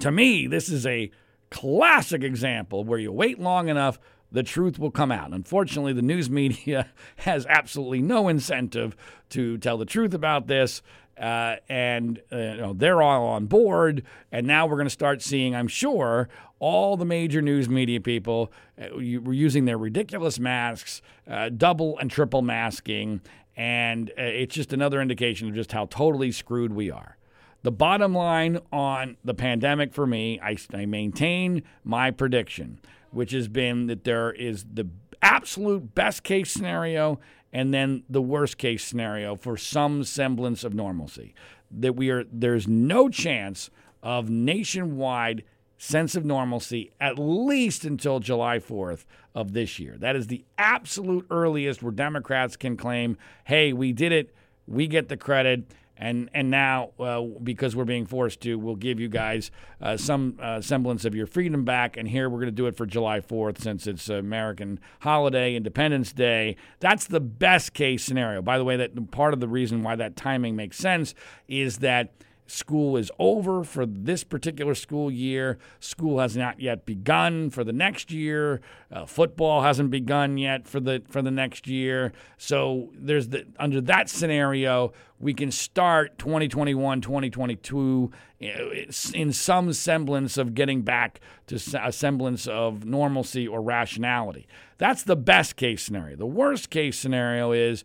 to 0.01 0.11
me, 0.11 0.47
this 0.47 0.69
is 0.69 0.87
a 0.87 1.11
classic 1.53 2.23
example 2.25 2.83
where 2.83 2.99
you 2.99 3.13
wait 3.13 3.39
long 3.39 3.69
enough, 3.69 4.01
the 4.33 4.43
truth 4.43 4.79
will 4.79 4.91
come 4.91 5.13
out. 5.13 5.33
Unfortunately, 5.33 5.93
the 5.93 6.03
news 6.03 6.31
media 6.31 6.91
has 7.17 7.47
absolutely 7.47 8.01
no 8.01 8.29
incentive 8.29 8.97
to 9.31 9.59
tell 9.59 9.77
the 9.77 9.85
truth 9.85 10.15
about 10.15 10.47
this. 10.47 10.83
Uh, 11.21 11.57
and 11.69 12.23
uh, 12.33 12.37
you 12.37 12.57
know, 12.57 12.73
they're 12.73 13.03
all 13.03 13.27
on 13.27 13.47
board. 13.47 14.03
And 14.33 14.47
now 14.47 14.67
we're 14.67 14.77
going 14.77 14.87
to 14.87 14.91
start 14.91 15.21
seeing, 15.21 15.55
I'm 15.55 15.69
sure, 15.69 16.29
all 16.59 16.97
the 16.97 17.05
major 17.05 17.43
news 17.43 17.69
media 17.69 18.01
people 18.01 18.51
uh, 18.81 18.97
using 18.99 19.67
their 19.67 19.79
ridiculous 19.79 20.41
masks, 20.41 21.03
uh, 21.29 21.51
double 21.51 21.99
and 21.99 22.11
triple 22.11 22.41
masking. 22.41 23.21
And 23.55 24.09
uh, 24.11 24.23
it's 24.23 24.55
just 24.55 24.73
another 24.73 25.03
indication 25.03 25.49
of 25.49 25.55
just 25.55 25.73
how 25.73 25.85
totally 25.87 26.33
screwed 26.33 26.73
we 26.73 26.91
are. 26.91 27.19
The 27.63 27.73
bottom 27.73 28.15
line 28.15 28.59
on 28.73 29.17
the 29.25 29.35
pandemic 29.35 29.93
for 29.93 30.07
me, 30.07 30.41
I, 30.41 30.57
I 30.75 30.85
maintain 30.85 31.63
my 31.85 32.11
prediction, 32.11 32.81
which 33.11 33.31
has 33.31 33.47
been 33.47 33.87
that 33.87 34.03
there 34.05 34.33
is 34.33 34.65
the 34.73 34.89
absolute 35.23 35.95
best 35.95 36.25
case 36.25 36.51
scenario 36.51 37.21
and 37.53 37.73
then 37.73 38.03
the 38.09 38.23
worst 38.23 38.59
case 38.59 38.85
scenario 38.85 39.37
for 39.37 39.57
some 39.57 40.03
semblance 40.03 40.65
of 40.65 40.75
normalcy. 40.75 41.35
That 41.71 41.95
we 41.95 42.11
are 42.11 42.25
there's 42.31 42.67
no 42.67 43.09
chance 43.09 43.71
of 44.03 44.29
nationwide 44.29 45.45
sense 45.79 46.15
of 46.15 46.25
normalcy 46.25 46.91
at 47.01 47.19
least 47.19 47.85
until 47.85 48.19
July 48.19 48.59
4th 48.59 49.05
of 49.35 49.53
this 49.53 49.79
year. 49.79 49.97
That 49.99 50.17
is 50.17 50.27
the 50.27 50.45
absolute 50.59 51.27
earliest 51.31 51.83
where 51.83 51.93
Democrats 51.93 52.57
can 52.57 52.77
claim, 52.77 53.17
"Hey, 53.45 53.73
we 53.73 53.93
did 53.93 54.13
it. 54.13 54.35
We 54.67 54.89
get 54.89 55.09
the 55.09 55.17
credit." 55.17 55.73
And 56.03 56.29
and 56.35 56.51
now 56.51 56.91
uh, 56.99 57.23
because 57.45 57.77
we're 57.77 57.85
being 57.85 58.07
forced 58.07 58.41
to, 58.41 58.59
we'll 58.59 58.75
give 58.75 58.99
you 58.99 59.09
guys 59.09 59.53
uh, 59.81 59.97
some 59.97 60.37
uh, 60.43 60.61
semblance 60.61 61.05
of 61.05 61.15
your 61.15 61.29
freedom 61.29 61.65
back. 61.65 61.97
And 61.97 62.09
here 62.09 62.29
we're 62.29 62.39
going 62.39 62.47
to 62.47 62.51
do 62.51 62.67
it 62.67 62.77
for 62.77 62.87
July 62.87 63.21
4th 63.21 63.61
since 63.61 63.87
it's 63.87 64.09
American 64.09 64.81
holiday, 65.01 65.55
Independence 65.55 66.13
Day. 66.13 66.57
That's 66.81 67.07
the 67.07 67.21
best 67.21 67.73
case 67.73 68.05
scenario. 68.05 68.43
By 68.43 68.59
the 68.59 68.65
way, 68.65 68.77
that 68.77 69.13
part 69.13 69.33
of 69.33 69.39
the 69.39 69.47
reason 69.47 69.85
why 69.85 69.95
that 69.95 70.17
timing 70.17 70.57
makes 70.57 70.77
sense 70.77 71.15
is 71.47 71.79
that 71.79 72.13
School 72.53 72.99
is 72.99 73.11
over 73.19 73.65
for 73.65 73.87
this 73.87 74.25
particular 74.25 74.75
school 74.75 75.11
year. 75.11 75.57
School 75.81 76.19
has 76.19 76.37
not 76.37 76.61
yet 76.61 76.85
begun 76.85 77.49
for 77.49 77.65
the 77.65 77.73
next 77.73 78.13
year. 78.13 78.61
Uh, 78.91 79.07
football 79.07 79.63
hasn't 79.63 79.91
begun 79.91 80.37
yet 80.37 80.69
for 80.69 80.79
the 80.79 81.03
for 81.09 81.23
the 81.23 81.31
next 81.31 81.67
year. 81.67 82.13
So 82.37 82.91
there's 82.93 83.29
the 83.29 83.47
under 83.59 83.81
that 83.81 84.11
scenario, 84.11 84.93
we 85.19 85.33
can 85.33 85.51
start 85.51 86.19
2021, 86.19 87.01
2022 87.01 88.11
in 88.39 89.33
some 89.33 89.73
semblance 89.73 90.37
of 90.37 90.53
getting 90.53 90.83
back 90.83 91.21
to 91.47 91.59
a 91.83 91.91
semblance 91.91 92.47
of 92.47 92.85
normalcy 92.85 93.49
or 93.49 93.63
rationality. 93.63 94.47
That's 94.77 95.05
the 95.05 95.17
best 95.17 95.57
case 95.57 95.83
scenario. 95.83 96.17
The 96.17 96.27
worst 96.27 96.69
case 96.69 96.99
scenario 96.99 97.53
is 97.53 97.83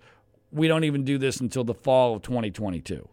we 0.51 0.67
don't 0.67 0.83
even 0.83 1.05
do 1.05 1.17
this 1.17 1.39
until 1.39 1.63
the 1.63 1.73
fall 1.73 2.17
of 2.17 2.21
2022. 2.23 3.07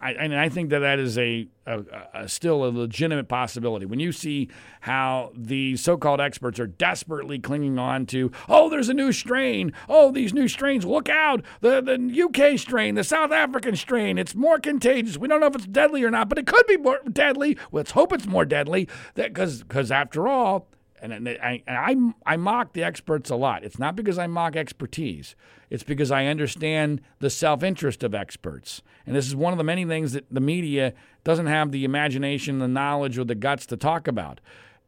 I, 0.00 0.12
and 0.12 0.34
I 0.34 0.48
think 0.48 0.70
that 0.70 0.80
that 0.80 0.98
is 0.98 1.18
a, 1.18 1.48
a, 1.66 1.82
a, 2.14 2.28
still 2.28 2.64
a 2.64 2.70
legitimate 2.70 3.28
possibility. 3.28 3.86
When 3.86 4.00
you 4.00 4.12
see 4.12 4.48
how 4.80 5.32
the 5.34 5.76
so-called 5.76 6.20
experts 6.20 6.60
are 6.60 6.66
desperately 6.66 7.38
clinging 7.38 7.78
on 7.78 8.06
to, 8.06 8.30
oh, 8.48 8.68
there's 8.68 8.88
a 8.88 8.94
new 8.94 9.12
strain. 9.12 9.72
Oh, 9.88 10.10
these 10.10 10.32
new 10.32 10.48
strains. 10.48 10.84
Look 10.84 11.08
out! 11.08 11.42
The 11.60 11.80
the 11.80 12.22
UK 12.22 12.58
strain, 12.58 12.94
the 12.94 13.04
South 13.04 13.32
African 13.32 13.76
strain. 13.76 14.18
It's 14.18 14.34
more 14.34 14.58
contagious. 14.58 15.18
We 15.18 15.28
don't 15.28 15.40
know 15.40 15.46
if 15.46 15.56
it's 15.56 15.66
deadly 15.66 16.04
or 16.04 16.10
not, 16.10 16.28
but 16.28 16.38
it 16.38 16.46
could 16.46 16.66
be 16.66 16.76
more 16.76 17.00
deadly. 17.10 17.58
Let's 17.70 17.92
hope 17.92 18.12
it's 18.12 18.26
more 18.26 18.44
deadly. 18.44 18.88
That 19.14 19.34
because 19.34 19.62
because 19.62 19.90
after 19.90 20.28
all, 20.28 20.68
and 21.02 21.28
I, 21.28 21.62
I, 21.66 21.96
I 22.24 22.36
mock 22.36 22.72
the 22.72 22.84
experts 22.84 23.28
a 23.28 23.36
lot. 23.36 23.64
It's 23.64 23.78
not 23.78 23.96
because 23.96 24.18
I 24.18 24.28
mock 24.28 24.54
expertise, 24.54 25.34
it's 25.68 25.82
because 25.82 26.10
I 26.10 26.26
understand 26.26 27.00
the 27.18 27.28
self 27.28 27.62
interest 27.62 28.02
of 28.02 28.14
experts. 28.14 28.82
And 29.04 29.16
this 29.16 29.26
is 29.26 29.34
one 29.34 29.52
of 29.52 29.58
the 29.58 29.64
many 29.64 29.84
things 29.84 30.12
that 30.12 30.26
the 30.30 30.40
media 30.40 30.94
doesn't 31.24 31.46
have 31.46 31.72
the 31.72 31.84
imagination, 31.84 32.60
the 32.60 32.68
knowledge, 32.68 33.18
or 33.18 33.24
the 33.24 33.34
guts 33.34 33.66
to 33.66 33.76
talk 33.76 34.06
about. 34.06 34.40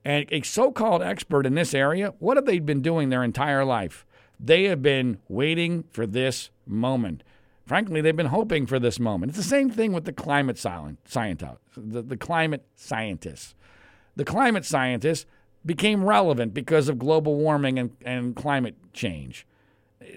And 0.04 0.26
a 0.30 0.42
so 0.42 0.70
called 0.70 1.02
expert 1.02 1.46
in 1.46 1.54
this 1.54 1.74
area, 1.74 2.14
what 2.18 2.36
have 2.36 2.46
they 2.46 2.60
been 2.60 2.82
doing 2.82 3.08
their 3.08 3.24
entire 3.24 3.64
life? 3.64 4.06
They 4.38 4.64
have 4.64 4.82
been 4.82 5.18
waiting 5.28 5.84
for 5.90 6.06
this 6.06 6.50
moment. 6.66 7.24
Frankly, 7.66 8.02
they've 8.02 8.14
been 8.14 8.26
hoping 8.26 8.66
for 8.66 8.78
this 8.78 9.00
moment. 9.00 9.30
It's 9.30 9.38
the 9.38 9.44
same 9.44 9.70
thing 9.70 9.92
with 9.92 10.04
the 10.04 10.12
climate 10.12 10.58
silent, 10.58 10.98
scientists. 11.06 11.58
The, 11.76 12.02
the 12.02 12.16
climate 12.16 12.66
scientists. 12.76 13.54
The 14.16 14.24
climate 14.24 14.66
scientists 14.66 15.24
became 15.64 16.04
relevant 16.04 16.54
because 16.54 16.88
of 16.88 16.98
global 16.98 17.36
warming 17.36 17.78
and, 17.78 17.90
and 18.04 18.36
climate 18.36 18.76
change. 18.92 19.46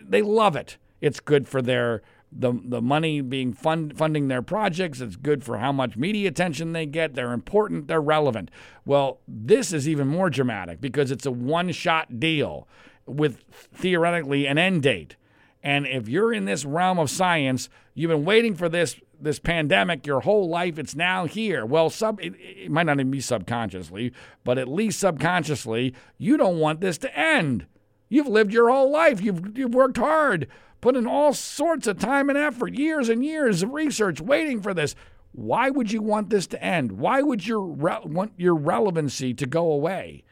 They 0.01 0.21
love 0.21 0.55
it. 0.55 0.77
It's 1.01 1.19
good 1.19 1.47
for 1.47 1.61
their 1.61 2.01
the 2.31 2.59
the 2.63 2.81
money 2.81 3.21
being 3.21 3.53
fund, 3.53 3.97
funding 3.97 4.27
their 4.27 4.41
projects. 4.41 4.99
It's 4.99 5.15
good 5.15 5.43
for 5.43 5.59
how 5.59 5.71
much 5.71 5.95
media 5.95 6.27
attention 6.27 6.73
they 6.73 6.85
get. 6.85 7.15
They're 7.15 7.31
important. 7.31 7.87
They're 7.87 8.01
relevant. 8.01 8.51
Well, 8.85 9.19
this 9.27 9.71
is 9.71 9.87
even 9.87 10.07
more 10.07 10.29
dramatic 10.29 10.81
because 10.81 11.09
it's 11.09 11.25
a 11.25 11.31
one 11.31 11.71
shot 11.71 12.19
deal 12.19 12.67
with 13.05 13.43
theoretically 13.73 14.45
an 14.45 14.57
end 14.57 14.83
date. 14.83 15.15
And 15.63 15.87
if 15.87 16.07
you're 16.07 16.33
in 16.33 16.45
this 16.45 16.65
realm 16.65 16.99
of 16.99 17.09
science, 17.09 17.69
you've 17.93 18.11
been 18.11 18.25
waiting 18.25 18.55
for 18.55 18.69
this 18.69 18.95
this 19.20 19.39
pandemic 19.39 20.05
your 20.05 20.22
whole 20.22 20.49
life. 20.49 20.78
It's 20.78 20.95
now 20.95 21.26
here. 21.26 21.65
Well, 21.65 21.89
sub 21.89 22.20
it, 22.22 22.34
it 22.39 22.72
might 22.72 22.86
not 22.86 22.99
even 22.99 23.11
be 23.11 23.22
subconsciously, 23.22 24.13
but 24.43 24.57
at 24.57 24.68
least 24.68 24.99
subconsciously, 24.99 25.93
you 26.18 26.38
don't 26.38 26.59
want 26.59 26.82
this 26.82 26.97
to 26.99 27.18
end. 27.18 27.65
You've 28.09 28.28
lived 28.28 28.53
your 28.53 28.70
whole 28.70 28.91
life. 28.91 29.22
You've 29.22 29.57
you've 29.57 29.74
worked 29.74 29.97
hard, 29.97 30.47
put 30.82 30.95
in 30.95 31.07
all 31.07 31.34
sorts 31.34 31.88
of 31.88 31.99
time 31.99 32.30
and 32.30 32.38
effort, 32.38 32.74
years 32.74 33.09
and 33.09 33.24
years 33.24 33.63
of 33.63 33.74
research, 33.74 34.22
waiting 34.22 34.61
for 34.61 34.74
this. 34.74 34.95
Why 35.34 35.70
would 35.70 35.91
you 35.91 36.01
want 36.01 36.30
this 36.30 36.47
to 36.47 36.63
end? 36.63 36.93
Why 36.93 37.22
would 37.22 37.45
you 37.45 37.59
re- 37.59 37.99
want 38.03 38.34
your 38.38 38.55
relevancy 38.55 39.34
to 39.36 39.45
go 39.45 39.72
away? 39.72 40.24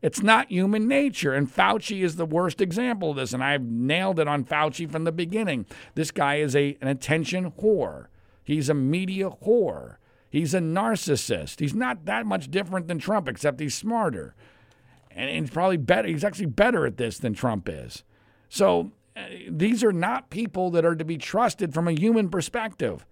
It's 0.00 0.22
not 0.22 0.50
human 0.50 0.86
nature. 0.86 1.34
And 1.34 1.52
Fauci 1.52 2.02
is 2.02 2.16
the 2.16 2.26
worst 2.26 2.60
example 2.60 3.10
of 3.10 3.16
this. 3.16 3.32
And 3.32 3.42
I've 3.42 3.62
nailed 3.62 4.20
it 4.20 4.28
on 4.28 4.44
Fauci 4.44 4.90
from 4.90 5.04
the 5.04 5.12
beginning. 5.12 5.66
This 5.94 6.10
guy 6.10 6.36
is 6.36 6.54
a, 6.54 6.76
an 6.80 6.88
attention 6.88 7.52
whore. 7.52 8.06
He's 8.48 8.70
a 8.70 8.74
media 8.74 9.28
whore. 9.28 9.96
He's 10.30 10.54
a 10.54 10.58
narcissist. 10.58 11.60
He's 11.60 11.74
not 11.74 12.06
that 12.06 12.24
much 12.24 12.50
different 12.50 12.88
than 12.88 12.98
Trump, 12.98 13.28
except 13.28 13.60
he's 13.60 13.74
smarter. 13.74 14.34
And 15.10 15.28
he's 15.28 15.50
probably 15.50 15.76
better. 15.76 16.08
He's 16.08 16.24
actually 16.24 16.46
better 16.46 16.86
at 16.86 16.96
this 16.96 17.18
than 17.18 17.34
Trump 17.34 17.68
is. 17.68 18.04
So 18.48 18.92
uh, 19.14 19.20
these 19.50 19.84
are 19.84 19.92
not 19.92 20.30
people 20.30 20.70
that 20.70 20.86
are 20.86 20.96
to 20.96 21.04
be 21.04 21.18
trusted 21.18 21.74
from 21.74 21.88
a 21.88 21.92
human 21.92 22.30
perspective. 22.30 23.04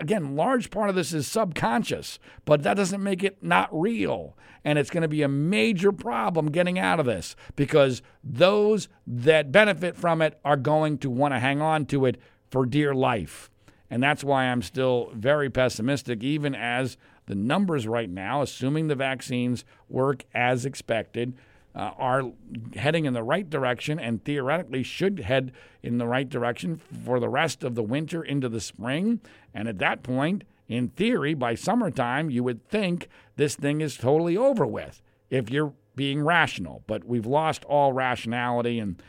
Again, 0.00 0.34
large 0.34 0.72
part 0.72 0.90
of 0.90 0.96
this 0.96 1.12
is 1.12 1.28
subconscious, 1.28 2.18
but 2.44 2.64
that 2.64 2.74
doesn't 2.74 3.00
make 3.00 3.22
it 3.22 3.40
not 3.40 3.68
real. 3.70 4.36
And 4.64 4.76
it's 4.76 4.90
going 4.90 5.02
to 5.02 5.08
be 5.08 5.22
a 5.22 5.28
major 5.28 5.92
problem 5.92 6.50
getting 6.50 6.80
out 6.80 6.98
of 6.98 7.06
this 7.06 7.36
because 7.54 8.02
those 8.24 8.88
that 9.06 9.52
benefit 9.52 9.96
from 9.96 10.20
it 10.20 10.40
are 10.44 10.56
going 10.56 10.98
to 10.98 11.10
want 11.10 11.32
to 11.32 11.38
hang 11.38 11.62
on 11.62 11.86
to 11.86 12.06
it 12.06 12.20
for 12.50 12.66
dear 12.66 12.92
life. 12.92 13.52
And 13.90 14.02
that's 14.02 14.22
why 14.22 14.44
I'm 14.44 14.62
still 14.62 15.10
very 15.14 15.48
pessimistic, 15.48 16.22
even 16.22 16.54
as 16.54 16.96
the 17.26 17.34
numbers 17.34 17.86
right 17.86 18.10
now, 18.10 18.42
assuming 18.42 18.88
the 18.88 18.94
vaccines 18.94 19.64
work 19.88 20.24
as 20.34 20.66
expected, 20.66 21.34
uh, 21.74 21.92
are 21.96 22.32
heading 22.74 23.04
in 23.04 23.12
the 23.12 23.22
right 23.22 23.48
direction 23.48 23.98
and 23.98 24.24
theoretically 24.24 24.82
should 24.82 25.20
head 25.20 25.52
in 25.82 25.98
the 25.98 26.06
right 26.06 26.28
direction 26.28 26.80
for 27.04 27.20
the 27.20 27.28
rest 27.28 27.62
of 27.62 27.74
the 27.74 27.82
winter 27.82 28.22
into 28.22 28.48
the 28.48 28.60
spring. 28.60 29.20
And 29.54 29.68
at 29.68 29.78
that 29.78 30.02
point, 30.02 30.44
in 30.66 30.88
theory, 30.88 31.34
by 31.34 31.54
summertime, 31.54 32.30
you 32.30 32.42
would 32.44 32.66
think 32.68 33.08
this 33.36 33.54
thing 33.54 33.80
is 33.80 33.96
totally 33.96 34.36
over 34.36 34.66
with 34.66 35.02
if 35.30 35.50
you're 35.50 35.72
being 35.94 36.22
rational. 36.22 36.82
But 36.86 37.04
we've 37.04 37.26
lost 37.26 37.64
all 37.64 37.92
rationality. 37.92 38.78
And, 38.78 39.00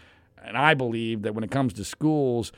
and 0.43 0.57
I 0.57 0.73
believe 0.73 1.23
that 1.23 1.33
when 1.33 1.43
it 1.43 1.51
comes 1.51 1.73
to 1.73 1.83
schools, 1.83 2.51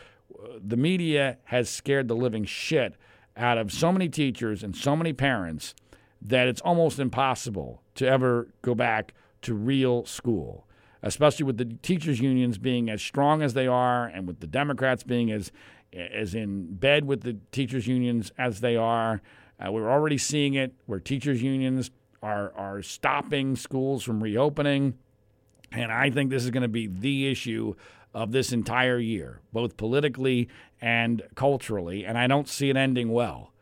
the 0.64 0.78
media 0.78 1.38
has 1.46 1.70
scared 1.70 2.08
the 2.08 2.16
living 2.16 2.46
shit 2.46 2.96
out 3.38 3.58
of 3.58 3.72
so 3.72 3.92
many 3.92 4.10
teachers 4.10 4.64
and 4.64 4.76
so 4.76 4.96
many 4.96 5.14
parents 5.14 5.74
that 6.22 6.48
it's 6.48 6.62
almost 6.62 7.00
impossible 7.00 7.82
to 7.96 8.08
ever 8.08 8.50
go 8.62 8.76
back 8.76 9.14
to 9.42 9.54
real 9.54 10.06
school, 10.06 10.68
especially 11.02 11.46
with 11.46 11.58
the 11.58 11.66
teachers' 11.82 12.20
unions 12.20 12.58
being 12.58 12.89
as 12.89 13.02
strong 13.02 13.42
as 13.42 13.54
they 13.54 13.68
are 13.68 14.06
and 14.06 14.28
with 14.28 14.39
the 14.39 14.48
Democrats 14.48 15.04
being 15.04 15.32
as, 15.32 15.52
as 15.94 16.36
in 16.36 16.76
bed 16.76 17.06
with 17.06 17.22
the 17.22 17.38
teachers' 17.52 17.88
unions 17.88 18.32
as 18.38 18.62
they 18.62 18.76
are. 18.76 19.22
Uh, 19.60 19.72
we're 19.72 19.89
already 19.89 20.18
seeing 20.18 20.54
it 20.54 20.74
where 20.86 21.00
teachers' 21.00 21.42
unions 21.42 21.89
are, 22.22 22.54
are 22.56 22.82
stopping 22.82 23.56
schools 23.56 24.04
from 24.04 24.22
reopening. 24.22 24.96
And 25.72 25.92
I 25.92 26.10
think 26.10 26.30
this 26.30 26.44
is 26.44 26.52
going 26.52 26.64
to 26.64 26.68
be 26.68 26.88
the 26.88 27.32
issue 27.32 27.76
of 28.14 28.32
this 28.32 28.51
entire 28.51 28.99
year, 28.99 29.41
both 29.53 29.78
politically 29.78 30.49
and 30.82 31.22
culturally, 31.36 32.05
and 32.05 32.18
I 32.18 32.28
don't 32.28 32.49
see 32.49 32.70
it 32.70 32.78
ending 32.78 33.12
well. 33.12 33.53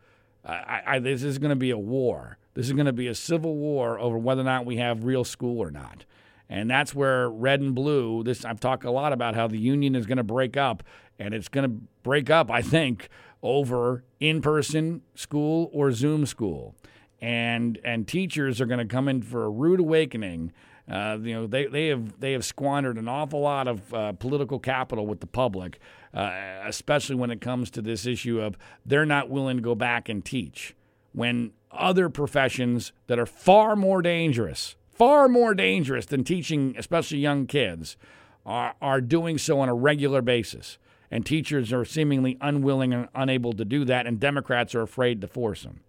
I, 0.44 0.82
I, 0.86 0.98
this 0.98 1.22
is 1.22 1.38
going 1.38 1.50
to 1.50 1.56
be 1.56 1.70
a 1.70 1.78
war. 1.78 2.38
This 2.54 2.66
is 2.66 2.72
going 2.72 2.86
to 2.86 2.92
be 2.92 3.06
a 3.06 3.14
civil 3.14 3.56
war 3.56 3.98
over 3.98 4.18
whether 4.18 4.40
or 4.40 4.44
not 4.44 4.64
we 4.66 4.78
have 4.78 5.04
real 5.04 5.24
school 5.24 5.60
or 5.60 5.70
not. 5.70 6.04
And 6.48 6.68
that's 6.68 6.94
where 6.94 7.30
red 7.30 7.60
and 7.60 7.74
blue, 7.74 8.24
this 8.24 8.44
I've 8.44 8.58
talked 8.58 8.84
a 8.84 8.90
lot 8.90 9.12
about 9.12 9.36
how 9.36 9.46
the 9.46 9.58
union 9.58 9.94
is 9.94 10.06
going 10.06 10.18
to 10.18 10.24
break 10.24 10.56
up, 10.56 10.82
and 11.18 11.32
it's 11.32 11.48
going 11.48 11.70
to 11.70 11.76
break 12.02 12.28
up, 12.28 12.50
I 12.50 12.60
think, 12.60 13.08
over 13.42 14.02
in-person 14.18 15.02
school 15.14 15.70
or 15.72 15.92
Zoom 15.92 16.26
school. 16.26 16.74
And 17.20 17.78
and 17.84 18.08
teachers 18.08 18.60
are 18.60 18.66
going 18.66 18.80
to 18.80 18.92
come 18.92 19.06
in 19.06 19.22
for 19.22 19.44
a 19.44 19.50
rude 19.50 19.78
awakening 19.78 20.52
uh, 20.90 21.16
you 21.22 21.34
know, 21.34 21.46
they, 21.46 21.66
they 21.66 21.88
have 21.88 22.18
they 22.20 22.32
have 22.32 22.44
squandered 22.44 22.98
an 22.98 23.08
awful 23.08 23.40
lot 23.40 23.68
of 23.68 23.94
uh, 23.94 24.12
political 24.12 24.58
capital 24.58 25.06
with 25.06 25.20
the 25.20 25.26
public, 25.26 25.78
uh, 26.12 26.30
especially 26.64 27.14
when 27.14 27.30
it 27.30 27.40
comes 27.40 27.70
to 27.70 27.82
this 27.82 28.06
issue 28.06 28.40
of 28.40 28.58
they're 28.84 29.06
not 29.06 29.30
willing 29.30 29.56
to 29.56 29.62
go 29.62 29.74
back 29.74 30.08
and 30.08 30.24
teach 30.24 30.74
when 31.12 31.52
other 31.70 32.08
professions 32.08 32.92
that 33.06 33.18
are 33.18 33.26
far 33.26 33.76
more 33.76 34.02
dangerous, 34.02 34.76
far 34.92 35.28
more 35.28 35.54
dangerous 35.54 36.06
than 36.06 36.24
teaching, 36.24 36.74
especially 36.76 37.18
young 37.18 37.46
kids, 37.46 37.96
are, 38.44 38.74
are 38.82 39.00
doing 39.00 39.38
so 39.38 39.60
on 39.60 39.68
a 39.68 39.74
regular 39.74 40.22
basis. 40.22 40.78
And 41.12 41.26
teachers 41.26 41.72
are 41.72 41.84
seemingly 41.84 42.38
unwilling 42.40 42.92
and 42.92 43.08
unable 43.14 43.52
to 43.54 43.64
do 43.64 43.84
that, 43.84 44.06
and 44.06 44.20
Democrats 44.20 44.74
are 44.76 44.82
afraid 44.82 45.20
to 45.20 45.26
force 45.26 45.64
them. 45.64 45.80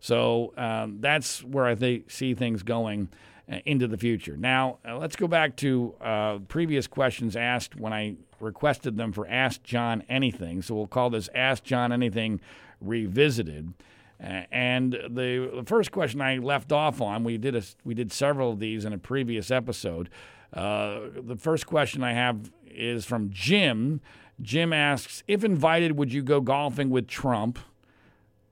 So 0.00 0.52
um, 0.58 0.98
that's 1.00 1.42
where 1.42 1.64
I 1.64 1.74
think, 1.74 2.10
see 2.10 2.34
things 2.34 2.62
going. 2.62 3.08
Uh, 3.48 3.60
into 3.64 3.86
the 3.86 3.96
future. 3.96 4.36
Now, 4.36 4.78
uh, 4.84 4.98
let's 4.98 5.14
go 5.14 5.28
back 5.28 5.54
to 5.58 5.94
uh, 6.00 6.38
previous 6.48 6.88
questions 6.88 7.36
asked 7.36 7.76
when 7.76 7.92
I 7.92 8.16
requested 8.40 8.96
them 8.96 9.12
for 9.12 9.24
Ask 9.28 9.62
John 9.62 10.02
Anything. 10.08 10.62
So 10.62 10.74
we'll 10.74 10.88
call 10.88 11.10
this 11.10 11.28
Ask 11.32 11.62
John 11.62 11.92
Anything 11.92 12.40
Revisited. 12.80 13.72
Uh, 14.20 14.42
and 14.50 14.94
the, 14.94 15.48
the, 15.54 15.62
first 15.64 15.92
question 15.92 16.20
I 16.20 16.38
left 16.38 16.72
off 16.72 17.00
on, 17.00 17.22
we 17.22 17.38
did 17.38 17.54
a, 17.54 17.62
we 17.84 17.94
did 17.94 18.10
several 18.10 18.50
of 18.50 18.58
these 18.58 18.84
in 18.84 18.92
a 18.92 18.98
previous 18.98 19.52
episode. 19.52 20.10
Uh, 20.52 21.02
the 21.14 21.36
first 21.36 21.66
question 21.66 22.02
I 22.02 22.14
have 22.14 22.50
is 22.66 23.04
from 23.04 23.30
Jim. 23.30 24.00
Jim 24.42 24.72
asks, 24.72 25.22
if 25.28 25.44
invited, 25.44 25.96
would 25.96 26.12
you 26.12 26.24
go 26.24 26.40
golfing 26.40 26.90
with 26.90 27.06
Trump? 27.06 27.60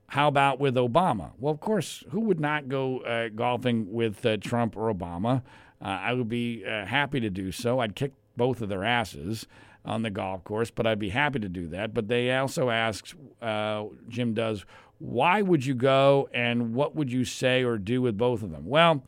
How 0.09 0.29
about 0.29 0.61
with 0.61 0.75
Obama? 0.77 1.33
Well, 1.39 1.53
of 1.53 1.61
course, 1.61 2.05
who 2.11 2.21
would 2.21 2.41
not 2.41 2.69
go 2.69 3.01
uh, 3.01 3.29
golfing 3.35 3.93
with 3.93 4.25
uh, 4.25 4.37
Trump 4.37 4.77
or 4.77 4.93
Obama? 4.93 5.43
Uh, 5.83 5.89
I 5.89 6.13
would 6.13 6.29
be 6.29 6.65
uh, 6.65 6.87
happy 6.87 7.21
to 7.21 7.31
do 7.31 7.53
so. 7.53 7.81
I'd 7.81 7.95
kick 7.97 8.13
both 8.37 8.61
of 8.61 8.69
their 8.69 8.85
asses 8.85 9.47
on 9.85 10.03
the 10.03 10.11
golf 10.11 10.45
course, 10.45 10.71
but 10.71 10.87
I'd 10.87 10.99
be 10.99 11.11
happy 11.11 11.39
to 11.41 11.49
do 11.49 11.69
that. 11.69 11.93
But 11.93 12.09
they 12.09 12.35
also 12.35 12.71
ask, 12.71 13.15
uh, 13.43 13.85
Jim 14.09 14.35
does, 14.35 14.65
why 14.99 15.43
would 15.43 15.67
you 15.67 15.75
go 15.75 16.29
and 16.33 16.75
what 16.75 16.95
would 16.95 17.13
you 17.13 17.25
say 17.25 17.65
or 17.65 17.77
do 17.77 18.01
with 18.01 18.17
both 18.17 18.43
of 18.43 18.51
them? 18.51 18.67
Well, 18.67 19.03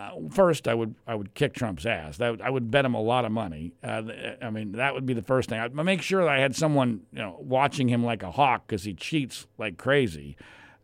uh, 0.00 0.12
first, 0.30 0.66
I 0.66 0.74
would 0.74 0.94
I 1.06 1.14
would 1.14 1.34
kick 1.34 1.52
Trump's 1.52 1.84
ass. 1.84 2.16
That 2.16 2.40
I 2.40 2.48
would 2.48 2.70
bet 2.70 2.84
him 2.84 2.94
a 2.94 3.02
lot 3.02 3.24
of 3.24 3.32
money. 3.32 3.74
Uh, 3.82 4.02
I 4.40 4.50
mean, 4.50 4.72
that 4.72 4.94
would 4.94 5.04
be 5.04 5.12
the 5.12 5.22
first 5.22 5.48
thing. 5.50 5.60
I'd 5.60 5.74
make 5.74 6.00
sure 6.00 6.24
that 6.24 6.30
I 6.30 6.38
had 6.38 6.56
someone 6.56 7.02
you 7.12 7.18
know 7.18 7.36
watching 7.40 7.88
him 7.88 8.04
like 8.04 8.22
a 8.22 8.30
hawk 8.30 8.66
because 8.66 8.84
he 8.84 8.94
cheats 8.94 9.46
like 9.58 9.76
crazy. 9.76 10.36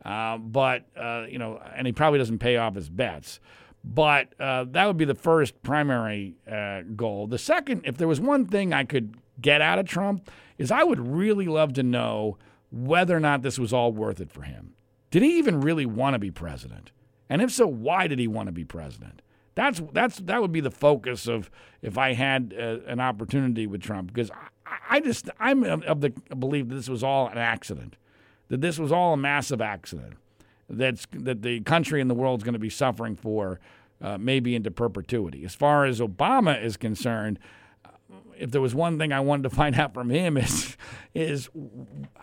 Uh, 0.05 0.37
but 0.39 0.85
uh, 0.97 1.25
you 1.29 1.39
know, 1.39 1.61
and 1.75 1.87
he 1.87 1.93
probably 1.93 2.19
doesn't 2.19 2.39
pay 2.39 2.57
off 2.57 2.75
his 2.75 2.91
bets. 2.91 3.41
But 3.83 4.39
uh, 4.41 4.65
that 4.71 4.87
would 4.87 4.97
be 4.97 5.05
the 5.05 5.15
first 5.15 5.63
primary 5.63 6.37
uh, 6.51 6.83
goal. 6.95 7.27
The 7.27 7.39
second, 7.39 7.83
if 7.85 7.97
there 7.97 8.09
was 8.09 8.21
one 8.21 8.47
thing 8.47 8.73
I 8.73 8.85
could 8.85 9.17
get 9.41 9.63
out 9.63 9.79
of 9.79 9.87
Trump, 9.87 10.31
is 10.59 10.71
I 10.71 10.83
would 10.83 10.99
really 10.99 11.47
love 11.47 11.73
to 11.75 11.83
know 11.83 12.37
whether 12.71 13.17
or 13.17 13.21
not 13.21 13.43
this 13.43 13.59
was 13.59 13.73
all 13.73 13.93
worth 13.93 14.21
it 14.21 14.31
for 14.31 14.43
him. 14.43 14.75
Did 15.11 15.23
he 15.23 15.39
even 15.39 15.61
really 15.61 15.87
want 15.87 16.15
to 16.15 16.19
be 16.19 16.33
president? 16.33 16.91
And 17.29 17.43
if 17.43 17.51
so, 17.51 17.67
why 17.67 18.07
did 18.07 18.19
he 18.19 18.29
want 18.29 18.47
to 18.47 18.53
be 18.53 18.65
president? 18.65 19.23
That's 19.55 19.83
that's 19.93 20.19
that 20.19 20.43
would 20.43 20.53
be 20.53 20.61
the 20.61 20.71
focus 20.71 21.27
of 21.27 21.51
if 21.81 21.97
I 21.97 22.13
had 22.13 22.55
uh, 22.57 22.79
an 22.87 23.01
opportunity 23.01 23.67
with 23.67 23.83
Trump 23.83 24.13
because 24.13 24.31
I, 24.67 24.97
I 24.97 25.01
just 25.01 25.31
I'm 25.41 25.65
of 25.65 26.03
the 26.03 26.11
belief 26.39 26.69
that 26.69 26.75
this 26.75 26.91
was 26.91 27.03
all 27.03 27.29
an 27.29 27.39
accident, 27.39 27.97
that 28.49 28.61
this 28.61 28.79
was 28.79 28.93
all 28.93 29.15
a 29.15 29.17
massive 29.17 29.63
accident, 29.63 30.15
that's 30.69 31.07
that 31.13 31.41
the 31.41 31.61
country 31.61 32.03
and 32.03 32.11
the 32.11 32.15
world 32.15 32.41
is 32.41 32.45
going 32.45 32.53
to 32.53 32.59
be 32.59 32.71
suffering 32.71 33.17
for 33.17 33.59
uh, 34.03 34.19
maybe 34.19 34.55
into 34.55 34.71
perpetuity. 34.71 35.43
As 35.45 35.55
far 35.55 35.87
as 35.87 36.01
Obama 36.01 36.63
is 36.63 36.77
concerned, 36.77 37.39
uh, 37.83 37.91
if 38.37 38.51
there 38.51 38.61
was 38.61 38.75
one 38.75 38.99
thing 38.99 39.11
I 39.11 39.21
wanted 39.21 39.45
to 39.45 39.51
find 39.57 39.77
out 39.77 39.95
from 39.95 40.11
him 40.11 40.37
is 40.37 40.77
is 41.15 41.49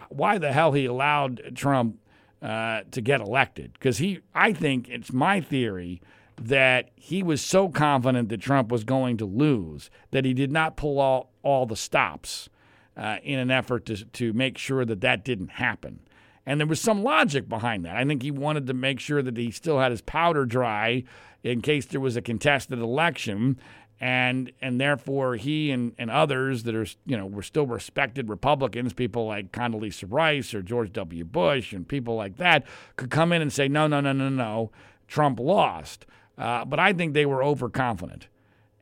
why 0.10 0.38
the 0.38 0.54
hell 0.54 0.74
he 0.74 0.86
allowed 0.86 1.54
Trump 1.56 1.98
uh, 2.44 2.82
to 2.92 3.02
get 3.02 3.22
elected 3.22 3.72
because 3.74 4.00
he 4.00 4.20
I 4.36 4.52
think 4.52 4.90
it's 4.90 5.14
my 5.14 5.40
theory 5.40 6.02
that 6.36 6.90
he 6.96 7.24
was 7.24 7.42
so 7.42 7.70
confident 7.70 8.30
that 8.30 8.42
Trump 8.42 8.70
was 8.70 8.84
going 8.84 9.18
to 9.18 9.26
lose 9.26 9.90
that 10.12 10.26
he 10.26 10.34
did 10.34 10.52
not 10.52 10.76
pull 10.76 11.00
all, 11.00 11.32
all 11.42 11.66
the 11.66 11.76
stops 11.76 12.50
uh, 12.98 13.18
in 13.24 13.40
an 13.40 13.50
effort 13.50 13.86
to, 13.86 14.04
to 14.06 14.34
make 14.34 14.58
sure 14.58 14.84
that 14.84 15.02
that 15.02 15.24
didn't 15.24 15.52
happen. 15.52 16.00
And 16.46 16.60
there 16.60 16.68
was 16.68 16.82
some 16.82 17.04
logic 17.04 17.48
behind 17.48 17.86
that. 17.86 17.96
I 17.96 18.04
think 18.04 18.22
he 18.22 18.32
wanted 18.32 18.68
to 18.68 18.74
make 18.74 19.00
sure 19.00 19.22
that 19.22 19.38
he 19.38 19.50
still 19.52 19.80
had 19.80 19.92
his 19.92 20.02
powder 20.02 20.46
dry 20.46 21.04
in 21.44 21.62
case 21.62 21.86
there 21.86 22.02
was 22.02 22.18
a 22.18 22.22
contested 22.22 22.80
election 22.80 23.58
and 24.00 24.52
and 24.62 24.80
therefore 24.80 25.36
he 25.36 25.72
and, 25.72 25.94
and 25.98 26.12
others 26.12 26.64
that 26.64 26.76
are 26.76 26.86
you 27.06 27.18
know 27.18 27.26
were 27.26 27.44
still 27.44 27.66
respected 27.66 28.30
Republicans, 28.30 28.94
people 28.94 29.28
like 29.28 29.52
Condoleezza 29.52 30.06
Rice 30.10 30.54
or 30.54 30.62
George 30.62 30.92
W. 30.94 31.24
Bush 31.24 31.74
and 31.74 31.88
people 31.88 32.16
like 32.16 32.38
that 32.38 32.66
could 32.96 33.10
come 33.10 33.32
in 33.32 33.42
and 33.42 33.52
say 33.52 33.68
no 33.68 33.88
no 33.88 34.02
no 34.02 34.12
no 34.12 34.30
no 34.30 34.72
Trump 35.08 35.40
lost, 35.40 36.06
uh, 36.38 36.66
but 36.66 36.80
I 36.80 36.94
think 36.94 37.14
they 37.14 37.26
were 37.26 37.44
overconfident. 37.44 38.28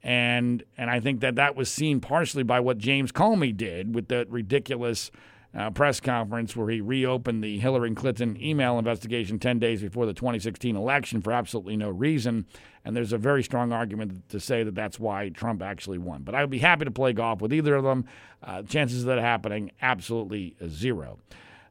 And 0.03 0.63
and 0.77 0.89
I 0.89 0.99
think 0.99 1.19
that 1.19 1.35
that 1.35 1.55
was 1.55 1.69
seen 1.69 1.99
partially 1.99 2.43
by 2.43 2.59
what 2.59 2.77
James 2.79 3.11
Comey 3.11 3.55
did 3.55 3.93
with 3.93 4.07
the 4.07 4.25
ridiculous 4.29 5.11
uh, 5.53 5.69
press 5.69 5.99
conference 5.99 6.55
where 6.55 6.69
he 6.69 6.79
reopened 6.79 7.43
the 7.43 7.59
Hillary 7.59 7.93
Clinton 7.93 8.41
email 8.41 8.79
investigation 8.79 9.37
10 9.37 9.59
days 9.59 9.81
before 9.81 10.05
the 10.05 10.13
2016 10.13 10.75
election 10.75 11.21
for 11.21 11.33
absolutely 11.33 11.75
no 11.75 11.89
reason. 11.89 12.45
And 12.85 12.95
there's 12.95 13.13
a 13.13 13.17
very 13.17 13.43
strong 13.43 13.73
argument 13.73 14.29
to 14.29 14.39
say 14.39 14.63
that 14.63 14.75
that's 14.75 14.99
why 14.99 15.29
Trump 15.29 15.61
actually 15.61 15.97
won. 15.97 16.23
But 16.23 16.35
I 16.35 16.41
would 16.41 16.49
be 16.49 16.59
happy 16.59 16.85
to 16.85 16.91
play 16.91 17.11
golf 17.13 17.41
with 17.41 17.53
either 17.53 17.75
of 17.75 17.83
them. 17.83 18.05
Uh, 18.41 18.63
chances 18.63 19.01
of 19.01 19.07
that 19.07 19.19
happening, 19.19 19.71
absolutely 19.81 20.55
zero. 20.67 21.19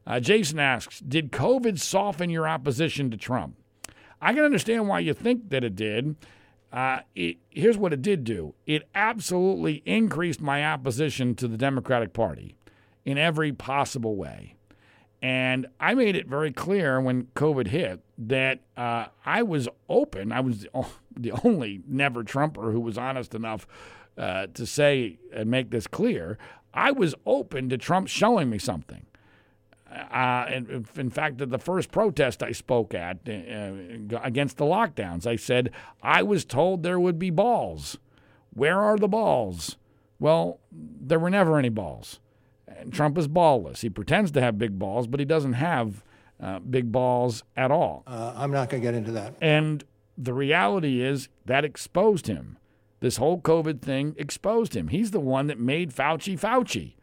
Uh, 0.05 0.19
Jason 0.19 0.59
asks 0.59 0.99
Did 0.99 1.31
COVID 1.31 1.79
soften 1.79 2.29
your 2.29 2.47
opposition 2.47 3.09
to 3.11 3.17
Trump? 3.17 3.57
I 4.21 4.33
can 4.33 4.43
understand 4.43 4.87
why 4.87 4.99
you 4.99 5.13
think 5.13 5.49
that 5.49 5.63
it 5.63 5.75
did. 5.75 6.15
Uh, 6.71 6.99
it, 7.15 7.37
here's 7.49 7.77
what 7.77 7.91
it 7.91 8.01
did 8.01 8.23
do 8.23 8.53
it 8.65 8.87
absolutely 8.95 9.81
increased 9.85 10.39
my 10.39 10.65
opposition 10.65 11.35
to 11.35 11.47
the 11.47 11.57
Democratic 11.57 12.13
Party 12.13 12.55
in 13.05 13.17
every 13.17 13.51
possible 13.51 14.15
way. 14.15 14.55
And 15.21 15.67
I 15.79 15.93
made 15.93 16.15
it 16.15 16.27
very 16.27 16.51
clear 16.51 16.99
when 16.99 17.27
COVID 17.35 17.67
hit 17.67 17.99
that 18.17 18.61
uh, 18.75 19.05
I 19.25 19.43
was 19.43 19.67
open. 19.87 20.31
I 20.31 20.39
was 20.39 20.65
the 21.15 21.31
only 21.43 21.81
never 21.87 22.23
Trumper 22.23 22.71
who 22.71 22.79
was 22.79 22.97
honest 22.97 23.35
enough 23.35 23.67
uh, 24.17 24.47
to 24.53 24.65
say 24.65 25.19
and 25.33 25.49
make 25.49 25.69
this 25.69 25.87
clear. 25.87 26.37
I 26.73 26.91
was 26.91 27.13
open 27.25 27.69
to 27.69 27.77
Trump 27.77 28.07
showing 28.07 28.49
me 28.49 28.57
something. 28.57 29.05
Uh, 29.91 30.45
in, 30.49 30.85
in 30.95 31.09
fact, 31.09 31.41
at 31.41 31.49
the 31.49 31.59
first 31.59 31.91
protest 31.91 32.41
I 32.41 32.53
spoke 32.53 32.93
at 32.93 33.17
uh, 33.27 34.19
against 34.23 34.57
the 34.57 34.65
lockdowns, 34.65 35.27
I 35.27 35.35
said, 35.35 35.69
I 36.01 36.23
was 36.23 36.45
told 36.45 36.81
there 36.81 36.99
would 36.99 37.19
be 37.19 37.29
balls. 37.29 37.97
Where 38.53 38.79
are 38.79 38.97
the 38.97 39.09
balls? 39.09 39.75
Well, 40.17 40.59
there 40.71 41.19
were 41.19 41.29
never 41.29 41.59
any 41.59 41.69
balls. 41.69 42.19
And 42.77 42.93
Trump 42.93 43.17
is 43.17 43.27
ballless. 43.27 43.81
He 43.81 43.89
pretends 43.89 44.31
to 44.31 44.41
have 44.41 44.57
big 44.57 44.79
balls, 44.79 45.07
but 45.07 45.19
he 45.19 45.25
doesn't 45.25 45.53
have 45.53 46.03
uh, 46.39 46.59
big 46.59 46.91
balls 46.91 47.43
at 47.55 47.71
all. 47.71 48.03
Uh, 48.07 48.33
I'm 48.35 48.51
not 48.51 48.69
going 48.69 48.81
to 48.81 48.87
get 48.87 48.95
into 48.95 49.11
that. 49.11 49.35
And 49.41 49.83
the 50.17 50.33
reality 50.33 51.01
is 51.01 51.29
that 51.45 51.63
exposed 51.65 52.27
him. 52.27 52.57
This 52.99 53.17
whole 53.17 53.39
COVID 53.41 53.81
thing 53.81 54.15
exposed 54.17 54.75
him. 54.75 54.89
He's 54.89 55.11
the 55.11 55.19
one 55.19 55.47
that 55.47 55.59
made 55.59 55.91
Fauci 55.91 56.39
Fauci. 56.39 56.93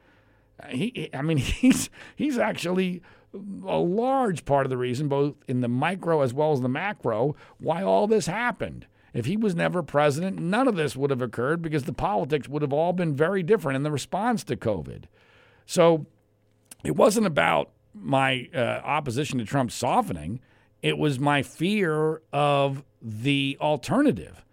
He, 0.70 1.10
I 1.12 1.22
mean, 1.22 1.36
he's 1.38 1.90
he's 2.14 2.38
actually 2.38 3.02
a 3.34 3.78
large 3.78 4.44
part 4.44 4.66
of 4.66 4.70
the 4.70 4.76
reason, 4.76 5.08
both 5.08 5.34
in 5.46 5.60
the 5.60 5.68
micro 5.68 6.22
as 6.22 6.32
well 6.32 6.52
as 6.52 6.60
the 6.60 6.68
macro, 6.68 7.36
why 7.58 7.82
all 7.82 8.06
this 8.06 8.26
happened. 8.26 8.86
If 9.12 9.26
he 9.26 9.36
was 9.36 9.54
never 9.54 9.82
president, 9.82 10.38
none 10.38 10.68
of 10.68 10.76
this 10.76 10.96
would 10.96 11.10
have 11.10 11.22
occurred 11.22 11.62
because 11.62 11.84
the 11.84 11.92
politics 11.92 12.48
would 12.48 12.62
have 12.62 12.72
all 12.72 12.92
been 12.92 13.14
very 13.14 13.42
different 13.42 13.76
in 13.76 13.82
the 13.82 13.90
response 13.90 14.44
to 14.44 14.56
COVID. 14.56 15.04
So 15.68 16.06
it 16.82 16.96
wasn't 16.96 17.26
about 17.26 17.68
my 17.92 18.48
uh, 18.54 18.80
opposition 18.82 19.38
to 19.38 19.44
Trump 19.44 19.70
softening, 19.70 20.40
it 20.80 20.96
was 20.96 21.20
my 21.20 21.42
fear 21.42 22.22
of 22.32 22.82
the 23.02 23.58
alternative. 23.60 24.46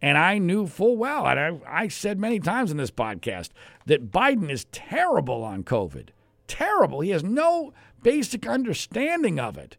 And 0.00 0.16
I 0.16 0.38
knew 0.38 0.66
full 0.66 0.96
well, 0.96 1.26
and 1.26 1.38
I, 1.38 1.82
I 1.84 1.88
said 1.88 2.18
many 2.18 2.40
times 2.40 2.70
in 2.70 2.78
this 2.78 2.90
podcast, 2.90 3.50
that 3.84 4.10
Biden 4.10 4.50
is 4.50 4.64
terrible 4.72 5.44
on 5.44 5.62
COVID. 5.62 6.08
Terrible. 6.48 7.00
He 7.00 7.10
has 7.10 7.22
no 7.22 7.74
basic 8.02 8.46
understanding 8.46 9.38
of 9.38 9.58
it. 9.58 9.76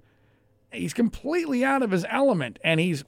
He's 0.71 0.93
completely 0.93 1.65
out 1.65 1.81
of 1.81 1.89
his 1.89 2.05
element, 2.07 2.59
and 2.63 2.79
he's 2.79 3.03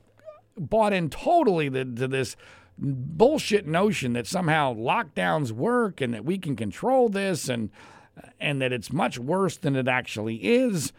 bought 0.57 0.91
in 0.91 1.11
totally 1.11 1.69
to, 1.69 1.85
to 1.85 2.07
this 2.07 2.35
bullshit 2.77 3.65
notion 3.65 4.13
that 4.13 4.27
somehow 4.27 4.73
lockdowns 4.73 5.51
work 5.51 6.01
and 6.01 6.13
that 6.13 6.25
we 6.25 6.37
can 6.37 6.55
control 6.55 7.09
this 7.09 7.47
and 7.47 7.69
and 8.39 8.61
that 8.61 8.71
it's 8.71 8.91
much 8.91 9.19
worse 9.19 9.57
than 9.57 9.75
it 9.75 9.87
actually 9.87 10.35
is. 10.35 10.93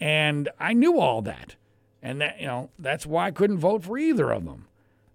And 0.00 0.48
I 0.58 0.72
knew 0.72 0.98
all 0.98 1.22
that. 1.22 1.56
And 2.02 2.20
that, 2.20 2.40
you 2.40 2.46
know, 2.46 2.70
that's 2.78 3.06
why 3.06 3.26
I 3.26 3.30
couldn't 3.30 3.58
vote 3.58 3.84
for 3.84 3.96
either 3.98 4.30
of 4.30 4.44
them. 4.44 4.66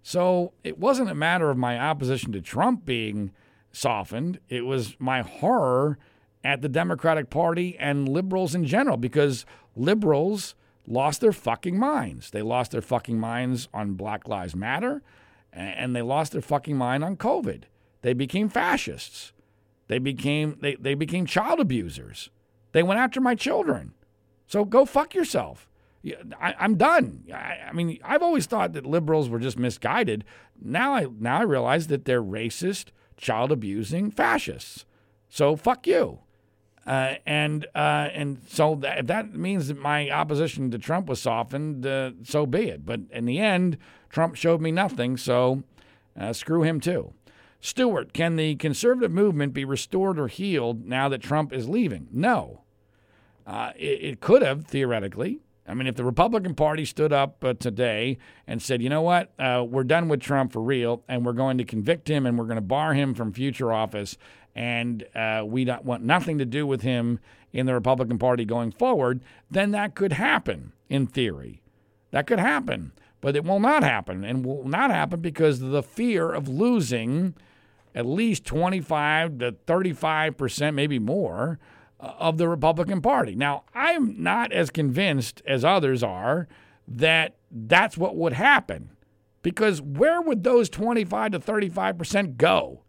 So 0.02 0.52
it 0.64 0.78
wasn't 0.78 1.10
a 1.10 1.14
matter 1.14 1.50
of 1.50 1.56
my 1.56 1.78
opposition 1.78 2.32
to 2.32 2.40
Trump 2.40 2.84
being 2.84 3.32
softened. 3.72 4.40
It 4.48 4.64
was 4.64 4.96
my 4.98 5.22
horror 5.22 5.98
at 6.42 6.62
the 6.62 6.68
Democratic 6.68 7.30
Party 7.30 7.76
and 7.78 8.08
liberals 8.08 8.54
in 8.54 8.64
general 8.64 8.96
because 8.96 9.44
liberals 9.76 10.54
lost 10.86 11.20
their 11.20 11.32
fucking 11.32 11.78
minds. 11.78 12.30
They 12.30 12.42
lost 12.42 12.72
their 12.72 12.82
fucking 12.82 13.20
minds 13.20 13.68
on 13.72 13.94
Black 13.94 14.26
Lives 14.26 14.56
Matter 14.56 15.02
and 15.52 15.94
they 15.94 16.02
lost 16.02 16.32
their 16.32 16.40
fucking 16.40 16.76
mind 16.76 17.04
on 17.04 17.16
COVID. 17.16 17.64
They 18.02 18.12
became 18.12 18.48
fascists. 18.48 19.32
They 19.88 19.98
became 19.98 20.58
they, 20.60 20.76
they 20.76 20.94
became 20.94 21.26
child 21.26 21.60
abusers. 21.60 22.30
They 22.72 22.82
went 22.82 23.00
after 23.00 23.20
my 23.20 23.34
children. 23.34 23.94
So 24.46 24.64
go 24.64 24.84
fuck 24.84 25.14
yourself. 25.14 25.68
I, 26.40 26.54
am 26.58 26.76
done. 26.76 27.24
I, 27.32 27.58
I, 27.68 27.72
mean, 27.72 27.98
I've 28.02 28.22
always 28.22 28.46
thought 28.46 28.72
that 28.72 28.86
liberals 28.86 29.28
were 29.28 29.38
just 29.38 29.58
misguided. 29.58 30.24
Now 30.60 30.94
I 30.94 31.06
now 31.18 31.40
I 31.40 31.42
realize 31.42 31.88
that 31.88 32.04
they're 32.04 32.22
racist, 32.22 32.86
child 33.16 33.52
abusing 33.52 34.10
fascists. 34.10 34.86
So 35.28 35.56
fuck 35.56 35.86
you. 35.86 36.20
Uh, 36.86 37.16
and 37.26 37.66
uh, 37.74 38.08
and 38.14 38.40
so 38.48 38.76
that, 38.76 38.98
if 38.98 39.06
that 39.06 39.34
means 39.34 39.68
that 39.68 39.78
my 39.78 40.10
opposition 40.10 40.70
to 40.70 40.78
Trump 40.78 41.08
was 41.08 41.20
softened, 41.20 41.84
uh, 41.84 42.12
so 42.22 42.46
be 42.46 42.70
it. 42.70 42.86
But 42.86 43.00
in 43.10 43.26
the 43.26 43.38
end, 43.38 43.76
Trump 44.10 44.34
showed 44.34 44.60
me 44.60 44.70
nothing. 44.70 45.16
So 45.16 45.62
uh, 46.18 46.32
screw 46.32 46.62
him 46.62 46.80
too. 46.80 47.12
Stewart, 47.60 48.12
can 48.12 48.36
the 48.36 48.56
conservative 48.56 49.10
movement 49.10 49.52
be 49.52 49.64
restored 49.64 50.18
or 50.18 50.28
healed 50.28 50.86
now 50.86 51.08
that 51.08 51.22
Trump 51.22 51.52
is 51.52 51.68
leaving? 51.68 52.08
No. 52.10 52.62
Uh, 53.46 53.72
it, 53.76 54.02
it 54.02 54.20
could 54.20 54.42
have 54.42 54.66
theoretically. 54.66 55.40
I 55.68 55.74
mean, 55.74 55.86
if 55.86 55.94
the 55.94 56.04
Republican 56.04 56.54
Party 56.54 56.84
stood 56.84 57.12
up 57.12 57.44
uh, 57.44 57.54
today 57.54 58.18
and 58.46 58.60
said, 58.60 58.82
you 58.82 58.88
know 58.88 59.02
what, 59.02 59.32
uh, 59.38 59.64
we're 59.68 59.84
done 59.84 60.08
with 60.08 60.20
Trump 60.20 60.52
for 60.52 60.60
real, 60.60 61.04
and 61.06 61.24
we're 61.24 61.32
going 61.32 61.58
to 61.58 61.64
convict 61.64 62.08
him 62.08 62.26
and 62.26 62.38
we're 62.38 62.46
going 62.46 62.56
to 62.56 62.62
bar 62.62 62.94
him 62.94 63.14
from 63.14 63.32
future 63.32 63.72
office, 63.72 64.16
and 64.54 65.04
uh, 65.14 65.44
we 65.46 65.64
don't 65.64 65.84
want 65.84 66.02
nothing 66.02 66.38
to 66.38 66.44
do 66.44 66.66
with 66.66 66.82
him 66.82 67.20
in 67.52 67.66
the 67.66 67.74
Republican 67.74 68.18
Party 68.18 68.44
going 68.44 68.72
forward, 68.72 69.20
then 69.50 69.70
that 69.72 69.94
could 69.94 70.14
happen 70.14 70.72
in 70.88 71.06
theory. 71.06 71.60
That 72.10 72.26
could 72.26 72.40
happen, 72.40 72.92
but 73.20 73.36
it 73.36 73.44
will 73.44 73.60
not 73.60 73.82
happen, 73.82 74.24
and 74.24 74.44
will 74.44 74.66
not 74.66 74.90
happen 74.90 75.20
because 75.20 75.60
of 75.60 75.70
the 75.70 75.82
fear 75.82 76.32
of 76.32 76.48
losing 76.48 77.34
at 77.94 78.06
least 78.06 78.44
25 78.44 79.38
to 79.38 79.52
35 79.66 80.36
percent, 80.36 80.76
maybe 80.76 80.98
more 80.98 81.58
uh, 81.98 82.12
of 82.18 82.38
the 82.38 82.48
Republican 82.48 83.00
Party. 83.00 83.34
Now, 83.34 83.64
I'm 83.74 84.22
not 84.22 84.52
as 84.52 84.70
convinced 84.70 85.42
as 85.46 85.64
others 85.64 86.02
are 86.02 86.48
that 86.86 87.36
that's 87.50 87.96
what 87.96 88.16
would 88.16 88.32
happen 88.32 88.90
because 89.42 89.80
where 89.80 90.20
would 90.20 90.44
those 90.44 90.68
25 90.68 91.32
to 91.32 91.38
35% 91.38 92.36
go? 92.36 92.82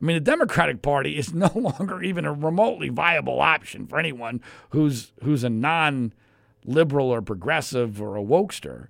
I 0.00 0.04
mean, 0.04 0.16
the 0.16 0.20
Democratic 0.20 0.82
Party 0.82 1.16
is 1.16 1.32
no 1.34 1.50
longer 1.54 2.02
even 2.02 2.24
a 2.24 2.32
remotely 2.32 2.88
viable 2.88 3.40
option 3.40 3.86
for 3.86 3.98
anyone 3.98 4.40
who's 4.70 5.12
who's 5.22 5.44
a 5.44 5.50
non-liberal 5.50 7.10
or 7.10 7.22
progressive 7.22 8.02
or 8.02 8.16
a 8.16 8.22
wokester. 8.22 8.88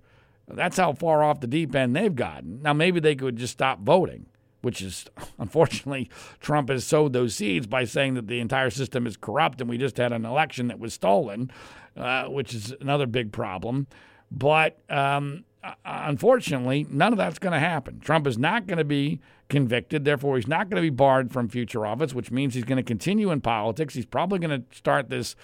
That's 0.53 0.77
how 0.77 0.93
far 0.93 1.23
off 1.23 1.41
the 1.41 1.47
deep 1.47 1.75
end 1.75 1.97
they've 1.97 2.15
gotten. 2.15 2.63
Now, 2.63 2.73
maybe 2.73 3.01
they 3.01 3.15
could 3.15 3.37
just 3.37 3.53
stop 3.53 3.81
voting 3.81 4.27
which 4.63 4.81
is 4.81 5.05
unfortunately 5.39 6.09
Trump 6.41 6.71
has 6.71 6.85
sowed 6.87 7.13
those 7.13 7.35
seeds 7.35 7.67
by 7.67 7.85
saying 7.85 8.15
that 8.15 8.29
the 8.29 8.41
entire 8.41 8.71
system 8.71 9.07
is 9.07 9.17
corrupt 9.17 9.61
and 9.61 9.69
we 9.69 9.77
just 9.77 9.99
had 9.99 10.13
an 10.13 10.25
election 10.25 10.69
that 10.69 10.79
was 10.79 10.95
stolen, 10.95 11.51
uh, 11.97 12.25
which 12.27 12.55
is 12.55 12.73
another 12.81 13.07
big 13.07 13.33
problem. 13.33 13.87
But 14.31 14.79
um, 14.89 15.45
unfortunately, 15.85 16.87
none 16.89 17.13
of 17.13 17.19
that's 17.19 17.39
going 17.39 17.53
to 17.53 17.59
happen. 17.59 18.01
Trump 18.01 18.27
is 18.27 18.39
not 18.39 18.67
going 18.67 18.79
to 18.79 18.85
be 18.85 19.21
convicted, 19.49 20.05
therefore, 20.05 20.37
he's 20.37 20.49
not 20.49 20.71
going 20.71 20.83
to 20.83 20.91
be 20.91 20.95
barred 20.95 21.31
from 21.31 21.49
future 21.49 21.85
office, 21.85 22.15
which 22.15 22.31
means 22.31 22.55
he's 22.55 22.65
going 22.65 22.79
to 22.79 22.83
continue 22.83 23.31
in 23.31 23.41
politics. 23.43 23.93
He's 23.93 24.07
probably 24.07 24.39
going 24.39 24.63
to 24.63 24.77
start 24.77 25.11
this 25.11 25.37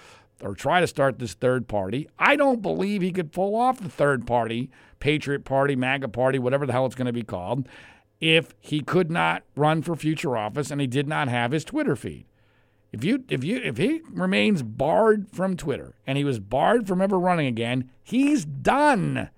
or 0.42 0.54
try 0.54 0.80
to 0.80 0.86
start 0.86 1.18
this 1.18 1.34
third 1.34 1.68
party. 1.68 2.08
I 2.18 2.36
don't 2.36 2.62
believe 2.62 3.02
he 3.02 3.12
could 3.12 3.32
pull 3.32 3.56
off 3.56 3.80
the 3.80 3.88
third 3.88 4.26
party, 4.26 4.70
Patriot 5.00 5.44
Party, 5.44 5.76
MAGA 5.76 6.08
Party, 6.08 6.38
whatever 6.38 6.66
the 6.66 6.72
hell 6.72 6.86
it's 6.86 6.94
going 6.94 7.06
to 7.06 7.12
be 7.12 7.22
called 7.22 7.68
if 8.20 8.54
he 8.60 8.80
could 8.80 9.10
not 9.10 9.44
run 9.54 9.82
for 9.82 9.94
future 9.94 10.36
office 10.36 10.70
and 10.70 10.80
he 10.80 10.86
did 10.86 11.06
not 11.06 11.28
have 11.28 11.52
his 11.52 11.64
Twitter 11.64 11.96
feed. 11.96 12.26
If 12.90 13.04
you 13.04 13.24
if 13.28 13.44
you 13.44 13.58
if 13.58 13.76
he 13.76 14.00
remains 14.10 14.62
barred 14.62 15.28
from 15.30 15.56
Twitter 15.56 15.94
and 16.06 16.16
he 16.16 16.24
was 16.24 16.40
barred 16.40 16.88
from 16.88 17.02
ever 17.02 17.18
running 17.18 17.46
again, 17.46 17.90
he's 18.02 18.44
done. 18.44 19.28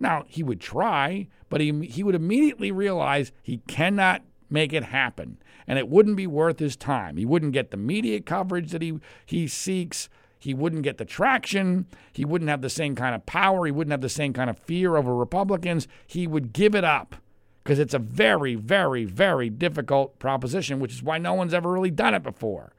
Now, 0.00 0.24
he 0.26 0.42
would 0.42 0.60
try, 0.60 1.28
but 1.50 1.60
he 1.60 1.86
he 1.86 2.02
would 2.02 2.14
immediately 2.14 2.72
realize 2.72 3.30
he 3.42 3.58
cannot 3.68 4.22
make 4.48 4.72
it 4.72 4.84
happen 4.84 5.38
and 5.66 5.78
it 5.78 5.88
wouldn't 5.88 6.16
be 6.16 6.26
worth 6.26 6.58
his 6.58 6.76
time. 6.76 7.18
He 7.18 7.26
wouldn't 7.26 7.52
get 7.52 7.70
the 7.70 7.76
media 7.76 8.20
coverage 8.20 8.70
that 8.70 8.82
he 8.82 8.98
he 9.26 9.46
seeks. 9.46 10.08
He 10.38 10.54
wouldn't 10.54 10.82
get 10.82 10.98
the 10.98 11.04
traction. 11.04 11.86
He 12.12 12.24
wouldn't 12.24 12.50
have 12.50 12.62
the 12.62 12.70
same 12.70 12.94
kind 12.94 13.14
of 13.14 13.26
power. 13.26 13.66
He 13.66 13.72
wouldn't 13.72 13.92
have 13.92 14.00
the 14.00 14.08
same 14.08 14.32
kind 14.32 14.48
of 14.48 14.58
fear 14.58 14.96
over 14.96 15.14
Republicans. 15.14 15.88
He 16.06 16.26
would 16.26 16.52
give 16.52 16.74
it 16.74 16.84
up 16.84 17.16
because 17.64 17.78
it's 17.78 17.94
a 17.94 17.98
very, 17.98 18.54
very, 18.54 19.04
very 19.04 19.50
difficult 19.50 20.18
proposition, 20.18 20.80
which 20.80 20.92
is 20.92 21.02
why 21.02 21.18
no 21.18 21.34
one's 21.34 21.52
ever 21.52 21.70
really 21.70 21.90
done 21.90 22.14
it 22.14 22.22
before. 22.22 22.72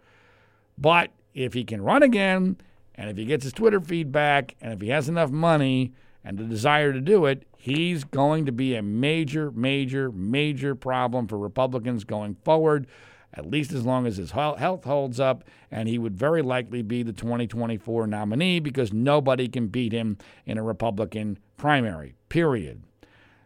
But 0.78 1.12
if 1.34 1.54
he 1.54 1.64
can 1.64 1.82
run 1.82 2.02
again, 2.02 2.58
and 2.96 3.10
if 3.10 3.18
he 3.18 3.26
gets 3.26 3.44
his 3.44 3.54
Twitter 3.54 3.80
feedback, 3.80 4.56
and 4.62 4.74
if 4.74 4.82
he 4.82 4.90
has 4.90 5.08
enough 5.08 5.30
money 5.30 5.94
and 6.24 6.38
the 6.38 6.44
desire 6.44 6.92
to 6.92 7.02
do 7.02 7.26
it, 7.26 7.46
he's 7.58 8.04
going 8.04 8.46
to 8.46 8.52
be 8.52 8.76
a 8.76 8.82
major, 8.82 9.52
major, 9.52 10.12
major 10.12 10.76
problem 10.76 11.28
for 11.28 11.38
Republicans 11.38 12.04
going 12.04 12.36
forward, 12.44 12.88
at 13.34 13.50
least 13.50 13.72
as 13.72 13.86
long 13.86 14.08
as 14.08 14.18
his 14.18 14.32
health 14.32 14.84
holds 14.84 15.20
up. 15.20 15.44
And 15.72 15.88
he 15.88 15.98
would 15.98 16.18
very 16.18 16.42
likely 16.42 16.82
be 16.82 17.04
the 17.04 17.14
2024 17.14 18.08
nominee 18.08 18.60
because 18.60 18.92
nobody 18.92 19.48
can 19.48 19.68
beat 19.68 19.92
him 19.94 20.18
in 20.46 20.58
a 20.58 20.64
Republican 20.64 21.38
primary, 21.58 22.16
period. 22.30 22.84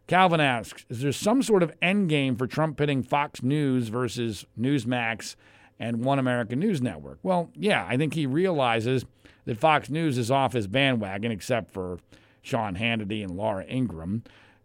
Calvin 0.08 0.42
asks 0.42 0.86
Is 0.90 1.02
there 1.02 1.12
some 1.12 1.42
sort 1.42 1.64
of 1.64 1.74
end 1.82 2.10
game 2.10 2.36
for 2.36 2.48
Trump 2.48 2.78
pitting 2.78 3.04
Fox 3.04 3.42
News 3.42 3.88
versus 3.88 4.46
Newsmax 4.60 5.36
and 5.80 6.04
One 6.04 6.20
American 6.20 6.60
News 6.60 6.82
Network? 6.82 7.20
Well, 7.24 7.50
yeah, 7.56 7.86
I 7.88 7.98
think 7.98 8.14
he 8.14 8.26
realizes 8.26 9.06
that 9.46 9.58
Fox 9.58 9.90
News 9.90 10.18
is 10.18 10.32
off 10.32 10.54
his 10.54 10.68
bandwagon, 10.68 11.32
except 11.32 11.72
for 11.72 12.00
Sean 12.42 12.76
Hannity 12.76 13.24
and 13.24 13.36
Laura 13.36 13.66
Ingraham. 13.66 14.24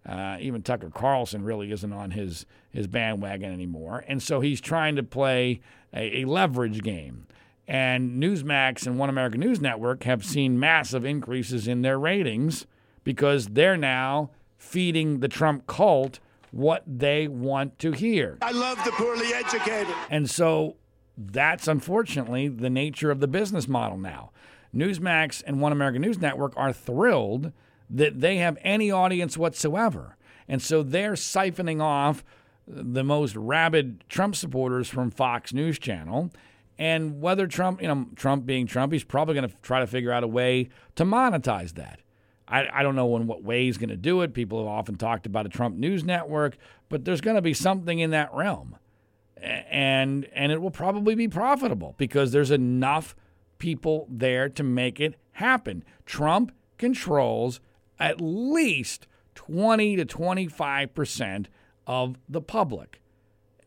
Uh, 0.08 0.38
even 0.40 0.62
Tucker 0.62 0.90
Carlson 0.90 1.42
really 1.42 1.70
isn't 1.70 1.92
on 1.92 2.12
his, 2.12 2.46
his 2.70 2.86
bandwagon 2.86 3.52
anymore. 3.52 4.04
And 4.08 4.22
so 4.22 4.40
he's 4.40 4.60
trying 4.60 4.96
to 4.96 5.02
play 5.02 5.60
a, 5.92 6.22
a 6.22 6.24
leverage 6.24 6.82
game. 6.82 7.26
And 7.66 8.22
Newsmax 8.22 8.86
and 8.86 8.98
One 8.98 9.10
American 9.10 9.40
News 9.40 9.60
Network 9.60 10.04
have 10.04 10.24
seen 10.24 10.58
massive 10.58 11.04
increases 11.04 11.68
in 11.68 11.82
their 11.82 11.98
ratings 11.98 12.66
because 13.04 13.48
they're 13.48 13.76
now 13.76 14.30
feeding 14.56 15.20
the 15.20 15.28
Trump 15.28 15.66
cult 15.66 16.20
what 16.50 16.82
they 16.86 17.28
want 17.28 17.78
to 17.80 17.92
hear. 17.92 18.38
I 18.40 18.52
love 18.52 18.82
the 18.84 18.92
poorly 18.92 19.34
educated. 19.34 19.94
And 20.08 20.30
so 20.30 20.76
that's 21.16 21.68
unfortunately 21.68 22.48
the 22.48 22.70
nature 22.70 23.10
of 23.10 23.20
the 23.20 23.28
business 23.28 23.68
model 23.68 23.98
now. 23.98 24.30
Newsmax 24.74 25.42
and 25.46 25.60
One 25.60 25.72
American 25.72 26.00
News 26.02 26.18
Network 26.18 26.54
are 26.56 26.72
thrilled 26.72 27.52
that 27.90 28.20
they 28.20 28.36
have 28.36 28.58
any 28.62 28.90
audience 28.90 29.36
whatsoever. 29.36 30.16
And 30.46 30.62
so 30.62 30.82
they're 30.82 31.12
siphoning 31.12 31.80
off 31.80 32.24
the 32.66 33.04
most 33.04 33.34
rabid 33.36 34.04
Trump 34.08 34.36
supporters 34.36 34.88
from 34.88 35.10
Fox 35.10 35.52
News 35.52 35.78
Channel. 35.78 36.30
And 36.78 37.20
whether 37.20 37.46
Trump, 37.46 37.82
you 37.82 37.88
know, 37.88 38.06
Trump 38.14 38.46
being 38.46 38.66
Trump, 38.66 38.92
he's 38.92 39.04
probably 39.04 39.34
going 39.34 39.48
to 39.48 39.54
try 39.62 39.80
to 39.80 39.86
figure 39.86 40.12
out 40.12 40.22
a 40.22 40.28
way 40.28 40.68
to 40.94 41.04
monetize 41.04 41.74
that. 41.74 42.00
I, 42.46 42.66
I 42.72 42.82
don't 42.82 42.94
know 42.94 43.16
in 43.16 43.26
what 43.26 43.42
way 43.42 43.64
he's 43.64 43.78
going 43.78 43.88
to 43.90 43.96
do 43.96 44.22
it. 44.22 44.32
People 44.32 44.58
have 44.58 44.68
often 44.68 44.96
talked 44.96 45.26
about 45.26 45.44
a 45.44 45.48
Trump 45.48 45.76
news 45.76 46.04
network, 46.04 46.56
but 46.88 47.04
there's 47.04 47.20
going 47.20 47.36
to 47.36 47.42
be 47.42 47.52
something 47.52 47.98
in 47.98 48.10
that 48.10 48.32
realm. 48.32 48.76
And 49.40 50.26
and 50.32 50.50
it 50.50 50.60
will 50.60 50.70
probably 50.70 51.14
be 51.14 51.28
profitable 51.28 51.94
because 51.96 52.32
there's 52.32 52.50
enough 52.50 53.14
people 53.58 54.06
there 54.10 54.48
to 54.48 54.62
make 54.64 54.98
it 54.98 55.14
happen. 55.32 55.84
Trump 56.06 56.52
controls 56.76 57.60
at 57.98 58.20
least 58.20 59.06
20 59.34 59.96
to 59.96 60.04
25 60.04 60.94
percent 60.94 61.48
of 61.86 62.16
the 62.28 62.40
public. 62.40 63.00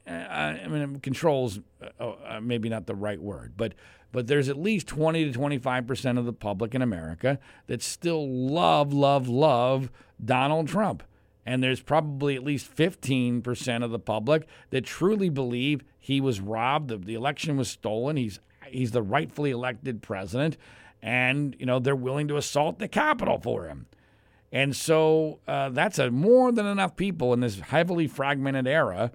Uh, 0.07 0.11
I 0.11 0.67
mean, 0.67 0.99
controls 0.99 1.59
uh, 1.99 2.11
uh, 2.27 2.39
maybe 2.41 2.69
not 2.69 2.88
the 2.88 2.95
right 2.95 3.21
word, 3.21 3.53
but 3.55 3.73
but 4.11 4.27
there's 4.27 4.49
at 4.49 4.57
least 4.57 4.88
20 4.88 5.25
to 5.25 5.32
25 5.32 5.88
percent 5.88 6.17
of 6.17 6.25
the 6.25 6.34
public 6.34 6.75
in 6.75 6.82
America 6.82 7.39
that 7.67 7.82
still 7.82 8.27
love, 8.27 8.93
love, 8.93 9.27
love 9.29 9.91
Donald 10.23 10.67
Trump. 10.67 11.03
And 11.45 11.63
there's 11.63 11.82
probably 11.82 12.36
at 12.36 12.43
least 12.43 12.67
15 12.67 13.41
percent 13.41 13.84
of 13.84 13.91
the 13.91 13.99
public 13.99 14.47
that 14.69 14.86
truly 14.86 15.29
believe 15.29 15.84
he 15.97 16.19
was 16.19 16.41
robbed, 16.41 16.89
the, 16.89 16.97
the 16.97 17.13
election 17.13 17.57
was 17.57 17.69
stolen, 17.69 18.17
he's 18.17 18.39
he's 18.67 18.91
the 18.91 19.01
rightfully 19.01 19.51
elected 19.51 20.01
president, 20.01 20.57
and 21.01 21.55
you 21.59 21.65
know 21.65 21.79
they're 21.79 21.95
willing 21.95 22.27
to 22.27 22.38
assault 22.38 22.79
the 22.79 22.88
Capitol 22.88 23.39
for 23.39 23.67
him. 23.67 23.86
And 24.51 24.75
so 24.75 25.39
uh, 25.47 25.69
that's 25.69 25.97
a 25.97 26.11
more 26.11 26.51
than 26.51 26.65
enough 26.65 26.95
people 26.95 27.33
in 27.33 27.39
this 27.39 27.59
heavily 27.59 28.07
fragmented 28.07 28.67
era 28.67 29.11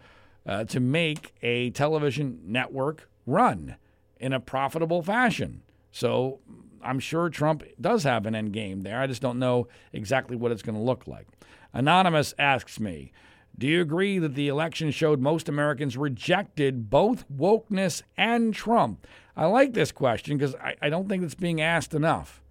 uh, 0.47 0.65
to 0.65 0.81
make 0.81 1.35
a 1.43 1.71
television 1.71 2.41
network 2.45 3.09
run 3.27 3.77
in 4.19 4.33
a 4.33 4.41
profitable 4.41 5.03
fashion. 5.03 5.63
So 5.91 6.41
I'm 6.83 7.01
sure 7.01 7.29
Trump 7.29 7.65
does 7.81 8.05
have 8.05 8.27
an 8.27 8.35
end 8.35 8.53
game 8.53 8.83
there. 8.83 9.01
I 9.01 9.07
just 9.07 9.23
don't 9.23 9.39
know 9.39 9.69
exactly 9.93 10.37
what 10.37 10.53
it's 10.53 10.63
going 10.63 10.77
to 10.77 10.81
look 10.81 11.07
like. 11.07 11.27
Anonymous 11.73 12.33
asks 12.39 12.81
me, 12.81 13.13
do 13.59 13.67
you 13.67 13.81
agree 13.81 14.19
that 14.19 14.35
the 14.35 14.49
election 14.49 14.91
showed 14.91 15.21
most 15.21 15.49
Americans 15.49 15.97
rejected 15.97 16.91
both 16.91 17.25
wokeness 17.29 18.03
and 18.17 18.55
Trump? 18.55 19.07
I 19.37 19.47
like 19.47 19.73
this 19.73 19.93
question 19.93 20.37
because 20.37 20.55
I, 20.57 20.77
I 20.81 20.89
don't 20.89 21.09
think 21.09 21.23
it's 21.23 21.35
being 21.35 21.61
asked 21.61 21.95
enough. 21.95 22.43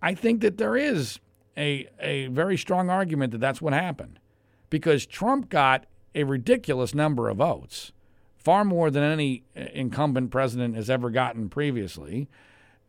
I 0.00 0.14
think 0.14 0.40
that 0.42 0.58
there 0.58 0.76
is 0.76 1.20
a, 1.56 1.88
a 2.00 2.26
very 2.28 2.56
strong 2.56 2.90
argument 2.90 3.32
that 3.32 3.38
that's 3.38 3.60
what 3.60 3.72
happened 3.72 4.18
because 4.70 5.04
Trump 5.06 5.48
got 5.48 5.84
a 6.14 6.24
ridiculous 6.24 6.94
number 6.94 7.28
of 7.28 7.38
votes, 7.38 7.92
far 8.36 8.64
more 8.64 8.90
than 8.90 9.02
any 9.02 9.44
uh, 9.56 9.64
incumbent 9.72 10.30
president 10.30 10.74
has 10.74 10.90
ever 10.90 11.10
gotten 11.10 11.48
previously. 11.48 12.28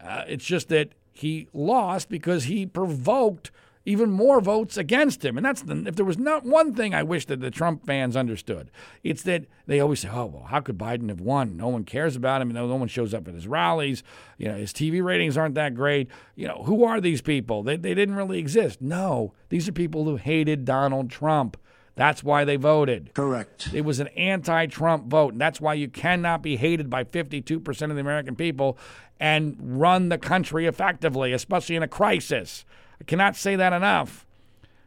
Uh, 0.02 0.24
it's 0.28 0.46
just 0.46 0.70
that 0.70 0.90
he 1.12 1.48
lost 1.54 2.10
because 2.10 2.46
he 2.46 2.66
provoked 2.66 3.52
even 3.86 4.12
more 4.12 4.40
votes 4.40 4.78
against 4.78 5.26
him. 5.26 5.38
And 5.38 5.46
that's 5.46 5.62
the, 5.62 5.84
if 5.88 5.96
there 5.96 6.06
was 6.06 6.18
not 6.18 6.46
one 6.46 6.74
thing 6.74 6.94
I 6.94 7.04
wish 7.04 7.26
that 7.26 7.42
the 7.42 7.52
Trump 7.52 7.86
fans 7.86 8.16
understood, 8.16 8.72
it's 9.04 9.24
that 9.24 9.46
they 9.66 9.80
always 9.80 10.00
say, 10.02 10.10
"Oh, 10.12 10.26
well, 10.26 10.44
how 10.44 10.62
could 10.62 10.78
Biden 10.78 11.10
have 11.10 11.22
won? 11.22 11.58
No 11.58 11.68
one 11.68 11.84
cares 11.84 12.16
about 12.16 12.42
him. 12.42 12.52
No, 12.52 12.68
no 12.68 12.76
one 12.76 12.88
shows 12.88 13.14
up 13.14 13.28
at 13.28 13.34
his 13.34 13.48
rallies. 13.48 14.04
You 14.38 14.50
know, 14.50 14.56
his 14.56 14.74
TV 14.74 15.04
ratings 15.04 15.38
aren't 15.38 15.56
that 15.56 15.76
great. 15.76 16.08
You 16.36 16.48
know, 16.48 16.64
who 16.66 16.84
are 16.84 17.02
these 17.02 17.22
people? 17.22 17.64
They 17.64 17.78
they 17.78 17.94
didn't 17.94 18.16
really 18.16 18.40
exist. 18.40 18.82
No, 18.82 19.34
these 19.50 19.68
are 19.68 19.74
people 19.74 20.06
who 20.06 20.16
hated 20.18 20.66
Donald 20.66 21.10
Trump." 21.10 21.58
That's 21.96 22.24
why 22.24 22.44
they 22.44 22.56
voted. 22.56 23.14
Correct. 23.14 23.70
It 23.72 23.82
was 23.82 24.00
an 24.00 24.08
anti 24.10 24.66
Trump 24.66 25.08
vote. 25.08 25.34
And 25.34 25.42
that's 25.42 25.62
why 25.62 25.76
you 25.76 25.88
cannot 25.88 26.42
be 26.42 26.56
hated 26.56 26.90
by 26.90 27.04
52% 27.04 27.90
of 27.90 27.96
the 27.96 28.02
American 28.02 28.36
people 28.36 28.80
and 29.20 29.56
run 29.60 30.10
the 30.10 30.18
country 30.18 30.66
effectively, 30.66 31.34
especially 31.34 31.76
in 31.76 31.84
a 31.84 31.88
crisis. 31.88 32.66
I 33.00 33.04
cannot 33.04 33.36
say 33.36 33.56
that 33.56 33.74
enough. 33.74 34.26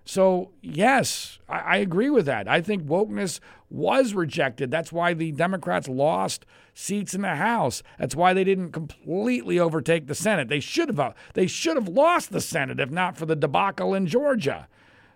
So, 0.04 0.50
yes, 0.62 1.40
I, 1.48 1.58
I, 1.58 1.76
agree 1.78 2.10
with 2.10 2.26
that. 2.26 2.46
I 2.46 2.60
think 2.60 2.84
wokeness 2.84 3.40
was 3.68 4.14
rejected. 4.14 4.70
That's 4.70 4.92
why 4.92 5.14
the 5.14 5.32
Democrats 5.32 5.88
lost 5.88 6.46
seats 6.74 7.12
in 7.12 7.22
the 7.22 7.34
House. 7.34 7.82
That's 7.98 8.14
why 8.14 8.32
they 8.32 8.44
didn't 8.44 8.70
completely 8.70 9.58
overtake 9.58 10.06
the 10.06 10.14
Senate. 10.14 10.48
They 10.48 10.60
should 10.60 10.88
have 10.90 11.00
uh, 11.00 11.12
they 11.34 11.48
should 11.48 11.74
have 11.74 11.88
lost 11.88 12.30
the 12.30 12.40
Senate 12.40 12.78
if 12.78 12.90
not 12.90 13.16
for 13.16 13.26
the 13.26 13.34
debacle 13.34 13.94
in 13.94 14.06
Georgia. 14.06 14.68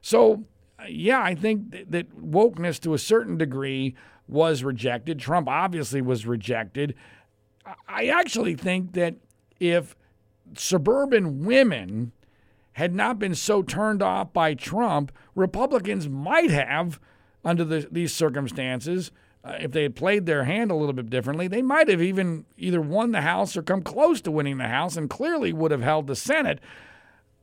So, 0.03 0.43
yeah, 0.89 1.23
I 1.23 1.37
think 1.37 1.91
that 1.91 2.11
wokeness 2.21 2.81
to 2.81 2.93
a 2.93 2.99
certain 2.99 3.39
degree 3.39 3.95
was 4.27 4.65
rejected. 4.65 5.21
Trump 5.21 5.49
obviously 5.49 6.01
was 6.01 6.27
rejected. 6.27 6.97
I 7.89 8.07
actually 8.07 8.57
think 8.57 8.95
that 8.95 9.15
if 9.61 9.95
suburban 10.57 11.45
women 11.45 12.11
had 12.73 12.95
not 12.95 13.19
been 13.19 13.35
so 13.35 13.63
turned 13.63 14.03
off 14.03 14.33
by 14.33 14.55
Trump, 14.55 15.13
Republicans 15.35 16.09
might 16.09 16.51
have, 16.51 17.01
under 17.45 17.65
the, 17.65 17.89
these 17.91 18.13
circumstances, 18.13 19.11
uh, 19.43 19.57
if 19.61 19.73
they 19.73 19.83
had 19.83 19.97
played 19.97 20.27
their 20.27 20.45
hand 20.45 20.71
a 20.71 20.75
little 20.75 20.93
bit 20.93 21.09
differently, 21.09 21.49
they 21.49 21.63
might 21.63 21.89
have 21.89 22.03
even 22.03 22.45
either 22.59 22.81
won 22.81 23.13
the 23.13 23.23
House 23.23 23.57
or 23.57 23.63
come 23.63 23.83
close 23.83 24.21
to 24.21 24.31
winning 24.31 24.59
the 24.59 24.69
House 24.69 24.97
and 24.97 25.09
clearly 25.09 25.53
would 25.53 25.71
have 25.71 25.83
held 25.83 26.07
the 26.07 26.17
Senate. 26.17 26.61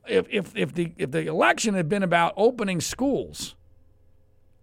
If, 0.08 0.28
if, 0.30 0.56
if, 0.56 0.74
the, 0.74 0.94
if 0.98 1.12
the 1.12 1.26
election 1.28 1.74
had 1.74 1.90
been 1.90 2.04
about 2.04 2.34
opening 2.38 2.82
schools, 2.82 3.56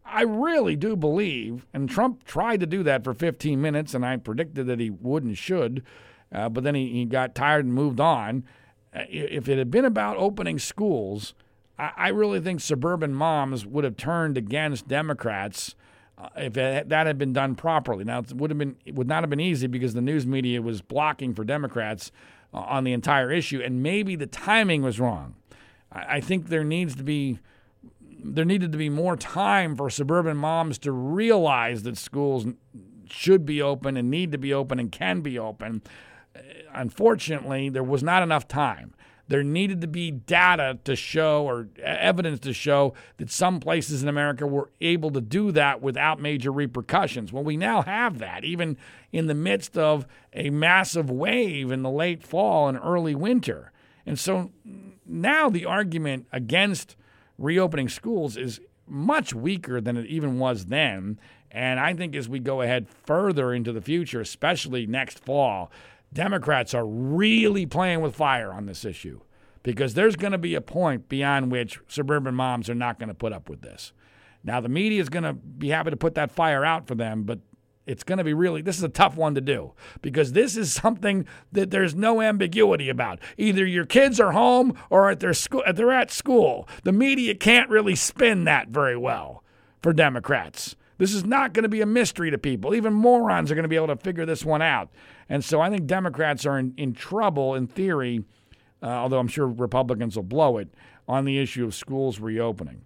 I 0.05 0.23
really 0.23 0.77
do 0.77 0.95
believe, 0.95 1.67
and 1.75 1.91
Trump 1.91 2.25
tried 2.25 2.61
to 2.61 2.67
do 2.67 2.83
that 2.85 3.03
for 3.03 3.15
15 3.15 3.61
minutes, 3.61 3.95
and 3.95 4.07
I 4.07 4.17
predicted 4.17 4.67
that 4.69 4.79
he 4.79 4.91
would 4.91 5.25
and 5.25 5.37
should, 5.37 5.83
uh, 6.33 6.49
but 6.49 6.63
then 6.63 6.77
he, 6.77 6.89
he 6.91 7.05
got 7.05 7.35
tired 7.35 7.65
and 7.65 7.75
moved 7.75 8.01
on. 8.01 8.45
Uh, 8.95 9.05
if 9.09 9.49
it 9.49 9.59
had 9.59 9.71
been 9.71 9.85
about 9.85 10.17
opening 10.17 10.59
schools, 10.59 11.35
I 11.77 12.11
really 12.11 12.39
think 12.39 12.61
suburban 12.61 13.13
moms 13.15 13.67
would 13.67 13.83
have 13.83 13.97
turned 13.97 14.39
against 14.39 14.87
Democrats 14.87 15.75
uh, 16.17 16.29
if 16.37 16.53
that 16.53 16.93
had 16.93 17.19
been 17.19 17.33
done 17.33 17.57
properly. 17.57 18.05
Now, 18.05 18.21
it 18.21 18.33
would 18.33 18.51
have 18.51 18.59
been 18.59 18.77
it 18.85 18.95
would 18.95 19.09
not 19.09 19.25
have 19.25 19.31
been 19.31 19.41
easy 19.41 19.67
because 19.67 19.95
the 19.95 20.01
news 20.01 20.25
media 20.25 20.63
was 20.63 20.81
blocking 20.83 21.35
for 21.35 21.43
Democrats 21.43 22.13
uh, 22.53 22.59
on 22.59 22.85
the 22.85 22.93
entire 22.93 23.33
issue, 23.33 23.61
and 23.61 23.83
maybe 23.83 24.15
the 24.15 24.29
timing 24.29 24.83
was 24.83 25.01
wrong. 25.01 25.35
I, 25.91 26.17
I 26.17 26.21
think 26.21 26.49
there 26.49 26.63
needs 26.63 26.95
to 26.95 27.03
be 27.03 27.41
there 28.23 28.45
needed 28.45 28.71
to 28.71 28.79
be 28.79 28.89
more 28.89 29.17
time 29.17 29.75
for 29.75 29.91
suburban 29.91 30.37
moms 30.37 30.79
to 30.79 30.93
realize 30.93 31.83
that 31.83 31.99
schools 31.99 32.47
should 33.11 33.45
be 33.45 33.61
open 33.61 33.97
and 33.97 34.11
need 34.11 34.31
to 34.33 34.39
be 34.39 34.55
open 34.55 34.79
and 34.79 34.93
can 34.93 35.21
be 35.21 35.39
open 35.39 35.83
unfortunately, 36.73 37.69
there 37.69 37.85
was 37.85 38.03
not 38.03 38.23
enough 38.23 38.49
time. 38.49 38.95
There 39.27 39.43
needed 39.43 39.81
to 39.81 39.87
be 39.87 40.11
data 40.11 40.79
to 40.85 40.95
show 40.95 41.49
or 41.49 41.69
evidence 41.83 42.41
to 42.41 42.53
show 42.53 42.93
that 43.17 43.31
some 43.31 43.59
places 43.59 44.03
in 44.03 44.09
America 44.09 44.47
were 44.47 44.71
able 44.83 45.11
to 45.13 45.21
do 45.23 45.51
that 45.53 45.81
without 45.81 46.21
major 46.21 46.53
repercussions. 46.53 47.33
Well, 47.33 47.43
we 47.43 47.57
now 47.57 47.83
have 47.83 48.19
that, 48.19 48.45
even 48.45 48.77
in 49.13 49.27
the 49.27 49.35
midst 49.35 49.79
of 49.79 50.07
a 50.35 50.51
massive 50.51 51.11
wave 51.11 51.71
in 51.71 51.83
the 51.83 51.91
late 51.91 52.23
fall 52.23 52.69
and 52.69 52.79
early 52.83 53.15
winter. 53.15 53.73
And 54.05 54.19
so 54.19 54.51
now 55.07 55.49
the 55.49 55.65
argument 55.65 56.27
against 56.31 56.95
reopening 57.39 57.89
schools 57.89 58.37
is 58.37 58.61
much 58.87 59.33
weaker 59.33 59.81
than 59.81 59.97
it 59.97 60.07
even 60.07 60.39
was 60.39 60.67
then. 60.67 61.19
And 61.51 61.81
I 61.81 61.95
think 61.95 62.15
as 62.15 62.29
we 62.29 62.41
go 62.41 62.61
ahead 62.61 62.89
further 62.89 63.55
into 63.55 63.73
the 63.73 63.81
future, 63.81 64.21
especially 64.21 64.87
next 64.87 65.19
fall, 65.25 65.71
Democrats 66.15 66.73
are 66.73 66.87
really 66.87 67.67
playing 67.67 68.01
with 68.01 68.15
fire 68.15 68.53
on 68.53 68.67
this 68.67 68.85
issue 68.85 69.21
because 69.63 69.95
there's 69.95 70.17
going 70.17 70.33
to 70.33 70.39
be 70.39 70.55
a 70.55 70.61
point 70.61 71.09
beyond 71.09 71.51
which 71.51 71.81
suburban 71.89 72.35
moms 72.35 72.71
are 72.71 72.75
not 72.75 72.99
going 72.99 73.09
to 73.09 73.15
put 73.15 73.33
up 73.33 73.49
with 73.49 73.63
this. 73.63 73.93
Now, 74.45 74.61
the 74.61 74.69
media 74.69 75.01
is 75.01 75.09
going 75.09 75.25
to 75.25 75.33
be 75.33 75.71
happy 75.71 75.91
to 75.91 75.97
put 75.97 76.15
that 76.15 76.31
fire 76.31 76.65
out 76.65 76.87
for 76.87 76.95
them, 76.95 77.25
but 77.25 77.41
it's 77.87 78.05
going 78.05 78.19
to 78.19 78.25
be 78.25 78.35
really, 78.35 78.63
this 78.63 78.79
is 78.79 78.83
a 78.85 78.89
tough 78.89 79.17
one 79.17 79.35
to 79.35 79.41
do 79.41 79.73
because 80.03 80.33
this 80.33 80.57
is 80.57 80.73
something 80.73 81.27
that 81.53 81.71
there's 81.71 81.95
no 81.95 82.23
ambiguity 82.23 82.89
about. 82.89 83.19
Either 83.37 83.67
your 83.67 83.85
kids 83.85 84.21
are 84.21 84.33
home 84.33 84.77
or 84.91 85.11
at 85.11 85.21
their 85.21 85.35
school, 85.35 85.63
they're 85.75 85.93
at 85.93 86.11
school. 86.11 86.69
The 86.85 86.93
media 86.93 87.35
can't 87.35 87.71
really 87.71 87.95
spin 87.95 88.45
that 88.45 88.69
very 88.69 88.97
well 88.97 89.43
for 89.83 89.93
Democrats. 89.93 90.77
This 90.97 91.13
is 91.13 91.25
not 91.25 91.53
going 91.53 91.65
to 91.65 91.69
be 91.69 91.81
a 91.81 91.87
mystery 91.87 92.31
to 92.31 92.39
people. 92.39 92.75
Even 92.75 92.93
morons 92.95 93.51
are 93.51 93.55
going 93.55 93.65
to 93.65 93.69
be 93.69 93.77
able 93.77 93.89
to 93.89 93.97
figure 93.97 94.25
this 94.25 94.45
one 94.45 94.63
out. 94.63 94.91
And 95.29 95.45
so 95.45 95.61
I 95.61 95.71
think 95.71 95.87
Democrats 95.87 96.45
are 96.47 96.59
in, 96.59 96.75
in 96.77 96.93
trouble 96.93 97.55
in 97.55 97.67
theory, 97.67 98.25
uh, 98.83 98.87
although 98.87 99.19
I'm 99.19 99.29
sure 99.29 99.47
Republicans 99.47 100.17
will 100.17 100.23
blow 100.23 100.59
it 100.59 100.69
on 101.09 101.25
the 101.25 101.39
issue 101.39 101.65
of 101.65 101.75
schools 101.75 102.21
reopening. 102.21 102.83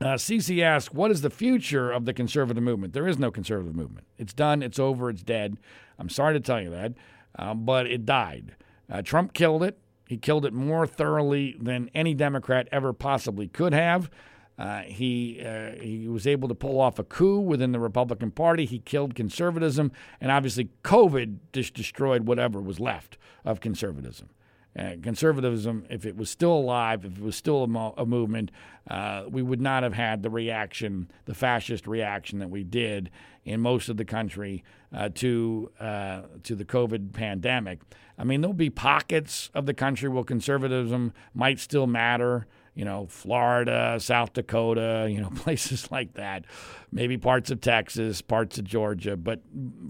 Uh, 0.00 0.14
CC 0.14 0.62
asks, 0.62 0.92
What 0.92 1.10
is 1.10 1.22
the 1.22 1.30
future 1.30 1.90
of 1.90 2.04
the 2.04 2.12
conservative 2.12 2.62
movement? 2.62 2.92
There 2.92 3.08
is 3.08 3.18
no 3.18 3.30
conservative 3.30 3.74
movement. 3.74 4.06
It's 4.18 4.34
done, 4.34 4.62
it's 4.62 4.78
over, 4.78 5.08
it's 5.08 5.22
dead. 5.22 5.56
I'm 5.98 6.10
sorry 6.10 6.34
to 6.34 6.40
tell 6.40 6.60
you 6.60 6.70
that, 6.70 6.92
um, 7.38 7.64
but 7.64 7.86
it 7.86 8.04
died. 8.04 8.56
Uh, 8.90 9.00
Trump 9.02 9.32
killed 9.32 9.62
it. 9.62 9.78
He 10.06 10.18
killed 10.18 10.44
it 10.44 10.52
more 10.52 10.86
thoroughly 10.86 11.56
than 11.58 11.90
any 11.94 12.14
Democrat 12.14 12.68
ever 12.70 12.92
possibly 12.92 13.48
could 13.48 13.72
have. 13.72 14.10
Uh, 14.58 14.80
he 14.82 15.42
uh, 15.44 15.72
he 15.80 16.08
was 16.08 16.26
able 16.26 16.48
to 16.48 16.54
pull 16.54 16.80
off 16.80 16.98
a 16.98 17.04
coup 17.04 17.40
within 17.40 17.72
the 17.72 17.80
Republican 17.80 18.30
Party. 18.30 18.64
He 18.64 18.78
killed 18.78 19.14
conservatism, 19.14 19.92
and 20.20 20.32
obviously, 20.32 20.70
COVID 20.82 21.38
just 21.52 21.74
destroyed 21.74 22.26
whatever 22.26 22.60
was 22.60 22.80
left 22.80 23.18
of 23.44 23.60
conservatism. 23.60 24.30
Uh, 24.78 24.92
conservatism, 25.02 25.86
if 25.88 26.04
it 26.04 26.16
was 26.16 26.28
still 26.28 26.52
alive, 26.52 27.04
if 27.04 27.16
it 27.16 27.22
was 27.22 27.34
still 27.34 27.62
a, 27.62 27.66
mo- 27.66 27.94
a 27.96 28.04
movement, 28.04 28.50
uh, 28.90 29.24
we 29.26 29.40
would 29.40 29.60
not 29.60 29.82
have 29.82 29.94
had 29.94 30.22
the 30.22 30.28
reaction, 30.28 31.10
the 31.24 31.34
fascist 31.34 31.86
reaction 31.86 32.40
that 32.40 32.50
we 32.50 32.62
did 32.62 33.10
in 33.44 33.58
most 33.58 33.88
of 33.88 33.96
the 33.96 34.04
country 34.04 34.62
uh, 34.94 35.08
to 35.14 35.70
uh, 35.80 36.22
to 36.42 36.54
the 36.54 36.64
COVID 36.64 37.12
pandemic. 37.12 37.80
I 38.18 38.24
mean, 38.24 38.42
there'll 38.42 38.54
be 38.54 38.70
pockets 38.70 39.50
of 39.54 39.64
the 39.64 39.74
country 39.74 40.08
where 40.08 40.24
conservatism 40.24 41.12
might 41.32 41.58
still 41.58 41.86
matter. 41.86 42.46
You 42.76 42.84
know, 42.84 43.06
Florida, 43.08 43.96
South 43.98 44.34
Dakota, 44.34 45.08
you 45.10 45.20
know, 45.20 45.30
places 45.34 45.90
like 45.90 46.14
that. 46.14 46.44
Maybe 46.92 47.18
parts 47.18 47.50
of 47.50 47.60
Texas, 47.60 48.22
parts 48.22 48.58
of 48.58 48.64
Georgia, 48.64 49.16
but 49.16 49.40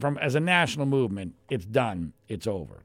from 0.00 0.16
as 0.18 0.34
a 0.34 0.40
national 0.40 0.86
movement, 0.86 1.34
it's 1.50 1.66
done. 1.66 2.14
It's 2.28 2.46
over. 2.46 2.82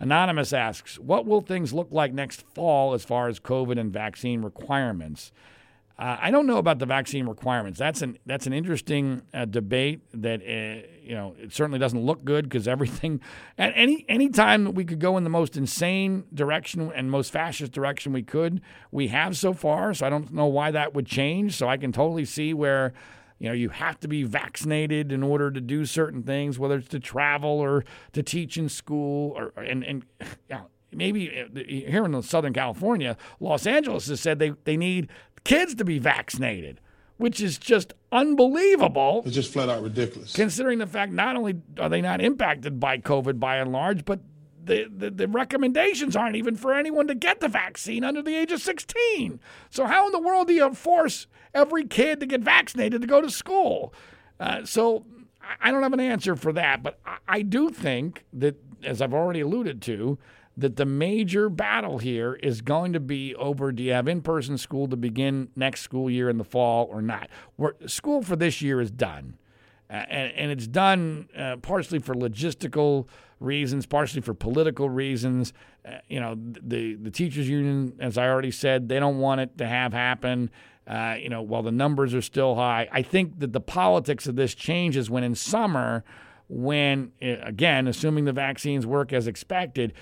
Anonymous 0.00 0.52
asks, 0.52 0.98
What 0.98 1.24
will 1.24 1.40
things 1.40 1.72
look 1.72 1.88
like 1.90 2.12
next 2.12 2.42
fall 2.54 2.92
as 2.92 3.04
far 3.04 3.28
as 3.28 3.40
COVID 3.40 3.78
and 3.78 3.92
vaccine 3.92 4.42
requirements? 4.42 5.32
Uh, 5.96 6.16
I 6.20 6.32
don't 6.32 6.46
know 6.46 6.58
about 6.58 6.80
the 6.80 6.86
vaccine 6.86 7.26
requirements. 7.26 7.78
That's 7.78 8.02
an 8.02 8.18
that's 8.26 8.48
an 8.48 8.52
interesting 8.52 9.22
uh, 9.32 9.44
debate 9.44 10.00
that 10.12 10.40
uh, 10.40 10.86
you 11.00 11.14
know 11.14 11.36
it 11.38 11.52
certainly 11.52 11.78
doesn't 11.78 12.00
look 12.00 12.24
good 12.24 12.48
because 12.48 12.66
everything 12.66 13.20
at 13.58 13.72
any 13.76 14.04
any 14.08 14.28
time 14.28 14.74
we 14.74 14.84
could 14.84 14.98
go 14.98 15.16
in 15.16 15.22
the 15.22 15.30
most 15.30 15.56
insane 15.56 16.24
direction 16.34 16.90
and 16.94 17.12
most 17.12 17.30
fascist 17.30 17.70
direction 17.70 18.12
we 18.12 18.22
could, 18.22 18.60
we 18.90 19.08
have 19.08 19.36
so 19.36 19.52
far. 19.52 19.94
So 19.94 20.04
I 20.04 20.10
don't 20.10 20.32
know 20.32 20.46
why 20.46 20.72
that 20.72 20.94
would 20.94 21.06
change. 21.06 21.56
So 21.56 21.68
I 21.68 21.76
can 21.76 21.92
totally 21.92 22.24
see 22.24 22.52
where 22.52 22.92
you 23.38 23.48
know, 23.48 23.54
you 23.54 23.68
have 23.68 23.98
to 24.00 24.08
be 24.08 24.22
vaccinated 24.22 25.12
in 25.12 25.22
order 25.22 25.50
to 25.50 25.60
do 25.60 25.84
certain 25.84 26.22
things, 26.22 26.58
whether 26.58 26.76
it's 26.76 26.88
to 26.88 27.00
travel 27.00 27.50
or 27.50 27.84
to 28.12 28.22
teach 28.22 28.56
in 28.56 28.68
school, 28.68 29.32
or 29.36 29.52
and 29.62 29.84
and 29.84 30.04
know, 30.50 30.66
maybe 30.92 31.30
uh, 31.30 31.60
here 31.66 32.04
in 32.04 32.22
Southern 32.22 32.52
California, 32.52 33.16
Los 33.40 33.66
Angeles 33.66 34.06
has 34.06 34.20
said 34.20 34.38
they 34.38 34.52
they 34.64 34.76
need 34.76 35.08
kids 35.44 35.74
to 35.76 35.84
be 35.84 35.98
vaccinated, 35.98 36.80
which 37.16 37.40
is 37.40 37.58
just 37.58 37.92
unbelievable. 38.10 39.22
It's 39.24 39.34
just 39.34 39.52
flat 39.52 39.68
out 39.68 39.82
ridiculous. 39.82 40.32
Considering 40.32 40.78
the 40.78 40.86
fact 40.86 41.12
not 41.12 41.36
only 41.36 41.60
are 41.78 41.88
they 41.88 42.00
not 42.00 42.20
impacted 42.20 42.80
by 42.80 42.98
COVID 42.98 43.38
by 43.38 43.56
and 43.56 43.72
large, 43.72 44.04
but 44.04 44.20
the, 44.64 44.86
the, 44.94 45.10
the, 45.10 45.28
recommendations 45.28 46.16
aren't 46.16 46.36
even 46.36 46.56
for 46.56 46.72
anyone 46.72 47.06
to 47.08 47.14
get 47.14 47.40
the 47.40 47.48
vaccine 47.48 48.02
under 48.02 48.22
the 48.22 48.34
age 48.34 48.50
of 48.50 48.62
16. 48.62 49.38
So, 49.70 49.86
how 49.86 50.06
in 50.06 50.12
the 50.12 50.18
world 50.18 50.48
do 50.48 50.54
you 50.54 50.74
force 50.74 51.26
every 51.52 51.84
kid 51.84 52.20
to 52.20 52.26
get 52.26 52.40
vaccinated 52.40 53.02
to 53.02 53.06
go 53.06 53.20
to 53.20 53.30
school? 53.30 53.92
Uh, 54.40 54.64
so, 54.64 55.04
I 55.60 55.70
don't 55.70 55.82
have 55.82 55.92
an 55.92 56.00
answer 56.00 56.36
for 56.36 56.52
that, 56.54 56.82
but 56.82 56.98
I, 57.04 57.16
I 57.28 57.42
do 57.42 57.68
think 57.68 58.24
that, 58.32 58.56
as 58.82 59.02
I've 59.02 59.12
already 59.12 59.40
alluded 59.40 59.82
to, 59.82 60.18
that 60.56 60.76
the 60.76 60.84
major 60.84 61.48
battle 61.48 61.98
here 61.98 62.34
is 62.34 62.60
going 62.60 62.92
to 62.92 63.00
be 63.00 63.34
over 63.34 63.72
do 63.72 63.82
you 63.82 63.92
have 63.92 64.06
in 64.06 64.22
person 64.22 64.56
school 64.56 64.86
to 64.88 64.96
begin 64.96 65.48
next 65.56 65.80
school 65.80 66.08
year 66.08 66.28
in 66.28 66.38
the 66.38 66.44
fall 66.44 66.86
or 66.90 67.02
not? 67.02 67.28
We're, 67.56 67.72
school 67.86 68.22
for 68.22 68.36
this 68.36 68.62
year 68.62 68.80
is 68.80 68.90
done. 68.90 69.36
Uh, 69.90 70.04
and, 70.08 70.32
and, 70.32 70.50
it's 70.50 70.66
done 70.66 71.28
uh, 71.36 71.56
partially 71.56 71.98
for 71.98 72.14
logistical 72.14 73.06
reasons, 73.38 73.84
partially 73.84 74.22
for 74.22 74.32
political 74.32 74.88
reasons. 74.88 75.52
Uh, 75.86 75.98
you 76.08 76.18
know, 76.18 76.34
the 76.36 76.94
the 76.94 77.10
teachers 77.10 77.46
union, 77.48 77.92
as 78.00 78.16
I 78.16 78.26
already 78.26 78.50
said, 78.50 78.88
they 78.88 78.98
don't 78.98 79.18
want 79.18 79.42
it 79.42 79.58
to 79.58 79.66
have 79.66 79.92
happen. 79.92 80.50
Uh, 80.86 81.16
you 81.20 81.28
know, 81.28 81.42
while 81.42 81.62
the 81.62 81.72
numbers 81.72 82.14
are 82.14 82.22
still 82.22 82.54
high, 82.54 82.88
I 82.92 83.02
think 83.02 83.40
that 83.40 83.52
the 83.52 83.60
politics 83.60 84.26
of 84.26 84.36
this 84.36 84.54
changes 84.54 85.10
when 85.10 85.22
in 85.22 85.34
summer, 85.34 86.02
when 86.48 87.12
uh, 87.22 87.36
again, 87.42 87.86
assuming 87.86 88.24
the 88.24 88.32
vaccines 88.32 88.86
work 88.86 89.12
as 89.12 89.26
expected, 89.26 89.92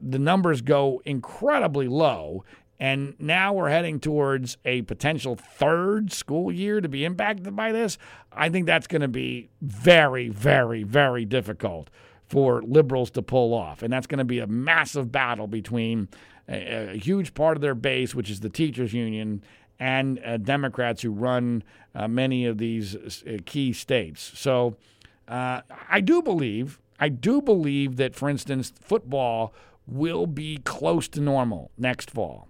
the 0.00 0.18
numbers 0.18 0.60
go 0.60 1.02
incredibly 1.04 1.88
low. 1.88 2.44
And 2.78 3.14
now 3.18 3.54
we're 3.54 3.70
heading 3.70 4.00
towards 4.00 4.58
a 4.64 4.82
potential 4.82 5.34
third 5.34 6.12
school 6.12 6.52
year 6.52 6.80
to 6.82 6.88
be 6.88 7.04
impacted 7.04 7.56
by 7.56 7.72
this. 7.72 7.96
I 8.30 8.50
think 8.50 8.66
that's 8.66 8.86
going 8.86 9.00
to 9.00 9.08
be 9.08 9.48
very, 9.62 10.28
very, 10.28 10.82
very 10.82 11.24
difficult 11.24 11.88
for 12.26 12.62
liberals 12.62 13.10
to 13.12 13.22
pull 13.22 13.54
off. 13.54 13.82
And 13.82 13.92
that's 13.92 14.06
going 14.06 14.18
to 14.18 14.24
be 14.24 14.40
a 14.40 14.46
massive 14.46 15.10
battle 15.10 15.46
between 15.46 16.08
a, 16.48 16.90
a, 16.90 16.98
huge 16.98 17.34
part 17.34 17.56
of 17.56 17.60
their 17.60 17.74
base, 17.74 18.14
which 18.14 18.30
is 18.30 18.40
the 18.40 18.50
teachers' 18.50 18.92
union, 18.92 19.42
and 19.78 20.20
uh, 20.24 20.36
Democrats 20.36 21.02
who 21.02 21.10
run 21.10 21.62
uh, 21.94 22.08
many 22.08 22.46
of 22.46 22.58
these 22.58 22.94
uh, 22.96 23.38
key 23.46 23.72
states. 23.72 24.32
So 24.34 24.76
uh, 25.28 25.62
I 25.88 26.00
do 26.00 26.22
believe, 26.22 26.80
I 26.98 27.08
do 27.08 27.42
believe 27.42 27.96
that, 27.96 28.14
for 28.14 28.28
instance, 28.28 28.72
football 28.80 29.54
will 29.86 30.26
be 30.26 30.58
close 30.58 31.08
to 31.08 31.20
normal 31.20 31.70
next 31.78 32.10
fall. 32.10 32.48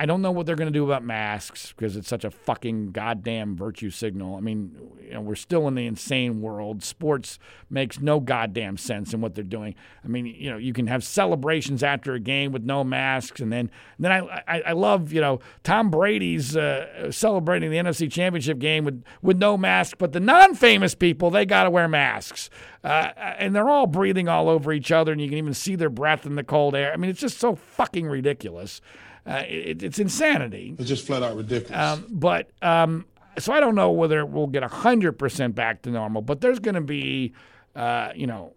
I 0.00 0.06
don't 0.06 0.22
know 0.22 0.30
what 0.30 0.46
they're 0.46 0.56
going 0.56 0.72
to 0.72 0.78
do 0.78 0.82
about 0.82 1.04
masks 1.04 1.74
because 1.76 1.94
it's 1.94 2.08
such 2.08 2.24
a 2.24 2.30
fucking 2.30 2.92
goddamn 2.92 3.54
virtue 3.54 3.90
signal. 3.90 4.34
I 4.34 4.40
mean, 4.40 4.74
you 5.04 5.12
know, 5.12 5.20
we're 5.20 5.34
still 5.34 5.68
in 5.68 5.74
the 5.74 5.84
insane 5.84 6.40
world. 6.40 6.82
Sports 6.82 7.38
makes 7.68 8.00
no 8.00 8.18
goddamn 8.18 8.78
sense 8.78 9.12
in 9.12 9.20
what 9.20 9.34
they're 9.34 9.44
doing. 9.44 9.74
I 10.02 10.08
mean, 10.08 10.24
you 10.24 10.50
know, 10.50 10.56
you 10.56 10.72
can 10.72 10.86
have 10.86 11.04
celebrations 11.04 11.82
after 11.82 12.14
a 12.14 12.18
game 12.18 12.50
with 12.50 12.62
no 12.62 12.82
masks, 12.82 13.42
and 13.42 13.52
then 13.52 13.70
and 13.98 14.04
then 14.06 14.10
I 14.10 14.42
I, 14.48 14.60
I 14.68 14.72
love 14.72 15.12
you 15.12 15.20
know 15.20 15.40
Tom 15.64 15.90
Brady's 15.90 16.56
uh, 16.56 17.12
celebrating 17.12 17.70
the 17.70 17.76
NFC 17.76 18.10
Championship 18.10 18.58
game 18.58 18.84
with 18.84 19.04
with 19.20 19.36
no 19.36 19.58
mask, 19.58 19.98
but 19.98 20.12
the 20.12 20.20
non-famous 20.20 20.94
people 20.94 21.28
they 21.28 21.44
got 21.44 21.64
to 21.64 21.70
wear 21.70 21.88
masks, 21.88 22.48
uh, 22.84 23.10
and 23.38 23.54
they're 23.54 23.68
all 23.68 23.86
breathing 23.86 24.28
all 24.28 24.48
over 24.48 24.72
each 24.72 24.92
other, 24.92 25.12
and 25.12 25.20
you 25.20 25.28
can 25.28 25.36
even 25.36 25.52
see 25.52 25.76
their 25.76 25.90
breath 25.90 26.24
in 26.24 26.36
the 26.36 26.44
cold 26.44 26.74
air. 26.74 26.90
I 26.90 26.96
mean, 26.96 27.10
it's 27.10 27.20
just 27.20 27.38
so 27.38 27.54
fucking 27.54 28.06
ridiculous. 28.06 28.80
Uh, 29.26 29.42
it, 29.46 29.82
it's 29.82 29.98
insanity. 29.98 30.74
It's 30.78 30.88
just 30.88 31.06
flat 31.06 31.22
out 31.22 31.36
ridiculous. 31.36 31.78
Um, 31.78 32.06
but 32.10 32.50
um, 32.62 33.04
so 33.38 33.52
I 33.52 33.60
don't 33.60 33.74
know 33.74 33.90
whether 33.90 34.24
we'll 34.24 34.46
get 34.46 34.62
100% 34.62 35.54
back 35.54 35.82
to 35.82 35.90
normal, 35.90 36.22
but 36.22 36.40
there's 36.40 36.58
going 36.58 36.74
to 36.74 36.80
be, 36.80 37.32
uh, 37.74 38.10
you 38.14 38.26
know, 38.26 38.52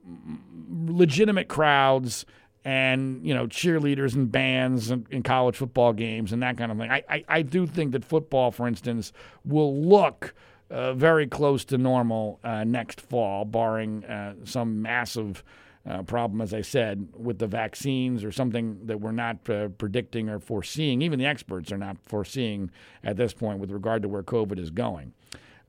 legitimate 0.85 1.47
crowds 1.47 2.25
and, 2.65 3.25
you 3.25 3.33
know, 3.33 3.45
cheerleaders 3.47 4.15
and 4.15 4.31
bands 4.31 4.89
and, 4.89 5.05
in, 5.11 5.21
college 5.21 5.57
football 5.57 5.93
games 5.93 6.31
and 6.31 6.41
that 6.41 6.57
kind 6.57 6.71
of 6.71 6.77
thing. 6.77 6.89
I, 6.89 7.03
I, 7.09 7.25
I 7.27 7.41
do 7.41 7.67
think 7.67 7.91
that 7.91 8.05
football, 8.05 8.51
for 8.51 8.67
instance, 8.67 9.11
will 9.43 9.75
look 9.75 10.33
uh, 10.69 10.93
very 10.93 11.27
close 11.27 11.65
to 11.65 11.77
normal 11.77 12.39
uh, 12.43 12.63
next 12.63 13.01
fall, 13.01 13.45
barring 13.45 14.05
uh, 14.05 14.35
some 14.45 14.81
massive 14.81 15.43
uh, 15.89 16.01
problem, 16.03 16.41
as 16.41 16.53
I 16.53 16.61
said, 16.61 17.09
with 17.13 17.39
the 17.39 17.47
vaccines 17.47 18.23
or 18.23 18.31
something 18.31 18.85
that 18.85 19.01
we're 19.01 19.11
not 19.11 19.49
uh, 19.49 19.67
predicting 19.69 20.29
or 20.29 20.39
foreseeing. 20.39 21.01
Even 21.01 21.19
the 21.19 21.25
experts 21.25 21.71
are 21.71 21.77
not 21.77 21.97
foreseeing 22.03 22.71
at 23.03 23.17
this 23.17 23.33
point 23.33 23.59
with 23.59 23.71
regard 23.71 24.01
to 24.03 24.07
where 24.07 24.23
COVID 24.23 24.59
is 24.59 24.69
going. 24.69 25.13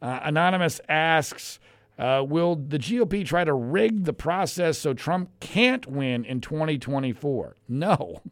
Uh, 0.00 0.20
Anonymous 0.22 0.80
asks 0.88 1.58
uh, 1.98 2.24
Will 2.26 2.56
the 2.56 2.78
GOP 2.78 3.24
try 3.24 3.44
to 3.44 3.54
rig 3.54 4.04
the 4.04 4.12
process 4.12 4.78
so 4.78 4.94
Trump 4.94 5.30
can't 5.40 5.86
win 5.86 6.24
in 6.24 6.40
2024? 6.40 7.56
No. 7.68 8.20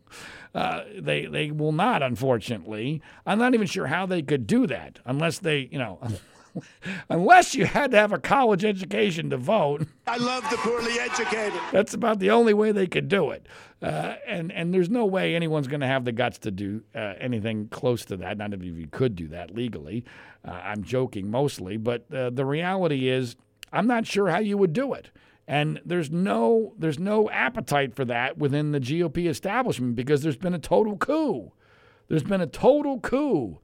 Uh, 0.54 0.84
they, 0.98 1.24
they 1.24 1.50
will 1.50 1.72
not, 1.72 2.02
unfortunately. 2.02 3.00
I'm 3.24 3.38
not 3.38 3.54
even 3.54 3.66
sure 3.66 3.86
how 3.86 4.04
they 4.04 4.20
could 4.20 4.46
do 4.46 4.66
that 4.66 4.98
unless 5.06 5.38
they, 5.38 5.66
you 5.72 5.78
know. 5.78 5.98
unless 7.08 7.54
you 7.54 7.66
had 7.66 7.90
to 7.92 7.96
have 7.96 8.12
a 8.12 8.18
college 8.18 8.64
education 8.64 9.30
to 9.30 9.36
vote. 9.36 9.86
I 10.06 10.16
love 10.16 10.48
the 10.50 10.56
poorly 10.58 10.98
educated. 10.98 11.60
That's 11.72 11.94
about 11.94 12.18
the 12.18 12.30
only 12.30 12.54
way 12.54 12.72
they 12.72 12.86
could 12.86 13.08
do 13.08 13.30
it. 13.30 13.46
Uh, 13.80 14.14
and 14.26 14.52
and 14.52 14.72
there's 14.72 14.88
no 14.88 15.04
way 15.04 15.34
anyone's 15.34 15.66
going 15.66 15.80
to 15.80 15.86
have 15.86 16.04
the 16.04 16.12
guts 16.12 16.38
to 16.38 16.50
do 16.50 16.82
uh, 16.94 17.14
anything 17.18 17.68
close 17.68 18.04
to 18.06 18.16
that. 18.18 18.38
Not 18.38 18.54
if 18.54 18.62
you 18.62 18.86
could 18.90 19.16
do 19.16 19.28
that 19.28 19.54
legally. 19.54 20.04
Uh, 20.46 20.52
I'm 20.52 20.84
joking 20.84 21.30
mostly, 21.30 21.76
but 21.76 22.12
uh, 22.12 22.30
the 22.30 22.44
reality 22.44 23.08
is, 23.08 23.36
I'm 23.72 23.86
not 23.86 24.06
sure 24.06 24.28
how 24.28 24.38
you 24.38 24.56
would 24.56 24.72
do 24.72 24.92
it. 24.92 25.10
And 25.48 25.80
there's 25.84 26.10
no 26.10 26.74
there's 26.78 27.00
no 27.00 27.28
appetite 27.30 27.94
for 27.96 28.04
that 28.04 28.38
within 28.38 28.70
the 28.70 28.80
GOP 28.80 29.28
establishment 29.28 29.96
because 29.96 30.22
there's 30.22 30.36
been 30.36 30.54
a 30.54 30.60
total 30.60 30.96
coup. 30.96 31.50
There's 32.08 32.22
been 32.22 32.40
a 32.40 32.46
total 32.46 33.00
coup 33.00 33.58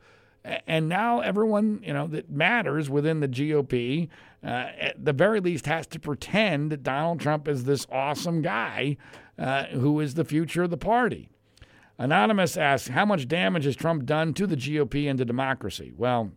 And 0.67 0.89
now 0.89 1.21
everyone, 1.21 1.81
you 1.85 1.93
know, 1.93 2.07
that 2.09 2.31
matters 2.31 2.89
within 2.89 3.21
the 3.21 3.29
GOP, 3.29 4.09
uh, 4.43 4.47
at 4.47 5.05
the 5.05 5.13
very 5.13 5.41
least, 5.41 5.67
has 5.67 5.87
to 5.89 6.01
pretend 6.01 6.73
that 6.73 6.83
Donald 6.83 7.21
Trump 7.21 7.49
is 7.49 7.65
this 7.65 7.87
awesome 7.91 8.43
guy 8.43 8.97
uh, 9.39 9.65
who 9.67 10.01
is 10.01 10.15
the 10.15 10.25
future 10.25 10.63
of 10.63 10.71
the 10.71 10.77
party. 10.77 11.29
Anonymous 11.99 12.57
asks, 12.57 12.89
How 12.89 13.05
much 13.05 13.27
damage 13.27 13.65
has 13.65 13.77
Trump 13.77 14.07
done 14.07 14.33
to 14.35 14.47
the 14.47 14.57
GOP 14.57 15.09
and 15.09 15.19
to 15.19 15.25
democracy? 15.25 15.93
Well, 15.97 16.31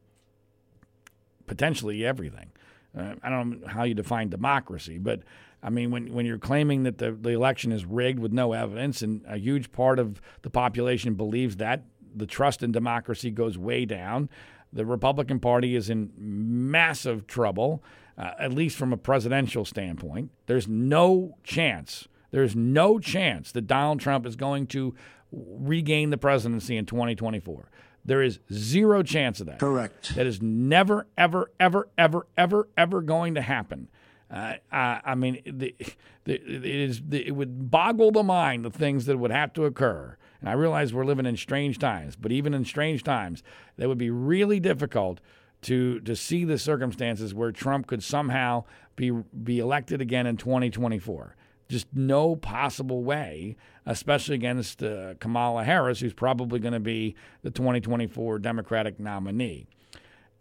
potentially 1.45 2.05
everything. 2.05 2.51
Uh, 2.97 3.16
I 3.24 3.30
don't 3.30 3.62
know 3.62 3.68
how 3.68 3.84
you 3.84 3.93
define 3.93 4.30
democracy, 4.30 4.97
but 4.97 5.22
I 5.64 5.70
mean, 5.70 5.91
when, 5.91 6.14
when 6.14 6.26
you're 6.26 6.39
claiming 6.39 6.84
that 6.84 6.97
the, 6.97 7.12
the 7.12 7.30
election 7.30 7.72
is 7.72 7.86
rigged 7.86 8.20
with 8.20 8.32
no 8.32 8.53
evidence, 8.53 9.01
and 9.01 9.24
a 9.28 9.38
huge 9.38 9.72
part 9.72 9.99
of 9.99 10.22
the 10.41 10.49
population 10.49 11.14
believes 11.14 11.57
that, 11.57 11.84
the 12.16 12.26
trust 12.26 12.64
in 12.64 12.72
democracy 12.72 13.32
goes 13.32 13.57
way 13.57 13.86
down. 13.86 14.30
The 14.74 14.86
Republican 14.86 15.39
Party 15.39 15.76
is 15.76 15.89
in 15.89 16.12
massive 16.18 17.28
trouble, 17.28 17.84
uh, 18.18 18.32
at 18.39 18.53
least 18.53 18.78
from 18.78 18.93
a 18.93 18.97
presidential 18.97 19.66
standpoint. 19.66 20.32
There's 20.45 20.68
no 20.68 21.38
chance, 21.43 22.07
there's 22.32 22.55
no 22.55 22.99
chance 22.99 23.51
that 23.51 23.68
Donald 23.68 23.99
Trump 23.99 24.26
is 24.26 24.36
going 24.36 24.68
to 24.68 24.95
regain 25.32 26.09
the 26.09 26.18
presidency 26.18 26.78
in 26.78 26.86
2024. 26.86 27.70
There 28.03 28.22
is 28.22 28.39
zero 28.51 29.03
chance 29.03 29.39
of 29.39 29.47
that. 29.47 29.59
Correct. 29.59 30.16
That 30.16 30.26
is 30.26 30.41
never, 30.41 31.07
ever, 31.18 31.51
ever, 31.59 31.89
ever, 31.97 32.28
ever, 32.38 32.68
ever 32.78 33.01
going 33.01 33.36
to 33.36 33.41
happen. 33.41 33.89
Uh, 34.30 34.53
I, 34.72 35.01
I, 35.03 35.16
mean, 35.16 35.41
the, 35.45 35.76
the, 36.24 36.34
it, 36.36 36.66
is, 36.66 37.01
the, 37.05 37.28
it 37.28 37.32
would 37.32 37.70
boggle 37.70 38.12
the 38.12 38.24
mind 38.24 38.64
the 38.66 38.72
things 38.72 39.05
that 39.05 39.18
would 39.18 39.32
have 39.32 39.53
to 39.53 39.66
occur. 39.66 40.18
And 40.41 40.49
I 40.49 40.53
realize 40.53 40.93
we're 40.93 41.05
living 41.05 41.25
in 41.25 41.37
strange 41.37 41.79
times, 41.79 42.15
but 42.15 42.31
even 42.31 42.53
in 42.53 42.65
strange 42.65 43.03
times, 43.03 43.43
that 43.77 43.87
would 43.87 43.97
be 43.97 44.09
really 44.09 44.59
difficult 44.59 45.21
to 45.61 45.99
to 46.01 46.15
see 46.15 46.43
the 46.43 46.57
circumstances 46.57 47.33
where 47.33 47.51
Trump 47.51 47.87
could 47.87 48.03
somehow 48.03 48.63
be 48.95 49.11
be 49.11 49.59
elected 49.59 50.01
again 50.01 50.25
in 50.25 50.37
2024. 50.37 51.35
Just 51.69 51.87
no 51.93 52.35
possible 52.35 53.03
way, 53.03 53.55
especially 53.85 54.35
against 54.35 54.83
uh, 54.83 55.13
Kamala 55.19 55.63
Harris, 55.63 56.01
who's 56.01 56.13
probably 56.13 56.59
going 56.59 56.73
to 56.73 56.81
be 56.81 57.15
the 57.43 57.51
2024 57.51 58.39
Democratic 58.39 58.99
nominee. 58.99 59.67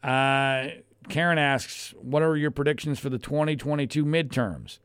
Uh, 0.03 0.69
Karen 1.09 1.39
asks, 1.39 1.95
What 2.01 2.23
are 2.23 2.37
your 2.37 2.51
predictions 2.51 2.99
for 2.99 3.11
the 3.11 3.19
2022 3.19 4.05
midterms? 4.05 4.79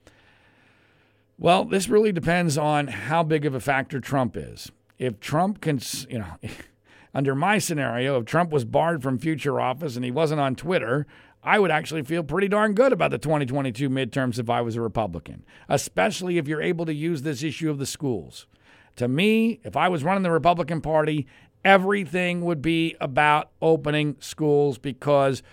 Well, 1.37 1.65
this 1.65 1.89
really 1.89 2.11
depends 2.11 2.57
on 2.57 2.87
how 2.87 3.23
big 3.23 3.45
of 3.45 3.55
a 3.55 3.59
factor 3.59 3.99
Trump 3.99 4.37
is. 4.37 4.71
If 4.97 5.19
Trump 5.19 5.61
can, 5.61 5.79
you 6.09 6.19
know, 6.19 6.37
under 7.13 7.35
my 7.35 7.57
scenario, 7.57 8.19
if 8.19 8.25
Trump 8.25 8.51
was 8.51 8.65
barred 8.65 9.03
from 9.03 9.17
future 9.17 9.59
office 9.59 9.95
and 9.95 10.05
he 10.05 10.11
wasn't 10.11 10.41
on 10.41 10.55
Twitter, 10.55 11.05
I 11.43 11.59
would 11.59 11.71
actually 11.71 12.01
feel 12.01 12.23
pretty 12.23 12.47
darn 12.47 12.73
good 12.73 12.91
about 12.91 13.11
the 13.11 13.19
2022 13.19 13.89
midterms 13.89 14.39
if 14.39 14.49
I 14.49 14.61
was 14.61 14.75
a 14.75 14.81
Republican, 14.81 15.45
especially 15.69 16.37
if 16.37 16.47
you're 16.47 16.61
able 16.61 16.85
to 16.85 16.93
use 16.93 17.21
this 17.21 17.43
issue 17.43 17.69
of 17.69 17.77
the 17.77 17.85
schools. 17.85 18.47
To 18.95 19.07
me, 19.07 19.59
if 19.63 19.77
I 19.77 19.87
was 19.87 20.03
running 20.03 20.23
the 20.23 20.31
Republican 20.31 20.81
Party, 20.81 21.27
everything 21.63 22.41
would 22.41 22.61
be 22.61 22.95
about 22.99 23.51
opening 23.61 24.15
schools 24.19 24.77
because 24.77 25.43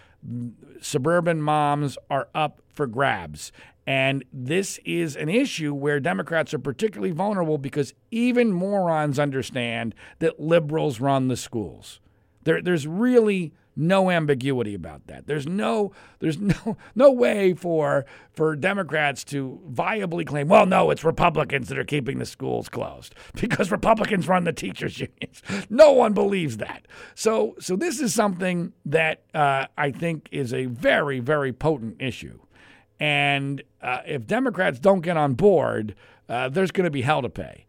suburban 0.81 1.43
moms 1.43 1.99
are 2.09 2.29
up 2.35 2.63
for 2.73 2.87
grabs. 2.87 3.53
And 3.87 4.25
this 4.33 4.79
is 4.85 5.17
an 5.17 5.29
issue 5.29 5.75
where 5.75 5.99
Democrats 5.99 6.55
are 6.55 6.59
particularly 6.59 7.13
vulnerable 7.13 7.59
because 7.59 7.95
even 8.11 8.53
morons 8.53 9.19
understand 9.19 9.95
that 10.21 10.39
liberals 10.39 11.01
run 11.01 11.29
the 11.29 11.37
schools. 11.37 12.01
There, 12.45 12.63
there's 12.63 12.87
really 12.87 13.53
no 13.75 14.11
ambiguity 14.11 14.75
about 14.75 15.07
that. 15.07 15.27
There's 15.27 15.47
no 15.47 15.93
there's 16.19 16.39
no 16.39 16.77
no 16.95 17.11
way 17.11 17.55
for 17.55 18.05
for 18.31 18.55
Democrats 18.57 19.25
to 19.25 19.61
viably 19.71 20.27
claim, 20.27 20.49
well, 20.49 20.67
no, 20.67 20.91
it's 20.91 21.05
Republicans 21.05 21.69
that 21.69 21.79
are 21.79 21.85
keeping 21.85 22.19
the 22.19 22.27
schools 22.27 22.69
closed 22.69 23.15
because 23.41 23.71
Republicans 23.71 24.29
run 24.29 24.45
the 24.45 24.53
teachers 24.53 24.99
unions. 25.01 25.43
No 25.71 25.93
one 25.93 26.13
believes 26.13 26.59
that. 26.59 26.87
So 27.15 27.55
so 27.59 27.77
this 27.77 28.01
is 28.01 28.15
something 28.15 28.73
that 28.85 29.23
uh, 29.35 29.67
I 29.77 29.91
think 29.91 30.29
is 30.31 30.53
a 30.53 30.67
very 30.67 31.21
very 31.21 31.53
potent 31.53 31.97
issue, 32.01 32.39
and 33.01 33.63
uh, 33.83 34.01
if 34.07 34.27
Democrats 34.27 34.79
don't 34.79 35.01
get 35.01 35.17
on 35.17 35.35
board, 35.35 35.95
uh, 36.29 36.49
there's 36.49 36.71
going 36.71 36.85
to 36.85 36.91
be 36.91 37.03
hell 37.03 37.23
to 37.23 37.29
pay. 37.29 37.67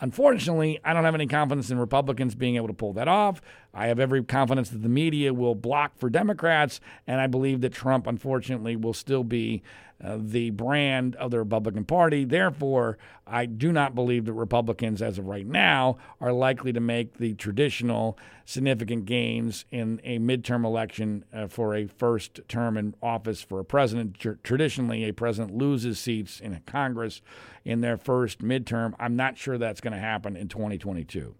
Unfortunately, 0.00 0.78
I 0.84 0.92
don't 0.92 1.04
have 1.04 1.14
any 1.14 1.26
confidence 1.26 1.70
in 1.70 1.78
Republicans 1.78 2.34
being 2.34 2.56
able 2.56 2.68
to 2.68 2.74
pull 2.74 2.92
that 2.94 3.08
off. 3.08 3.40
I 3.76 3.88
have 3.88 4.00
every 4.00 4.24
confidence 4.24 4.70
that 4.70 4.82
the 4.82 4.88
media 4.88 5.34
will 5.34 5.54
block 5.54 5.98
for 5.98 6.08
Democrats, 6.08 6.80
and 7.06 7.20
I 7.20 7.26
believe 7.26 7.60
that 7.60 7.74
Trump, 7.74 8.06
unfortunately, 8.06 8.74
will 8.74 8.94
still 8.94 9.22
be 9.22 9.62
uh, 10.02 10.16
the 10.18 10.48
brand 10.50 11.14
of 11.16 11.30
the 11.30 11.38
Republican 11.38 11.84
Party. 11.84 12.24
Therefore, 12.24 12.96
I 13.26 13.44
do 13.44 13.72
not 13.72 13.94
believe 13.94 14.24
that 14.24 14.32
Republicans, 14.32 15.02
as 15.02 15.18
of 15.18 15.26
right 15.26 15.46
now, 15.46 15.98
are 16.22 16.32
likely 16.32 16.72
to 16.72 16.80
make 16.80 17.18
the 17.18 17.34
traditional 17.34 18.18
significant 18.46 19.04
gains 19.04 19.66
in 19.70 20.00
a 20.04 20.18
midterm 20.18 20.64
election 20.64 21.24
uh, 21.32 21.46
for 21.46 21.74
a 21.74 21.86
first 21.86 22.40
term 22.48 22.78
in 22.78 22.94
office 23.02 23.42
for 23.42 23.60
a 23.60 23.64
president. 23.64 24.18
Tr- 24.18 24.32
traditionally, 24.42 25.04
a 25.04 25.12
president 25.12 25.54
loses 25.54 25.98
seats 25.98 26.40
in 26.40 26.58
Congress 26.66 27.20
in 27.64 27.82
their 27.82 27.98
first 27.98 28.40
midterm. 28.40 28.94
I'm 28.98 29.16
not 29.16 29.36
sure 29.36 29.58
that's 29.58 29.82
going 29.82 29.92
to 29.92 29.98
happen 29.98 30.34
in 30.34 30.48
2022. 30.48 31.34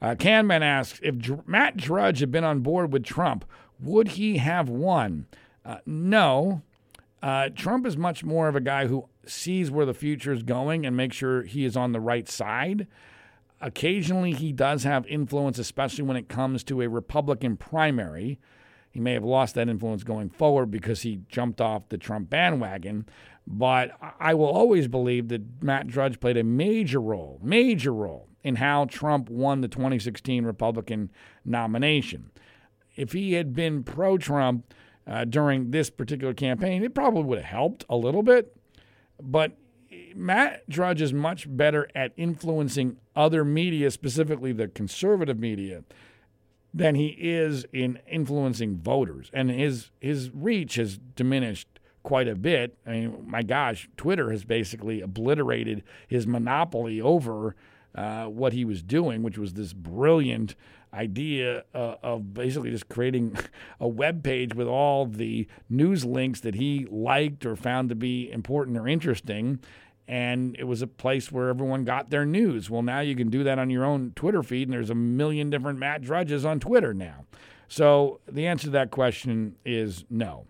Uh, 0.00 0.14
Canman 0.14 0.62
asks 0.62 1.00
if 1.02 1.18
Dr- 1.18 1.46
Matt 1.46 1.76
Drudge 1.76 2.20
had 2.20 2.30
been 2.30 2.44
on 2.44 2.60
board 2.60 2.92
with 2.92 3.04
Trump, 3.04 3.44
would 3.80 4.08
he 4.08 4.38
have 4.38 4.68
won? 4.68 5.26
Uh, 5.64 5.78
no, 5.86 6.62
uh, 7.22 7.48
Trump 7.54 7.86
is 7.86 7.96
much 7.96 8.22
more 8.22 8.48
of 8.48 8.56
a 8.56 8.60
guy 8.60 8.86
who 8.86 9.08
sees 9.26 9.70
where 9.70 9.86
the 9.86 9.94
future 9.94 10.32
is 10.32 10.42
going 10.42 10.86
and 10.86 10.96
makes 10.96 11.16
sure 11.16 11.42
he 11.42 11.64
is 11.64 11.76
on 11.76 11.92
the 11.92 12.00
right 12.00 12.28
side. 12.28 12.86
Occasionally, 13.60 14.32
he 14.32 14.52
does 14.52 14.84
have 14.84 15.06
influence, 15.06 15.58
especially 15.58 16.04
when 16.04 16.16
it 16.16 16.28
comes 16.28 16.62
to 16.64 16.82
a 16.82 16.88
Republican 16.88 17.56
primary. 17.56 18.38
He 18.90 19.00
may 19.00 19.14
have 19.14 19.24
lost 19.24 19.54
that 19.54 19.68
influence 19.68 20.04
going 20.04 20.28
forward 20.28 20.70
because 20.70 21.02
he 21.02 21.20
jumped 21.28 21.60
off 21.60 21.88
the 21.88 21.98
Trump 21.98 22.30
bandwagon. 22.30 23.06
But 23.46 23.92
I 24.20 24.34
will 24.34 24.46
always 24.46 24.88
believe 24.88 25.28
that 25.28 25.62
Matt 25.62 25.86
Drudge 25.86 26.20
played 26.20 26.36
a 26.36 26.44
major 26.44 27.00
role, 27.00 27.40
major 27.42 27.92
role 27.92 28.28
in 28.46 28.56
how 28.56 28.84
Trump 28.84 29.28
won 29.28 29.60
the 29.60 29.66
2016 29.66 30.44
Republican 30.44 31.10
nomination. 31.44 32.30
If 32.94 33.10
he 33.10 33.32
had 33.32 33.54
been 33.54 33.82
pro 33.82 34.16
Trump, 34.16 34.72
uh, 35.04 35.24
during 35.24 35.72
this 35.72 35.90
particular 35.90 36.32
campaign, 36.32 36.84
it 36.84 36.94
probably 36.94 37.24
would 37.24 37.38
have 37.38 37.46
helped 37.46 37.84
a 37.88 37.96
little 37.96 38.22
bit. 38.22 38.56
But 39.20 39.56
Matt 40.14 40.68
Drudge 40.68 41.02
is 41.02 41.12
much 41.12 41.46
better 41.48 41.88
at 41.94 42.12
influencing 42.16 42.98
other 43.16 43.44
media, 43.44 43.90
specifically 43.90 44.52
the 44.52 44.68
conservative 44.68 45.40
media, 45.40 45.82
than 46.72 46.94
he 46.94 47.16
is 47.18 47.66
in 47.72 47.98
influencing 48.08 48.76
voters. 48.76 49.28
And 49.32 49.50
his 49.50 49.90
his 50.00 50.30
reach 50.32 50.76
has 50.76 50.98
diminished 50.98 51.68
quite 52.04 52.28
a 52.28 52.36
bit. 52.36 52.76
I 52.86 52.90
mean, 52.90 53.24
my 53.26 53.42
gosh, 53.42 53.88
Twitter 53.96 54.30
has 54.30 54.44
basically 54.44 55.00
obliterated 55.00 55.82
his 56.06 56.26
monopoly 56.26 57.00
over 57.00 57.56
uh, 57.96 58.26
what 58.26 58.52
he 58.52 58.64
was 58.64 58.82
doing, 58.82 59.22
which 59.22 59.38
was 59.38 59.54
this 59.54 59.72
brilliant 59.72 60.54
idea 60.92 61.64
uh, 61.74 61.96
of 62.02 62.34
basically 62.34 62.70
just 62.70 62.88
creating 62.88 63.36
a 63.80 63.88
web 63.88 64.22
page 64.22 64.54
with 64.54 64.68
all 64.68 65.06
the 65.06 65.46
news 65.68 66.04
links 66.04 66.40
that 66.40 66.54
he 66.54 66.86
liked 66.90 67.44
or 67.44 67.56
found 67.56 67.88
to 67.88 67.94
be 67.94 68.30
important 68.30 68.76
or 68.76 68.86
interesting. 68.86 69.58
And 70.08 70.54
it 70.58 70.64
was 70.64 70.82
a 70.82 70.86
place 70.86 71.32
where 71.32 71.48
everyone 71.48 71.84
got 71.84 72.10
their 72.10 72.24
news. 72.24 72.70
Well, 72.70 72.82
now 72.82 73.00
you 73.00 73.16
can 73.16 73.28
do 73.28 73.42
that 73.44 73.58
on 73.58 73.70
your 73.70 73.84
own 73.84 74.12
Twitter 74.14 74.42
feed, 74.42 74.68
and 74.68 74.72
there's 74.72 74.90
a 74.90 74.94
million 74.94 75.50
different 75.50 75.80
Matt 75.80 76.02
Drudges 76.02 76.44
on 76.44 76.60
Twitter 76.60 76.94
now. 76.94 77.24
So 77.66 78.20
the 78.30 78.46
answer 78.46 78.66
to 78.66 78.70
that 78.70 78.92
question 78.92 79.56
is 79.64 80.04
no. 80.08 80.46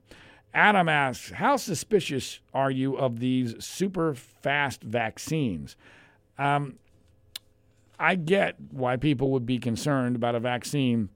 Adam 0.52 0.88
asks, 0.88 1.30
How 1.30 1.56
suspicious 1.56 2.40
are 2.52 2.70
you 2.70 2.96
of 2.96 3.20
these 3.20 3.54
super 3.64 4.14
fast 4.14 4.82
vaccines? 4.82 5.76
Um, 6.38 6.78
I 7.98 8.14
get 8.14 8.56
why 8.70 8.96
people 8.96 9.30
would 9.30 9.46
be 9.46 9.58
concerned 9.58 10.16
about 10.16 10.34
a 10.34 10.40
vaccine 10.40 11.08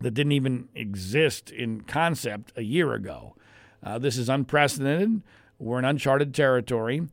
that 0.00 0.12
didn't 0.12 0.32
even 0.32 0.68
exist 0.74 1.50
in 1.50 1.82
concept 1.82 2.52
a 2.56 2.62
year 2.62 2.94
ago. 2.94 3.36
Uh, 3.82 3.98
this 3.98 4.16
is 4.16 4.28
unprecedented. 4.28 5.22
We're 5.58 5.78
in 5.78 5.84
uncharted 5.84 6.34
territory. 6.34 7.08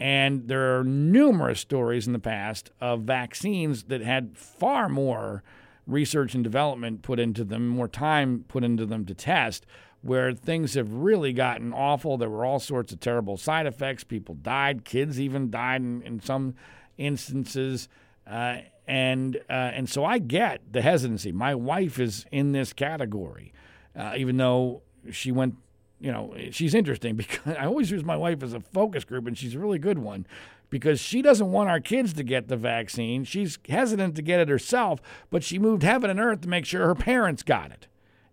And 0.00 0.46
there 0.46 0.78
are 0.78 0.84
numerous 0.84 1.60
stories 1.60 2.06
in 2.06 2.12
the 2.12 2.18
past 2.20 2.70
of 2.80 3.02
vaccines 3.02 3.84
that 3.84 4.00
had 4.00 4.36
far 4.36 4.88
more 4.88 5.42
research 5.86 6.34
and 6.34 6.44
development 6.44 7.02
put 7.02 7.18
into 7.18 7.44
them, 7.44 7.66
more 7.66 7.88
time 7.88 8.44
put 8.46 8.62
into 8.62 8.86
them 8.86 9.04
to 9.06 9.14
test, 9.14 9.66
where 10.02 10.32
things 10.32 10.74
have 10.74 10.92
really 10.92 11.32
gotten 11.32 11.72
awful. 11.72 12.16
There 12.16 12.30
were 12.30 12.44
all 12.44 12.60
sorts 12.60 12.92
of 12.92 13.00
terrible 13.00 13.36
side 13.36 13.66
effects. 13.66 14.04
People 14.04 14.36
died, 14.36 14.84
kids 14.84 15.18
even 15.18 15.50
died 15.50 15.80
in, 15.80 16.02
in 16.02 16.20
some 16.20 16.54
instances. 16.96 17.88
Uh, 18.28 18.58
and 18.86 19.36
uh, 19.48 19.52
and 19.52 19.88
so 19.88 20.04
I 20.04 20.18
get 20.18 20.60
the 20.72 20.82
hesitancy. 20.82 21.32
My 21.32 21.54
wife 21.54 21.98
is 21.98 22.26
in 22.32 22.52
this 22.52 22.72
category, 22.72 23.52
uh, 23.96 24.14
even 24.16 24.36
though 24.36 24.82
she 25.10 25.32
went. 25.32 25.56
You 26.00 26.12
know, 26.12 26.32
she's 26.52 26.74
interesting 26.74 27.16
because 27.16 27.56
I 27.56 27.66
always 27.66 27.90
use 27.90 28.04
my 28.04 28.16
wife 28.16 28.42
as 28.44 28.52
a 28.52 28.60
focus 28.60 29.04
group, 29.04 29.26
and 29.26 29.36
she's 29.36 29.56
a 29.56 29.58
really 29.58 29.80
good 29.80 29.98
one 29.98 30.26
because 30.70 31.00
she 31.00 31.22
doesn't 31.22 31.50
want 31.50 31.68
our 31.68 31.80
kids 31.80 32.12
to 32.14 32.22
get 32.22 32.48
the 32.48 32.56
vaccine. 32.56 33.24
She's 33.24 33.58
hesitant 33.68 34.14
to 34.16 34.22
get 34.22 34.40
it 34.40 34.48
herself, 34.48 35.00
but 35.30 35.42
she 35.42 35.58
moved 35.58 35.82
heaven 35.82 36.10
and 36.10 36.20
earth 36.20 36.42
to 36.42 36.48
make 36.48 36.66
sure 36.66 36.86
her 36.86 36.94
parents 36.94 37.42
got 37.42 37.70
it. 37.70 37.86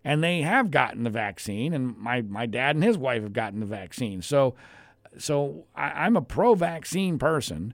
And 0.04 0.24
they 0.24 0.42
have 0.42 0.70
gotten 0.70 1.04
the 1.04 1.10
vaccine, 1.10 1.74
and 1.74 1.98
my, 1.98 2.22
my 2.22 2.46
dad 2.46 2.76
and 2.76 2.84
his 2.84 2.98
wife 2.98 3.24
have 3.24 3.34
gotten 3.34 3.60
the 3.60 3.66
vaccine. 3.66 4.22
So, 4.22 4.54
so 5.18 5.66
I, 5.76 6.06
I'm 6.06 6.16
a 6.16 6.22
pro 6.22 6.54
vaccine 6.54 7.18
person. 7.18 7.74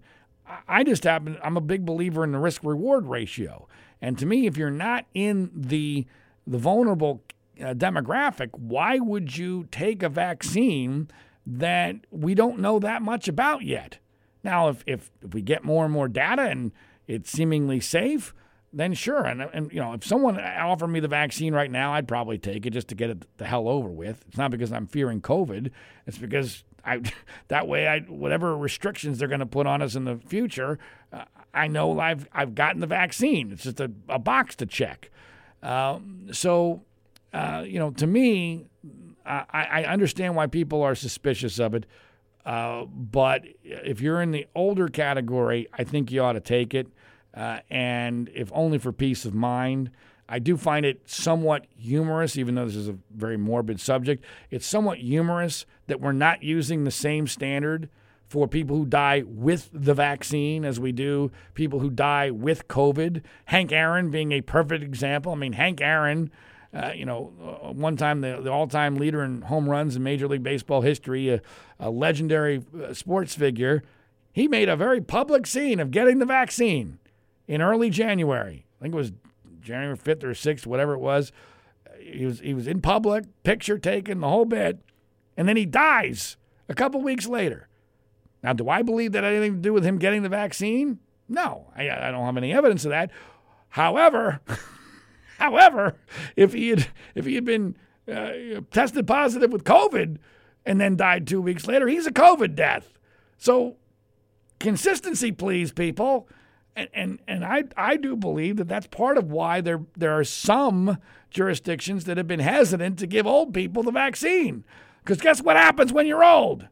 I 0.68 0.84
just 0.84 1.04
happen, 1.04 1.38
I'm 1.44 1.58
a 1.58 1.62
big 1.62 1.86
believer 1.86 2.24
in 2.24 2.32
the 2.32 2.40
risk 2.40 2.64
reward 2.64 3.08
ratio. 3.08 3.68
And 4.02 4.18
to 4.18 4.26
me, 4.26 4.48
if 4.48 4.58
you're 4.58 4.72
not 4.72 5.06
in 5.14 5.52
the, 5.54 6.06
the 6.48 6.58
vulnerable 6.58 7.22
uh, 7.60 7.74
demographic, 7.74 8.50
why 8.58 9.00
would 9.00 9.38
you 9.38 9.68
take 9.72 10.04
a 10.04 10.10
vaccine 10.10 11.10
that 11.46 11.96
we 12.10 12.34
don't 12.34 12.60
know 12.60 12.80
that 12.80 13.02
much 13.02 13.28
about 13.28 13.64
yet? 13.64 14.00
Now, 14.44 14.70
if, 14.70 14.84
if, 14.88 15.12
if 15.22 15.34
we 15.34 15.42
get 15.42 15.64
more 15.64 15.86
and 15.86 15.94
more 15.94 16.08
data 16.08 16.44
and 16.44 16.72
it's 17.08 17.32
seemingly 17.32 17.80
safe, 17.80 18.34
then 18.74 18.94
sure. 18.94 19.26
And, 19.26 19.42
and, 19.42 19.72
you 19.72 19.80
know, 19.80 19.94
if 19.94 20.06
someone 20.06 20.40
offered 20.40 20.88
me 20.88 21.00
the 21.00 21.08
vaccine 21.08 21.54
right 21.54 21.70
now, 21.70 21.94
I'd 21.94 22.08
probably 22.08 22.38
take 22.38 22.66
it 22.66 22.72
just 22.72 22.88
to 22.88 22.96
get 22.96 23.10
it 23.10 23.26
the 23.38 23.46
hell 23.46 23.68
over 23.68 23.90
with. 23.90 24.24
It's 24.28 24.38
not 24.38 24.50
because 24.52 24.72
I'm 24.72 24.88
fearing 24.88 25.22
COVID. 25.22 25.72
It's 26.08 26.18
because 26.18 26.64
I, 26.86 27.02
that 27.48 27.68
way, 27.68 27.88
I 27.88 28.00
whatever 28.02 28.58
restrictions 28.58 29.20
they're 29.20 29.28
going 29.28 29.40
to 29.40 29.46
put 29.46 29.68
on 29.68 29.82
us 29.82 29.96
in 29.96 30.06
the 30.06 30.18
future, 30.18 30.80
uh, 31.12 31.26
I 31.54 31.68
know 31.68 32.00
I've 32.00 32.28
I've 32.34 32.56
gotten 32.56 32.82
the 32.82 32.88
vaccine. 32.88 33.52
It's 33.52 33.64
just 33.64 33.80
a, 33.80 33.92
a 34.10 34.20
box 34.20 34.56
to 34.58 34.66
check. 34.66 35.10
Um, 35.64 36.30
so, 36.32 36.82
uh, 37.34 37.64
you 37.66 37.80
know, 37.80 37.92
to 37.92 38.08
me, 38.08 38.66
I, 39.26 39.46
I 39.52 39.84
understand 39.84 40.36
why 40.36 40.48
people 40.48 40.82
are 40.82 40.96
suspicious 40.96 41.60
of 41.60 41.76
it. 41.76 41.86
Uh, 42.46 42.86
but 42.86 43.44
if 43.64 44.02
you're 44.02 44.22
in 44.22 44.32
the 44.32 44.48
older 44.56 44.88
category, 44.88 45.68
I 45.74 45.84
think 45.84 46.12
you 46.12 46.24
ought 46.24 46.34
to 46.34 46.40
take 46.40 46.74
it. 46.74 46.88
Uh, 47.34 47.60
and 47.70 48.30
if 48.34 48.52
only 48.54 48.78
for 48.78 48.92
peace 48.92 49.26
of 49.26 49.34
mind. 49.34 49.92
I 50.32 50.40
do 50.40 50.56
find 50.56 50.86
it 50.86 51.02
somewhat 51.06 51.68
humorous, 51.78 52.38
even 52.38 52.56
though 52.56 52.66
this 52.66 52.78
is 52.78 52.88
a 52.88 52.98
very 53.14 53.38
morbid 53.38 53.82
subject. 53.82 54.24
It's 54.50 54.66
somewhat 54.66 55.00
humorous 55.00 55.66
that 55.88 56.00
we're 56.00 56.14
not 56.14 56.42
using 56.42 56.86
the 56.86 56.92
same 56.92 57.28
standard 57.28 57.90
for 58.28 58.48
people 58.48 58.78
who 58.78 58.86
die 58.86 59.24
with 59.28 59.70
the 59.74 59.94
vaccine 59.94 60.64
as 60.64 60.80
we 60.80 60.94
do 60.94 61.32
people 61.54 61.80
who 61.80 61.90
die 61.90 62.32
with 62.32 62.70
COVID. 62.70 63.24
Hank 63.46 63.74
Aaron 63.74 64.10
being 64.10 64.32
a 64.32 64.40
perfect 64.40 64.86
example. 64.86 65.34
I 65.34 65.36
mean, 65.36 65.52
Hank 65.52 65.82
Aaron 65.82 66.32
uh, 66.74 66.94
you 66.96 67.06
know, 67.06 67.34
uh, 67.44 67.74
one 67.74 67.98
time 67.98 68.22
the, 68.22 68.40
the 68.42 68.50
all 68.50 68.68
time 68.68 68.96
leader 68.96 69.22
in 69.24 69.42
home 69.42 69.68
runs 69.68 69.96
in 69.98 70.04
Major 70.04 70.30
League 70.30 70.44
Baseball 70.44 70.80
history, 70.80 71.30
a, 71.30 71.42
a 71.80 71.90
legendary 71.90 72.64
uh, 72.82 72.94
sports 72.94 73.36
figure, 73.36 73.84
he 74.32 74.48
made 74.48 74.70
a 74.70 74.78
very 74.78 75.02
public 75.02 75.46
scene 75.46 75.82
of 75.82 75.92
getting 75.92 76.20
the 76.20 76.26
vaccine 76.26 77.00
in 77.48 77.62
early 77.62 77.90
January. 77.90 78.66
I 78.80 78.84
think 78.84 78.94
it 78.94 78.98
was 78.98 79.12
January 79.62 79.98
5th 79.98 80.24
or 80.24 80.32
6th, 80.32 80.66
whatever 80.66 80.94
it 80.94 81.00
was. 81.00 81.32
He 82.00 82.26
was, 82.26 82.40
he 82.40 82.54
was 82.54 82.68
in 82.68 82.82
public, 82.82 83.26
picture 83.44 83.78
taken, 83.78 84.20
the 84.20 84.30
whole 84.30 84.46
bit, 84.46 84.80
and 85.38 85.48
then 85.48 85.58
he 85.58 85.66
dies 85.66 86.38
a 86.68 86.74
couple 86.74 87.02
weeks 87.02 87.28
later. 87.28 87.68
Now, 88.44 88.54
do 88.54 88.70
I 88.70 88.82
believe 88.82 89.12
that 89.12 89.24
had 89.24 89.34
anything 89.34 89.56
to 89.56 89.62
do 89.62 89.74
with 89.74 89.86
him 89.86 90.00
getting 90.00 90.24
the 90.24 90.30
vaccine? 90.30 91.00
No, 91.30 91.68
I, 91.76 91.90
I 91.90 92.12
don't 92.12 92.26
have 92.26 92.38
any 92.38 92.54
evidence 92.54 92.86
of 92.86 92.90
that. 92.90 93.12
However, 93.70 94.42
However, 95.42 95.96
if 96.36 96.54
he 96.54 96.70
had 96.70 96.88
if 97.16 97.26
he 97.26 97.34
had 97.34 97.46
been 97.46 97.76
uh, 98.08 98.62
tested 98.70 99.08
positive 99.08 99.52
with 99.52 99.64
COVID 99.64 100.18
and 100.68 100.80
then 100.80 100.96
died 100.96 101.26
two 101.26 101.42
weeks 101.42 101.66
later, 101.66 101.88
he's 101.88 102.06
a 102.06 102.12
COVID 102.12 102.54
death. 102.54 102.94
So 103.40 103.78
consistency, 104.60 105.32
please, 105.32 105.72
people. 105.72 106.30
And, 106.76 106.90
and 106.94 107.20
and 107.28 107.44
I 107.46 107.64
I 107.76 107.98
do 107.98 108.16
believe 108.16 108.58
that 108.58 108.68
that's 108.68 108.88
part 108.88 109.18
of 109.18 109.30
why 109.30 109.60
there 109.60 109.82
there 109.98 110.18
are 110.18 110.24
some 110.24 110.98
jurisdictions 111.30 112.06
that 112.06 112.18
have 112.18 112.28
been 112.28 112.40
hesitant 112.40 112.98
to 113.00 113.08
give 113.08 113.28
old 113.28 113.54
people 113.54 113.84
the 113.84 113.92
vaccine. 113.92 114.64
Because 115.04 115.20
guess 115.20 115.42
what 115.42 115.58
happens 115.58 115.92
when 115.92 116.06
you're 116.06 116.24
old? 116.24 116.68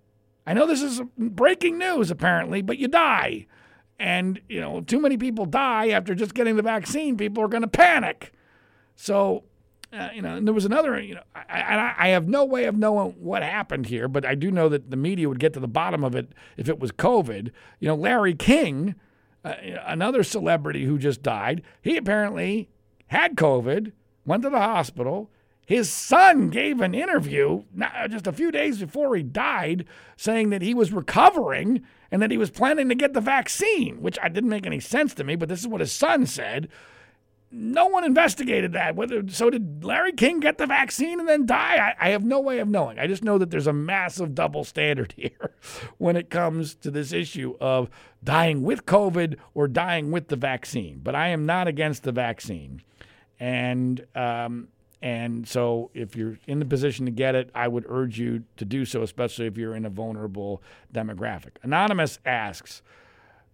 I 0.45 0.53
know 0.53 0.65
this 0.65 0.81
is 0.81 1.01
breaking 1.17 1.77
news 1.77 2.11
apparently, 2.11 2.61
but 2.61 2.77
you 2.77 2.87
die. 2.87 3.47
And, 3.99 4.39
you 4.47 4.61
know, 4.61 4.81
too 4.81 4.99
many 4.99 5.17
people 5.17 5.45
die 5.45 5.89
after 5.89 6.15
just 6.15 6.33
getting 6.33 6.55
the 6.55 6.61
vaccine. 6.61 7.17
People 7.17 7.43
are 7.43 7.49
going 7.49 7.63
to 7.63 7.67
panic. 7.67 8.31
So, 8.95 9.43
uh, 9.91 10.09
you 10.13 10.21
know, 10.21 10.35
and 10.35 10.47
there 10.47 10.53
was 10.53 10.65
another, 10.65 10.99
you 10.99 11.15
know, 11.15 11.23
I, 11.35 11.61
I, 11.61 11.95
I, 11.97 12.07
have 12.09 12.27
no 12.27 12.45
way 12.45 12.65
of 12.65 12.77
knowing 12.77 13.11
what 13.19 13.41
happened 13.41 13.87
here, 13.87 14.07
but 14.07 14.25
I 14.25 14.35
do 14.35 14.51
know 14.51 14.69
that 14.69 14.91
the 14.91 14.97
media 14.97 15.27
would 15.27 15.39
get 15.39 15.53
to 15.53 15.59
the 15.59 15.67
bottom 15.67 16.03
of 16.03 16.15
it 16.15 16.31
if 16.57 16.69
it 16.69 16.79
was 16.79 16.91
COVID. 16.91 17.51
You 17.79 17.87
know, 17.87 17.95
Larry 17.95 18.35
King, 18.35 18.95
uh, 19.43 19.53
another 19.85 20.23
celebrity 20.23 20.85
who 20.85 20.97
just 20.97 21.21
died, 21.21 21.61
he 21.81 21.97
apparently 21.97 22.69
had 23.07 23.35
COVID, 23.35 23.91
went 24.25 24.43
to 24.43 24.49
the 24.49 24.59
hospital. 24.59 25.29
His 25.65 25.89
son 25.89 26.49
gave 26.49 26.81
an 26.81 26.95
interview 26.95 27.63
just 28.09 28.25
a 28.25 28.33
few 28.33 28.51
days 28.51 28.79
before 28.79 29.15
he 29.15 29.21
died 29.21 29.85
saying 30.17 30.49
that 30.49 30.63
he 30.63 30.73
was 30.73 30.91
recovering 30.91 31.83
and 32.11 32.21
that 32.21 32.31
he 32.31 32.37
was 32.37 32.49
planning 32.49 32.89
to 32.89 32.95
get 32.95 33.13
the 33.13 33.21
vaccine, 33.21 34.01
which 34.01 34.17
I 34.21 34.29
didn't 34.29 34.49
make 34.49 34.65
any 34.65 34.79
sense 34.79 35.13
to 35.15 35.23
me, 35.23 35.35
but 35.35 35.47
this 35.47 35.59
is 35.59 35.67
what 35.67 35.81
his 35.81 35.91
son 35.91 36.25
said 36.25 36.69
no 37.51 37.87
one 37.87 38.03
investigated 38.03 38.73
that. 38.73 38.95
So 39.31 39.49
did 39.49 39.83
Larry 39.83 40.11
King 40.11 40.39
get 40.39 40.57
the 40.57 40.67
vaccine 40.67 41.19
and 41.19 41.27
then 41.27 41.45
die? 41.45 41.95
I, 41.99 42.09
have 42.09 42.23
no 42.23 42.39
way 42.39 42.59
of 42.59 42.67
knowing. 42.67 42.99
I 42.99 43.07
just 43.07 43.23
know 43.23 43.37
that 43.37 43.49
there's 43.49 43.67
a 43.67 43.73
massive 43.73 44.35
double 44.35 44.63
standard 44.63 45.13
here 45.17 45.55
when 45.97 46.15
it 46.15 46.29
comes 46.29 46.75
to 46.75 46.91
this 46.91 47.11
issue 47.11 47.55
of 47.59 47.89
dying 48.23 48.61
with 48.61 48.85
COVID 48.85 49.37
or 49.53 49.67
dying 49.67 50.11
with 50.11 50.27
the 50.27 50.35
vaccine. 50.35 50.99
But 51.03 51.15
I 51.15 51.29
am 51.29 51.45
not 51.45 51.67
against 51.67 52.03
the 52.03 52.11
vaccine, 52.11 52.81
and 53.39 54.05
um, 54.15 54.69
and 55.01 55.47
so 55.47 55.91
if 55.93 56.15
you're 56.15 56.37
in 56.47 56.59
the 56.59 56.65
position 56.65 57.05
to 57.05 57.11
get 57.11 57.35
it, 57.35 57.49
I 57.55 57.67
would 57.67 57.85
urge 57.87 58.19
you 58.19 58.43
to 58.57 58.65
do 58.65 58.85
so, 58.85 59.01
especially 59.01 59.47
if 59.47 59.57
you're 59.57 59.75
in 59.75 59.85
a 59.85 59.89
vulnerable 59.89 60.61
demographic. 60.93 61.51
Anonymous 61.63 62.19
asks. 62.25 62.81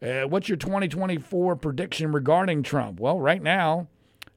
Uh, 0.02 0.24
what's 0.24 0.50
your 0.50 0.58
2024 0.58 1.56
prediction 1.56 2.12
regarding 2.12 2.62
Trump? 2.64 3.00
Well, 3.00 3.20
right 3.20 3.42
now, 3.42 3.88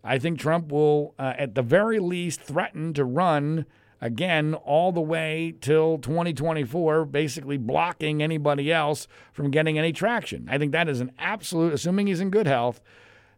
I 0.05 0.19
think 0.19 0.39
Trump 0.39 0.71
will, 0.71 1.15
uh, 1.19 1.35
at 1.37 1.55
the 1.55 1.63
very 1.63 1.99
least, 1.99 2.41
threaten 2.41 2.95
to 2.95 3.05
run 3.05 3.67
again 4.01 4.55
all 4.55 4.93
the 4.93 5.01
way 5.01 5.55
till 5.61 5.99
2024, 5.99 7.05
basically 7.07 7.57
blocking 7.57 8.23
anybody 8.23 8.73
else 8.73 9.09
from 9.33 9.51
getting 9.51 9.79
any 9.79 9.93
traction. 9.93 10.49
I 10.51 10.59
think 10.59 10.73
that 10.73 10.89
is 10.89 11.01
an 11.01 11.13
absolute, 11.19 11.73
assuming 11.73 12.07
he's 12.07 12.21
in 12.21 12.31
good 12.31 12.47
health. 12.47 12.81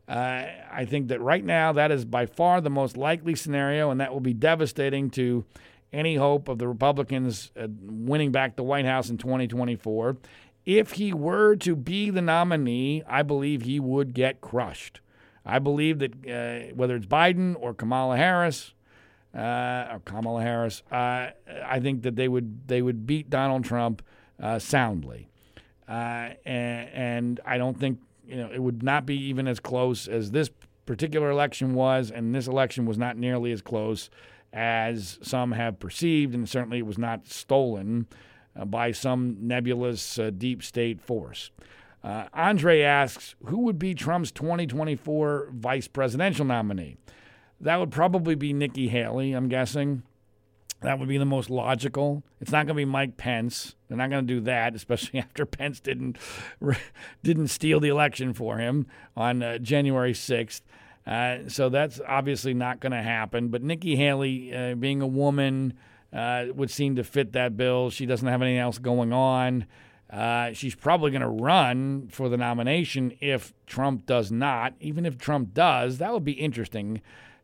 Uh, 0.08 0.46
I 0.72 0.86
think 0.86 1.08
that 1.08 1.20
right 1.20 1.44
now 1.44 1.72
that 1.72 1.90
is 1.90 2.04
by 2.04 2.26
far 2.26 2.60
the 2.60 2.70
most 2.70 2.96
likely 2.96 3.34
scenario, 3.34 3.90
and 3.90 4.00
that 4.00 4.12
will 4.12 4.20
be 4.20 4.34
devastating 4.34 5.10
to 5.10 5.44
any 5.92 6.16
hope 6.16 6.48
of 6.48 6.58
the 6.58 6.68
Republicans 6.68 7.50
uh, 7.58 7.66
winning 7.82 8.32
back 8.32 8.56
the 8.56 8.62
White 8.62 8.84
House 8.84 9.08
in 9.10 9.18
2024 9.18 10.16
if 10.66 10.92
he 10.92 11.12
were 11.12 11.56
to 11.56 11.74
be 11.74 12.10
the 12.10 12.22
nominee, 12.22 13.02
I 13.08 13.22
believe 13.22 13.62
he 13.62 13.80
would 13.80 14.14
get 14.14 14.40
crushed. 14.40 15.00
I 15.44 15.58
believe 15.58 15.98
that 16.00 16.12
uh, 16.26 16.74
whether 16.74 16.96
it's 16.96 17.06
Biden 17.06 17.56
or 17.58 17.74
Kamala 17.74 18.16
Harris, 18.16 18.74
uh, 19.34 19.88
or 19.92 20.00
Kamala 20.04 20.42
Harris, 20.42 20.82
uh, 20.90 21.28
I 21.64 21.80
think 21.80 22.02
that 22.02 22.16
they 22.16 22.28
would 22.28 22.66
they 22.66 22.82
would 22.82 23.06
beat 23.06 23.30
Donald 23.30 23.64
Trump 23.64 24.02
uh, 24.42 24.58
soundly, 24.58 25.28
uh, 25.88 26.30
and, 26.44 26.88
and 26.92 27.40
I 27.44 27.58
don't 27.58 27.78
think 27.78 28.00
you 28.26 28.36
know 28.36 28.50
it 28.52 28.60
would 28.60 28.82
not 28.82 29.06
be 29.06 29.16
even 29.16 29.46
as 29.46 29.60
close 29.60 30.08
as 30.08 30.32
this 30.32 30.50
particular 30.84 31.30
election 31.30 31.74
was, 31.74 32.10
and 32.10 32.34
this 32.34 32.48
election 32.48 32.86
was 32.86 32.98
not 32.98 33.16
nearly 33.16 33.52
as 33.52 33.62
close 33.62 34.10
as 34.52 35.18
some 35.22 35.52
have 35.52 35.78
perceived, 35.78 36.34
and 36.34 36.48
certainly 36.48 36.78
it 36.78 36.86
was 36.86 36.98
not 36.98 37.28
stolen 37.28 38.08
uh, 38.56 38.64
by 38.64 38.90
some 38.90 39.36
nebulous 39.40 40.18
uh, 40.18 40.30
deep 40.30 40.62
state 40.62 41.00
force. 41.00 41.50
Andre 42.02 42.80
asks, 42.80 43.34
who 43.44 43.58
would 43.58 43.78
be 43.78 43.94
Trump's 43.94 44.32
2024 44.32 45.50
vice 45.52 45.86
presidential 45.86 46.46
nominee? 46.46 46.96
That 47.60 47.76
would 47.76 47.90
probably 47.90 48.34
be 48.34 48.52
Nikki 48.52 48.88
Haley, 48.88 49.32
I'm 49.32 49.48
guessing. 49.48 50.02
That 50.80 50.98
would 50.98 51.08
be 51.08 51.18
the 51.18 51.26
most 51.26 51.50
logical. 51.50 52.22
It's 52.40 52.50
not 52.50 52.66
going 52.66 52.68
to 52.68 52.74
be 52.74 52.84
Mike 52.86 53.18
Pence. 53.18 53.74
They're 53.86 53.98
not 53.98 54.08
going 54.08 54.26
to 54.26 54.34
do 54.34 54.40
that, 54.42 54.74
especially 54.76 55.20
after 55.20 55.44
Pence 55.44 55.80
didn't 55.80 56.16
didn't 57.22 57.48
steal 57.48 57.80
the 57.80 57.88
election 57.88 58.32
for 58.32 58.58
him 58.58 58.86
on 59.16 59.42
uh, 59.42 59.58
January 59.58 60.12
6th. 60.12 60.62
Uh, 61.06 61.48
so 61.48 61.68
that's 61.68 62.00
obviously 62.06 62.54
not 62.54 62.80
going 62.80 62.92
to 62.92 63.02
happen. 63.02 63.48
But 63.48 63.62
Nikki 63.62 63.96
Haley, 63.96 64.54
uh, 64.54 64.74
being 64.74 65.02
a 65.02 65.06
woman, 65.06 65.74
uh, 66.12 66.46
would 66.54 66.70
seem 66.70 66.96
to 66.96 67.04
fit 67.04 67.32
that 67.32 67.56
bill. 67.56 67.90
She 67.90 68.06
doesn't 68.06 68.26
have 68.26 68.42
anything 68.42 68.58
else 68.58 68.78
going 68.78 69.12
on. 69.12 69.66
Uh, 70.10 70.52
she's 70.52 70.74
probably 70.74 71.10
going 71.10 71.22
to 71.22 71.28
run 71.28 72.08
for 72.08 72.28
the 72.28 72.36
nomination 72.36 73.12
if 73.20 73.54
Trump 73.66 74.06
does 74.06 74.32
not. 74.32 74.74
Even 74.80 75.06
if 75.06 75.16
Trump 75.16 75.54
does, 75.54 75.98
that 75.98 76.12
would 76.12 76.24
be 76.24 76.32
interesting. 76.32 77.00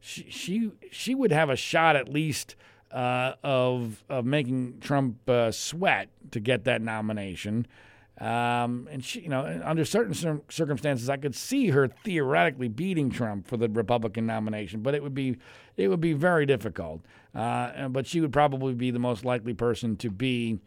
She 0.07 0.70
she, 0.93 1.15
would 1.16 1.33
have 1.33 1.51
a 1.51 1.57
shot 1.57 1.97
at 1.97 2.09
least 2.09 2.55
uh, 2.93 3.33
of 3.43 4.05
of 4.09 4.24
making 4.24 4.78
Trump 4.81 5.28
uh, 5.28 5.51
sweat 5.51 6.09
to 6.31 6.39
get 6.39 6.65
that 6.65 6.81
nomination. 6.81 7.66
Um, 8.19 8.89
and 8.91 9.05
she, 9.05 9.20
you 9.20 9.28
know, 9.28 9.61
under 9.65 9.85
certain 9.85 10.15
cir- 10.15 10.41
circumstances, 10.49 11.11
I 11.11 11.16
could 11.16 11.35
see 11.35 11.69
her 11.69 11.89
theoretically 11.89 12.69
beating 12.69 13.11
Trump 13.11 13.47
for 13.47 13.57
the 13.59 13.69
Republican 13.69 14.27
nomination, 14.27 14.81
but 14.81 14.95
it 14.95 15.03
would 15.03 15.15
be 15.15 15.37
it 15.77 15.89
would 15.89 16.01
be 16.01 16.12
very 16.12 16.47
difficult. 16.47 17.03
Uh, 17.35 17.89
but 17.89 18.07
she 18.07 18.20
would 18.20 18.33
probably 18.33 18.74
be 18.74 18.93
the 18.93 19.01
most 19.01 19.24
likely 19.24 19.55
person 19.55 19.97
to 19.97 20.09
be 20.09 20.61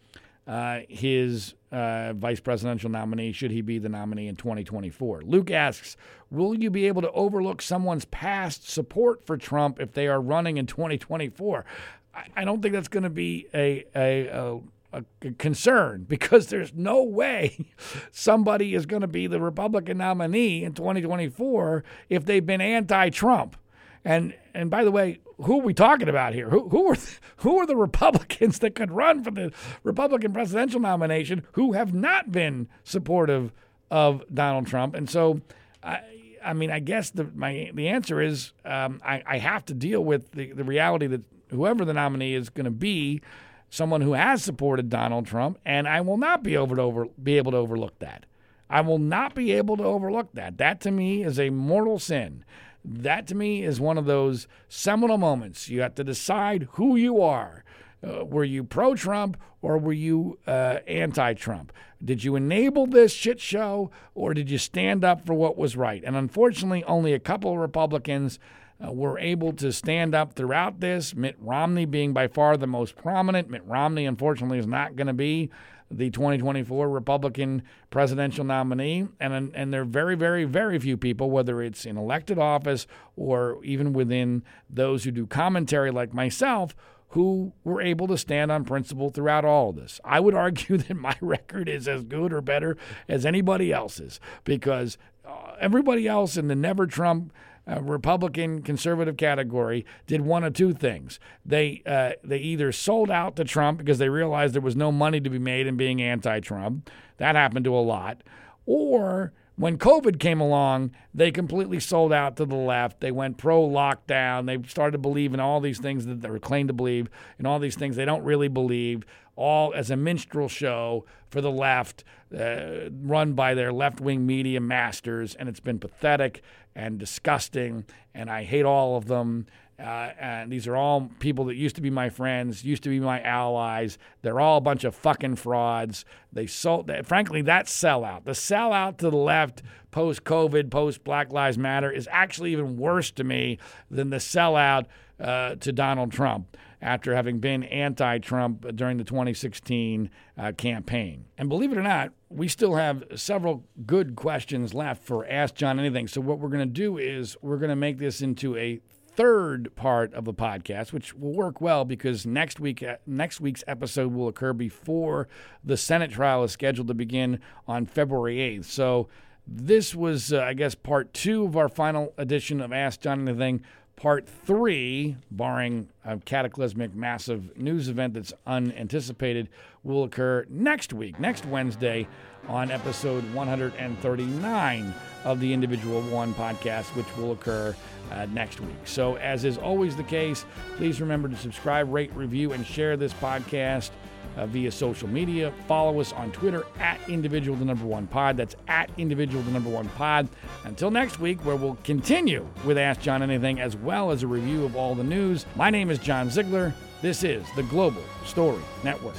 uh, 0.47 0.79
his 0.89 1.53
uh, 1.71 2.13
vice 2.13 2.39
presidential 2.39 2.89
nominee, 2.89 3.31
should 3.31 3.51
he 3.51 3.61
be 3.61 3.77
the 3.77 3.89
nominee 3.89 4.27
in 4.27 4.35
2024. 4.35 5.21
Luke 5.21 5.51
asks, 5.51 5.95
Will 6.31 6.55
you 6.55 6.69
be 6.69 6.87
able 6.87 7.01
to 7.01 7.11
overlook 7.11 7.61
someone's 7.61 8.05
past 8.05 8.69
support 8.69 9.25
for 9.25 9.37
Trump 9.37 9.79
if 9.79 9.93
they 9.93 10.07
are 10.07 10.21
running 10.21 10.57
in 10.57 10.65
2024? 10.65 11.65
I, 12.13 12.25
I 12.35 12.45
don't 12.45 12.61
think 12.61 12.73
that's 12.73 12.87
going 12.87 13.03
to 13.03 13.09
be 13.09 13.47
a, 13.53 13.85
a, 13.95 14.27
a 14.27 14.59
a 14.91 15.03
concern 15.37 16.03
because 16.07 16.47
there's 16.47 16.73
no 16.73 17.03
way 17.03 17.67
somebody 18.11 18.73
is 18.73 18.85
going 18.85 19.01
to 19.01 19.07
be 19.07 19.27
the 19.27 19.39
Republican 19.39 19.99
nominee 19.99 20.63
in 20.63 20.73
2024 20.73 21.83
if 22.09 22.25
they've 22.25 22.45
been 22.45 22.61
anti-Trump. 22.61 23.55
And 24.03 24.33
and 24.53 24.69
by 24.71 24.83
the 24.83 24.91
way, 24.91 25.19
who 25.41 25.59
are 25.59 25.63
we 25.63 25.73
talking 25.73 26.09
about 26.09 26.33
here? 26.33 26.49
Who 26.49 26.69
who 26.69 26.91
are 26.91 26.97
who 27.37 27.57
are 27.57 27.65
the 27.65 27.75
Republicans 27.75 28.59
that 28.59 28.75
could 28.75 28.91
run 28.91 29.23
for 29.23 29.31
the 29.31 29.51
Republican 29.83 30.33
presidential 30.33 30.79
nomination 30.79 31.43
who 31.53 31.73
have 31.73 31.93
not 31.93 32.31
been 32.31 32.67
supportive 32.83 33.51
of 33.89 34.23
Donald 34.33 34.67
Trump? 34.67 34.95
And 34.95 35.09
so, 35.09 35.41
I 35.83 36.01
I 36.43 36.53
mean, 36.53 36.71
I 36.71 36.79
guess 36.79 37.11
the 37.11 37.25
my 37.35 37.71
the 37.73 37.87
answer 37.87 38.21
is 38.21 38.53
um, 38.65 39.01
I 39.03 39.23
I 39.25 39.37
have 39.37 39.65
to 39.65 39.73
deal 39.73 40.03
with 40.03 40.31
the 40.31 40.51
the 40.51 40.63
reality 40.63 41.07
that 41.07 41.21
whoever 41.49 41.85
the 41.85 41.93
nominee 41.93 42.33
is 42.33 42.49
going 42.49 42.65
to 42.65 42.71
be 42.71 43.21
someone 43.69 44.01
who 44.01 44.13
has 44.13 44.43
supported 44.43 44.89
Donald 44.89 45.25
Trump, 45.25 45.59
and 45.65 45.87
I 45.87 46.01
will 46.01 46.17
not 46.17 46.43
be 46.43 46.57
over 46.57 46.75
to 46.75 46.81
over 46.81 47.05
be 47.21 47.37
able 47.37 47.51
to 47.51 47.57
overlook 47.57 47.99
that. 47.99 48.25
I 48.69 48.81
will 48.81 48.99
not 48.99 49.33
be 49.33 49.51
able 49.53 49.77
to 49.77 49.83
overlook 49.83 50.33
that. 50.33 50.57
That 50.57 50.79
to 50.81 50.91
me 50.91 51.23
is 51.23 51.39
a 51.39 51.49
mortal 51.49 51.97
sin. 51.97 52.43
That 52.83 53.27
to 53.27 53.35
me 53.35 53.63
is 53.63 53.79
one 53.79 53.97
of 53.97 54.05
those 54.05 54.47
seminal 54.67 55.17
moments. 55.17 55.69
You 55.69 55.81
have 55.81 55.95
to 55.95 56.03
decide 56.03 56.67
who 56.73 56.95
you 56.95 57.21
are. 57.21 57.63
Uh, 58.01 58.23
were 58.23 58.45
you 58.45 58.63
pro 58.63 58.95
Trump 58.95 59.37
or 59.61 59.77
were 59.77 59.93
you 59.93 60.39
uh, 60.47 60.79
anti 60.87 61.33
Trump? 61.33 61.73
Did 62.03 62.23
you 62.23 62.35
enable 62.37 62.87
this 62.87 63.11
shit 63.11 63.41
show 63.41 63.91
or 64.15 64.33
did 64.33 64.49
you 64.49 64.57
stand 64.57 65.03
up 65.03 65.25
for 65.25 65.33
what 65.33 65.57
was 65.57 65.75
right? 65.75 66.01
And 66.05 66.15
unfortunately, 66.15 66.83
only 66.85 67.13
a 67.13 67.19
couple 67.19 67.51
of 67.51 67.57
Republicans 67.57 68.39
uh, 68.85 68.91
were 68.91 69.19
able 69.19 69.53
to 69.53 69.71
stand 69.71 70.15
up 70.15 70.33
throughout 70.33 70.79
this. 70.79 71.15
Mitt 71.15 71.35
Romney 71.39 71.85
being 71.85 72.13
by 72.13 72.27
far 72.27 72.57
the 72.57 72.67
most 72.67 72.95
prominent. 72.95 73.49
Mitt 73.49 73.65
Romney, 73.65 74.05
unfortunately, 74.05 74.57
is 74.57 74.67
not 74.67 74.95
going 74.95 75.07
to 75.07 75.13
be 75.13 75.49
the 75.91 76.09
2024 76.09 76.87
Republican 76.87 77.63
presidential 77.89 78.45
nominee. 78.45 79.07
And, 79.19 79.51
and 79.53 79.73
there 79.73 79.81
are 79.81 79.85
very, 79.85 80.15
very, 80.15 80.45
very 80.45 80.79
few 80.79 80.97
people, 80.97 81.29
whether 81.29 81.61
it's 81.61 81.85
in 81.85 81.97
elected 81.97 82.37
office 82.37 82.87
or 83.15 83.63
even 83.63 83.93
within 83.93 84.43
those 84.69 85.03
who 85.03 85.11
do 85.11 85.25
commentary 85.25 85.91
like 85.91 86.13
myself, 86.13 86.75
who 87.09 87.53
were 87.63 87.81
able 87.81 88.07
to 88.07 88.17
stand 88.17 88.51
on 88.51 88.63
principle 88.63 89.09
throughout 89.09 89.43
all 89.43 89.71
of 89.71 89.75
this. 89.75 89.99
I 90.05 90.19
would 90.19 90.35
argue 90.35 90.77
that 90.77 90.95
my 90.95 91.15
record 91.21 91.67
is 91.67 91.87
as 91.87 92.03
good 92.03 92.31
or 92.31 92.41
better 92.41 92.77
as 93.07 93.25
anybody 93.25 93.73
else's 93.73 94.19
because 94.43 94.97
uh, 95.25 95.55
everybody 95.59 96.07
else 96.07 96.37
in 96.37 96.47
the 96.47 96.55
never 96.55 96.85
Trump 96.85 97.33
uh, 97.69 97.81
Republican 97.81 98.61
conservative 98.61 99.17
category 99.17 99.85
did 100.07 100.21
one 100.21 100.43
of 100.43 100.53
two 100.53 100.73
things. 100.73 101.19
They 101.45 101.81
uh, 101.85 102.11
they 102.23 102.37
either 102.37 102.71
sold 102.71 103.11
out 103.11 103.35
to 103.35 103.43
Trump 103.43 103.77
because 103.77 103.97
they 103.97 104.09
realized 104.09 104.53
there 104.55 104.61
was 104.61 104.75
no 104.75 104.91
money 104.91 105.19
to 105.19 105.29
be 105.29 105.39
made 105.39 105.67
in 105.67 105.77
being 105.77 106.01
anti-Trump. 106.01 106.89
That 107.17 107.35
happened 107.35 107.65
to 107.65 107.75
a 107.75 107.79
lot. 107.79 108.23
Or 108.65 109.33
when 109.55 109.77
COVID 109.77 110.19
came 110.19 110.39
along, 110.39 110.91
they 111.13 111.31
completely 111.31 111.81
sold 111.81 112.13
out 112.13 112.37
to 112.37 112.45
the 112.45 112.55
left. 112.55 113.01
They 113.01 113.11
went 113.11 113.37
pro 113.37 113.67
lockdown. 113.67 114.45
They 114.45 114.65
started 114.69 114.93
to 114.93 114.97
believe 114.99 115.33
in 115.33 115.41
all 115.41 115.59
these 115.59 115.79
things 115.79 116.05
that 116.05 116.21
they 116.21 116.29
were 116.29 116.39
claimed 116.39 116.69
to 116.69 116.73
believe, 116.73 117.09
and 117.37 117.45
all 117.45 117.59
these 117.59 117.75
things 117.75 117.97
they 117.97 118.05
don't 118.05 118.23
really 118.23 118.47
believe, 118.47 119.03
all 119.35 119.73
as 119.73 119.91
a 119.91 119.97
minstrel 119.97 120.47
show 120.47 121.05
for 121.29 121.41
the 121.41 121.51
left, 121.51 122.05
uh, 122.37 122.89
run 123.01 123.33
by 123.33 123.53
their 123.53 123.73
left 123.73 123.99
wing 123.99 124.25
media 124.25 124.61
masters. 124.61 125.35
And 125.35 125.49
it's 125.49 125.59
been 125.59 125.77
pathetic 125.77 126.41
and 126.79 126.97
disgusting, 126.97 127.83
and 128.13 128.29
I 128.29 128.43
hate 128.43 128.63
all 128.63 128.95
of 128.95 129.05
them. 129.05 129.47
Uh, 129.77 130.11
and 130.19 130.51
these 130.51 130.67
are 130.67 130.75
all 130.75 131.09
people 131.19 131.45
that 131.45 131.55
used 131.55 131.75
to 131.75 131.81
be 131.81 131.89
my 131.89 132.09
friends, 132.09 132.65
used 132.65 132.83
to 132.83 132.89
be 132.89 132.99
my 132.99 133.21
allies. 133.21 133.97
They're 134.21 134.39
all 134.39 134.57
a 134.57 134.61
bunch 134.61 134.83
of 134.83 134.95
fucking 134.95 135.35
frauds. 135.35 136.03
They 136.33 136.47
sold, 136.47 136.91
frankly, 137.05 137.41
that 137.43 137.67
sellout, 137.67 138.25
the 138.25 138.31
sellout 138.31 138.97
to 138.97 139.09
the 139.09 139.17
left 139.17 139.61
post 139.91 140.23
COVID, 140.23 140.69
post 140.69 141.03
Black 141.03 141.31
Lives 141.31 141.57
Matter, 141.57 141.91
is 141.91 142.07
actually 142.11 142.51
even 142.53 142.77
worse 142.77 143.11
to 143.11 143.23
me 143.23 143.57
than 143.89 144.09
the 144.09 144.17
sellout 144.17 144.85
uh, 145.19 145.55
to 145.55 145.71
Donald 145.71 146.11
Trump 146.11 146.57
after 146.81 147.15
having 147.15 147.39
been 147.39 147.63
anti 147.63 148.17
Trump 148.19 148.65
during 148.75 148.97
the 148.97 149.03
2016 149.03 150.09
uh, 150.37 150.51
campaign. 150.53 151.25
And 151.37 151.49
believe 151.49 151.71
it 151.71 151.77
or 151.77 151.83
not, 151.83 152.11
we 152.29 152.47
still 152.47 152.75
have 152.75 153.03
several 153.15 153.65
good 153.85 154.15
questions 154.15 154.73
left 154.73 155.03
for 155.03 155.27
Ask 155.27 155.55
John 155.55 155.79
Anything. 155.79 156.07
So, 156.07 156.21
what 156.21 156.39
we're 156.39 156.49
going 156.49 156.67
to 156.67 156.73
do 156.73 156.97
is 156.97 157.35
we're 157.41 157.57
going 157.57 157.69
to 157.69 157.75
make 157.75 157.97
this 157.97 158.21
into 158.21 158.55
a 158.55 158.79
third 159.19 159.75
part 159.75 160.13
of 160.13 160.23
the 160.23 160.33
podcast, 160.33 160.93
which 160.93 161.13
will 161.13 161.33
work 161.33 161.59
well 161.59 161.83
because 161.83 162.25
next 162.25 162.59
week 162.59 162.81
uh, 162.81 162.95
next 163.05 163.41
week's 163.41 163.63
episode 163.67 164.13
will 164.13 164.29
occur 164.29 164.53
before 164.53 165.27
the 165.63 165.75
Senate 165.75 166.11
trial 166.11 166.43
is 166.43 166.51
scheduled 166.51 166.87
to 166.87 166.93
begin 166.93 167.39
on 167.67 167.85
February 167.85 168.37
8th. 168.37 168.65
So 168.65 169.09
this 169.45 169.95
was, 169.95 170.31
uh, 170.31 170.41
I 170.41 170.53
guess, 170.53 170.75
part 170.75 171.13
two 171.13 171.43
of 171.43 171.57
our 171.57 171.67
final 171.67 172.13
edition 172.17 172.61
of 172.61 172.71
Ask 172.71 173.01
John 173.01 173.27
Anything. 173.27 173.63
Part 173.99 174.29
three, 174.29 175.17
barring 175.29 175.89
a 176.05 176.17
cataclysmic 176.19 176.95
massive 176.95 177.57
news 177.57 177.89
event 177.89 178.13
that's 178.13 178.31
unanticipated, 178.47 179.49
will 179.83 180.05
occur 180.05 180.45
next 180.47 180.93
week, 180.93 181.19
next 181.19 181.45
Wednesday, 181.45 182.07
on 182.47 182.71
episode 182.71 183.25
139 183.33 184.93
of 185.25 185.41
the 185.41 185.51
Individual 185.51 186.01
One 186.03 186.33
podcast, 186.33 186.85
which 186.95 187.17
will 187.17 187.33
occur 187.33 187.75
uh, 188.11 188.25
next 188.27 188.61
week. 188.61 188.77
So, 188.85 189.17
as 189.17 189.43
is 189.43 189.57
always 189.57 189.97
the 189.97 190.03
case, 190.03 190.45
please 190.77 191.01
remember 191.01 191.27
to 191.27 191.35
subscribe, 191.35 191.91
rate, 191.91 192.13
review, 192.15 192.53
and 192.53 192.65
share 192.65 192.95
this 192.95 193.11
podcast 193.15 193.89
uh, 194.37 194.45
via 194.45 194.71
social 194.71 195.07
media. 195.07 195.53
Follow 195.67 195.99
us 195.99 196.13
on 196.13 196.31
Twitter 196.31 196.65
at 196.79 196.99
individual 197.09 197.57
the 197.57 197.65
number 197.65 197.85
one 197.85 198.07
pod. 198.07 198.37
That's 198.37 198.55
at 198.67 198.89
individual 198.97 199.43
the 199.43 199.51
number 199.51 199.69
one 199.69 199.89
pod. 199.89 200.29
Until 200.65 200.91
next 200.91 201.19
week, 201.19 201.43
where 201.45 201.55
we'll 201.55 201.77
continue 201.83 202.47
with 202.65 202.77
Ask 202.77 203.01
John 203.01 203.23
Anything 203.23 203.59
as 203.59 203.75
well 203.75 204.11
as 204.11 204.23
a 204.23 204.27
review 204.27 204.65
of 204.65 204.75
all 204.75 204.95
the 204.95 205.03
news. 205.03 205.45
My 205.55 205.69
name 205.69 205.89
is 205.89 205.99
John 205.99 206.29
Ziegler. 206.29 206.73
This 207.01 207.23
is 207.23 207.45
the 207.55 207.63
Global 207.63 208.03
Story 208.25 208.61
Network. 208.83 209.15